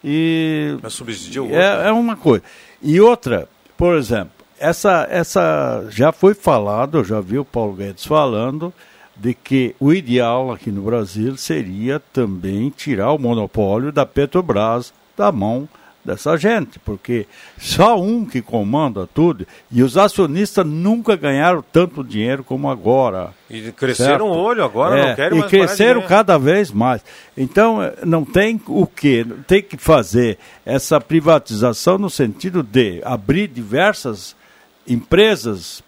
E 0.04 0.78
Mas 0.82 0.94
subsidia 0.94 1.44
o 1.44 1.54
é, 1.54 1.72
outro. 1.72 1.88
é 1.88 1.92
uma 1.92 2.16
coisa. 2.16 2.44
E 2.82 3.00
outra, 3.00 3.48
por 3.78 3.96
exemplo, 3.96 4.32
essa, 4.60 5.08
essa 5.10 5.86
já 5.90 6.12
foi 6.12 6.34
falado, 6.34 7.00
eu 7.00 7.04
já 7.04 7.20
vi 7.22 7.38
o 7.38 7.46
Paulo 7.46 7.74
Guedes 7.74 8.06
falando, 8.06 8.74
de 9.16 9.34
que 9.34 9.76
o 9.80 9.94
ideal 9.94 10.52
aqui 10.52 10.72
no 10.72 10.82
Brasil 10.82 11.38
seria 11.38 12.00
também 12.00 12.70
tirar 12.70 13.12
o 13.12 13.20
monopólio 13.20 13.92
da 13.92 14.06
Petrobras 14.06 14.94
da 15.16 15.32
mão 15.32 15.70
dessa 16.04 16.36
gente, 16.36 16.80
porque 16.80 17.28
só 17.58 18.00
um 18.02 18.26
que 18.26 18.42
comanda 18.42 19.08
tudo 19.14 19.46
e 19.72 19.84
os 19.84 19.98
acionistas 19.98 20.66
nunca 20.66 21.16
ganharam 21.16 21.64
tanto 21.72 22.04
dinheiro 22.04 22.44
como 22.44 22.70
agora. 22.70 23.34
E 23.50 23.72
cresceram 23.72 24.26
certo? 24.26 24.26
o 24.26 24.38
olho 24.38 24.64
agora, 24.64 25.00
É, 25.00 25.08
não 25.08 25.16
querem 25.16 25.38
E 25.38 25.40
mais 25.40 25.52
de 25.52 25.58
cresceram 25.58 26.02
cada 26.04 26.38
vez 26.38 26.72
mais. 26.72 27.04
Então, 27.38 27.84
eh, 27.84 27.94
não 28.04 28.26
tem 28.26 28.60
o 28.68 28.88
quê? 28.88 29.26
Tem 29.48 29.62
que 29.62 29.78
fazer 29.78 30.38
essa 30.66 31.00
privatização 31.00 31.98
no 31.98 32.10
sentido 32.10 32.64
de 32.64 33.02
abrir 33.04 33.48
diversas 33.48 34.36
empresas 34.88 35.84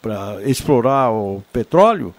para 0.00 0.42
explorar 0.44 1.10
o 1.12 1.42
petróleo 1.52 2.14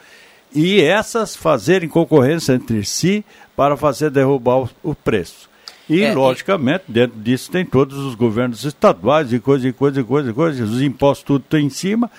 e 0.54 0.82
essas 0.82 1.36
fazerem 1.36 1.90
concorrência 1.90 2.54
entre 2.54 2.86
si 2.86 3.26
para 3.56 3.76
fazer 3.76 4.12
derrubar 4.12 4.60
o, 4.60 4.70
o 4.84 4.96
preço. 4.96 5.50
E, 5.94 6.04
É, 6.04 6.14
logicamente, 6.14 6.86
dentro 6.88 7.20
disso 7.20 7.52
tem 7.52 7.66
todos 7.66 7.98
os 7.98 8.16
governos 8.16 8.64
estaduais 8.64 9.32
e 9.32 9.40
coisa, 9.40 9.68
e 9.68 9.74
coisa, 9.74 10.02
e 10.02 10.04
coisa, 10.04 10.30
e 10.32 10.34
coisa. 10.34 10.64
Os 10.64 10.82
impostos 10.82 11.26
tudo 11.26 11.44
estão 11.44 11.60
em 11.60 11.70
cima. 11.70 12.10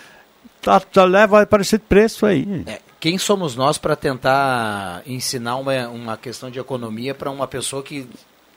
Tá, 0.61 0.81
tá, 0.81 1.05
leva 1.05 1.45
para 1.47 1.63
esse 1.63 1.79
preço 1.79 2.25
aí. 2.25 2.65
É, 2.67 2.81
quem 2.99 3.19
somos 3.19 3.55
nós 3.55 3.77
para 3.77 3.95
tentar 3.95 5.03
ensinar 5.07 5.57
uma, 5.57 5.89
uma 5.89 6.17
questão 6.17 6.51
de 6.51 6.59
economia 6.59 7.15
para 7.15 7.31
uma 7.31 7.47
pessoa 7.47 7.83
que 7.83 8.09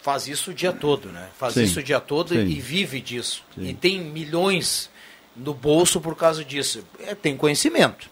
faz 0.02 0.26
isso 0.28 0.52
o 0.52 0.54
dia 0.54 0.72
todo, 0.72 1.10
né? 1.10 1.28
Faz 1.38 1.56
Sim, 1.56 1.64
isso 1.64 1.82
o 1.82 1.84
dia 1.84 2.00
todo 2.00 2.30
sim. 2.30 2.40
e 2.40 2.62
vive 2.62 3.02
disso. 3.02 3.44
E 3.58 3.74
tem 3.74 4.00
milhões 4.00 4.90
no 5.36 5.54
bolso 5.54 6.00
por 6.00 6.16
causa 6.16 6.46
disso. 6.46 6.82
É, 7.06 7.14
tem 7.14 7.36
conhecimento. 7.36 8.10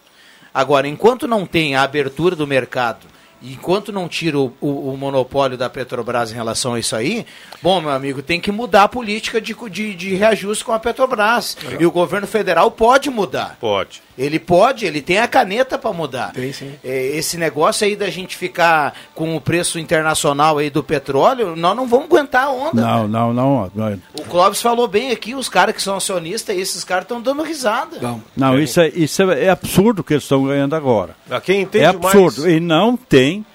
Agora, 0.53 0.87
enquanto 0.87 1.25
não 1.25 1.45
tem 1.45 1.75
a 1.75 1.83
abertura 1.83 2.35
do 2.35 2.45
mercado, 2.45 3.07
enquanto 3.41 3.91
não 3.91 4.07
tira 4.07 4.39
o, 4.39 4.53
o- 4.61 4.93
o 4.93 4.97
monopólio 4.97 5.57
da 5.57 5.69
Petrobras 5.69 6.31
em 6.31 6.35
relação 6.35 6.73
a 6.73 6.79
isso 6.79 6.95
aí, 6.95 7.25
bom, 7.61 7.79
meu 7.81 7.91
amigo, 7.91 8.21
tem 8.21 8.39
que 8.39 8.51
mudar 8.51 8.83
a 8.83 8.87
política 8.87 9.39
de, 9.41 9.55
de, 9.69 9.93
de 9.95 10.15
reajuste 10.15 10.63
com 10.63 10.71
a 10.71 10.79
Petrobras. 10.79 11.57
E 11.79 11.85
o 11.85 11.91
governo 11.91 12.27
federal 12.27 12.71
pode 12.71 13.09
mudar. 13.09 13.57
Pode. 13.59 14.01
Ele 14.17 14.39
pode, 14.39 14.85
ele 14.85 15.01
tem 15.01 15.17
a 15.19 15.27
caneta 15.27 15.77
para 15.77 15.91
mudar. 15.91 16.31
Tem 16.31 16.53
sim. 16.53 16.71
É, 16.83 17.07
Esse 17.17 17.37
negócio 17.37 17.85
aí 17.85 17.95
da 17.95 18.09
gente 18.09 18.37
ficar 18.37 18.93
com 19.13 19.35
o 19.35 19.41
preço 19.41 19.77
internacional 19.77 20.57
aí 20.57 20.69
do 20.69 20.83
petróleo, 20.83 21.55
nós 21.55 21.75
não 21.75 21.85
vamos 21.87 22.05
aguentar 22.05 22.45
a 22.45 22.49
onda. 22.49 22.81
Não, 22.81 23.07
não, 23.07 23.33
não. 23.33 23.71
Não, 23.75 23.99
O 24.19 24.23
Clóvis 24.23 24.61
falou 24.61 24.87
bem 24.87 25.11
aqui, 25.11 25.35
os 25.35 25.49
caras 25.49 25.75
que 25.75 25.81
são 25.81 25.95
acionistas, 25.97 26.57
esses 26.57 26.83
caras 26.83 27.03
estão 27.03 27.21
dando 27.21 27.43
risada. 27.43 27.97
não 28.35 28.59
isso, 28.59 28.79
é, 28.79 28.87
isso 28.89 29.21
é, 29.23 29.45
é 29.45 29.49
absurdo 29.49 29.99
o 29.99 30.03
que 30.03 30.13
eles 30.13 30.23
estão 30.23 30.45
ganhando 30.45 30.75
agora. 30.75 31.15
Ah, 31.29 31.41
Quem 31.41 31.61
entende 31.61 31.83
é 31.85 31.87
absurdo. 31.89 32.41
mais- 32.43 32.53
E 32.55 32.59
não 32.59 32.95
tem 32.95 33.45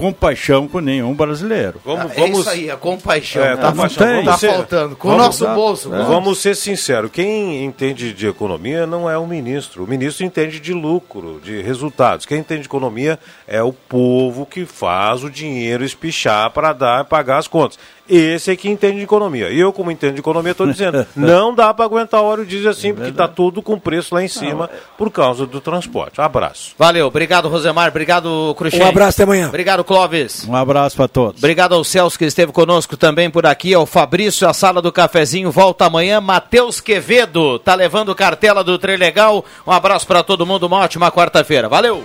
compaixão 0.00 0.66
com 0.66 0.80
nenhum 0.80 1.14
brasileiro. 1.14 1.80
Vamos, 1.84 2.06
Ah, 2.06 2.14
é 2.14 2.20
vamos... 2.20 2.38
isso 2.40 2.50
aí, 2.50 2.70
a 2.70 2.76
compaixão. 2.76 3.42
É, 3.44 3.56
tá, 3.56 3.70
compaixão. 3.70 4.06
tem. 4.06 4.16
Tá 4.16 4.22
Vamos 4.24 4.40
ser- 4.40 4.50
faltando. 4.52 4.96
Com 4.96 5.08
o 5.08 5.10
vamos- 5.12 5.26
nosso 5.40 5.54
bolso. 5.54 5.94
É. 5.94 6.02
Vamos 6.04 6.38
ser 6.38 6.56
sinceros, 6.56 7.10
quem 7.10 7.64
entende 7.64 8.12
de 8.12 8.26
economia 8.26 8.86
não 8.86 9.08
é 9.10 9.16
o 9.18 9.26
ministro. 9.26 9.84
O 9.84 9.86
ministro 9.86 10.24
entende 10.24 10.58
de 10.60 10.72
lucro, 10.72 11.40
de 11.42 11.60
resultados. 11.62 12.24
Quem 12.26 12.38
entende 12.38 12.62
de 12.62 12.66
economia 12.68 13.18
é 13.46 13.62
o 13.62 13.72
povo 13.72 14.46
que 14.46 14.64
faz 14.66 15.22
o 15.22 15.30
dinheiro 15.30 15.84
espichar 15.84 16.50
para 16.50 16.72
dar 16.72 17.04
pagar 17.04 17.38
as 17.38 17.46
contas. 17.48 17.78
Esse 18.10 18.50
é 18.50 18.56
que 18.56 18.68
entende 18.68 18.98
de 18.98 19.04
economia. 19.04 19.50
E 19.50 19.60
eu, 19.60 19.72
como 19.72 19.90
entendo 19.90 20.14
de 20.14 20.20
economia, 20.20 20.52
estou 20.52 20.66
dizendo, 20.66 21.06
não 21.14 21.54
dá 21.54 21.72
para 21.72 21.84
aguentar 21.84 22.22
óleo 22.22 22.44
diesel 22.44 22.70
assim, 22.70 22.92
porque 22.92 23.10
está 23.10 23.28
tudo 23.28 23.62
com 23.62 23.78
preço 23.78 24.14
lá 24.14 24.22
em 24.22 24.28
cima 24.28 24.68
por 24.98 25.10
causa 25.10 25.46
do 25.46 25.60
transporte. 25.60 26.20
Abraço. 26.20 26.74
Valeu, 26.76 27.06
obrigado 27.06 27.48
Rosemar, 27.48 27.88
obrigado 27.88 28.54
Cruxem. 28.56 28.82
Um 28.82 28.86
abraço, 28.86 29.16
até 29.16 29.22
amanhã. 29.22 29.48
Obrigado 29.48 29.84
Clóvis. 29.84 30.46
Um 30.48 30.56
abraço 30.56 30.96
para 30.96 31.08
todos. 31.08 31.38
Obrigado 31.40 31.74
ao 31.74 31.84
Celso 31.84 32.18
que 32.18 32.24
esteve 32.24 32.52
conosco 32.52 32.96
também 32.96 33.30
por 33.30 33.46
aqui, 33.46 33.72
ao 33.74 33.86
Fabrício, 33.86 34.48
a 34.48 34.52
sala 34.52 34.82
do 34.82 34.90
cafezinho 34.90 35.50
volta 35.50 35.86
amanhã. 35.86 36.20
Matheus 36.20 36.80
Quevedo 36.80 37.58
tá 37.58 37.74
levando 37.74 38.14
cartela 38.14 38.64
do 38.64 38.78
Trem 38.78 38.96
Legal. 38.96 39.44
Um 39.66 39.72
abraço 39.72 40.06
para 40.06 40.22
todo 40.22 40.46
mundo, 40.46 40.66
uma 40.66 40.78
ótima 40.78 41.10
quarta-feira. 41.10 41.68
Valeu! 41.68 42.04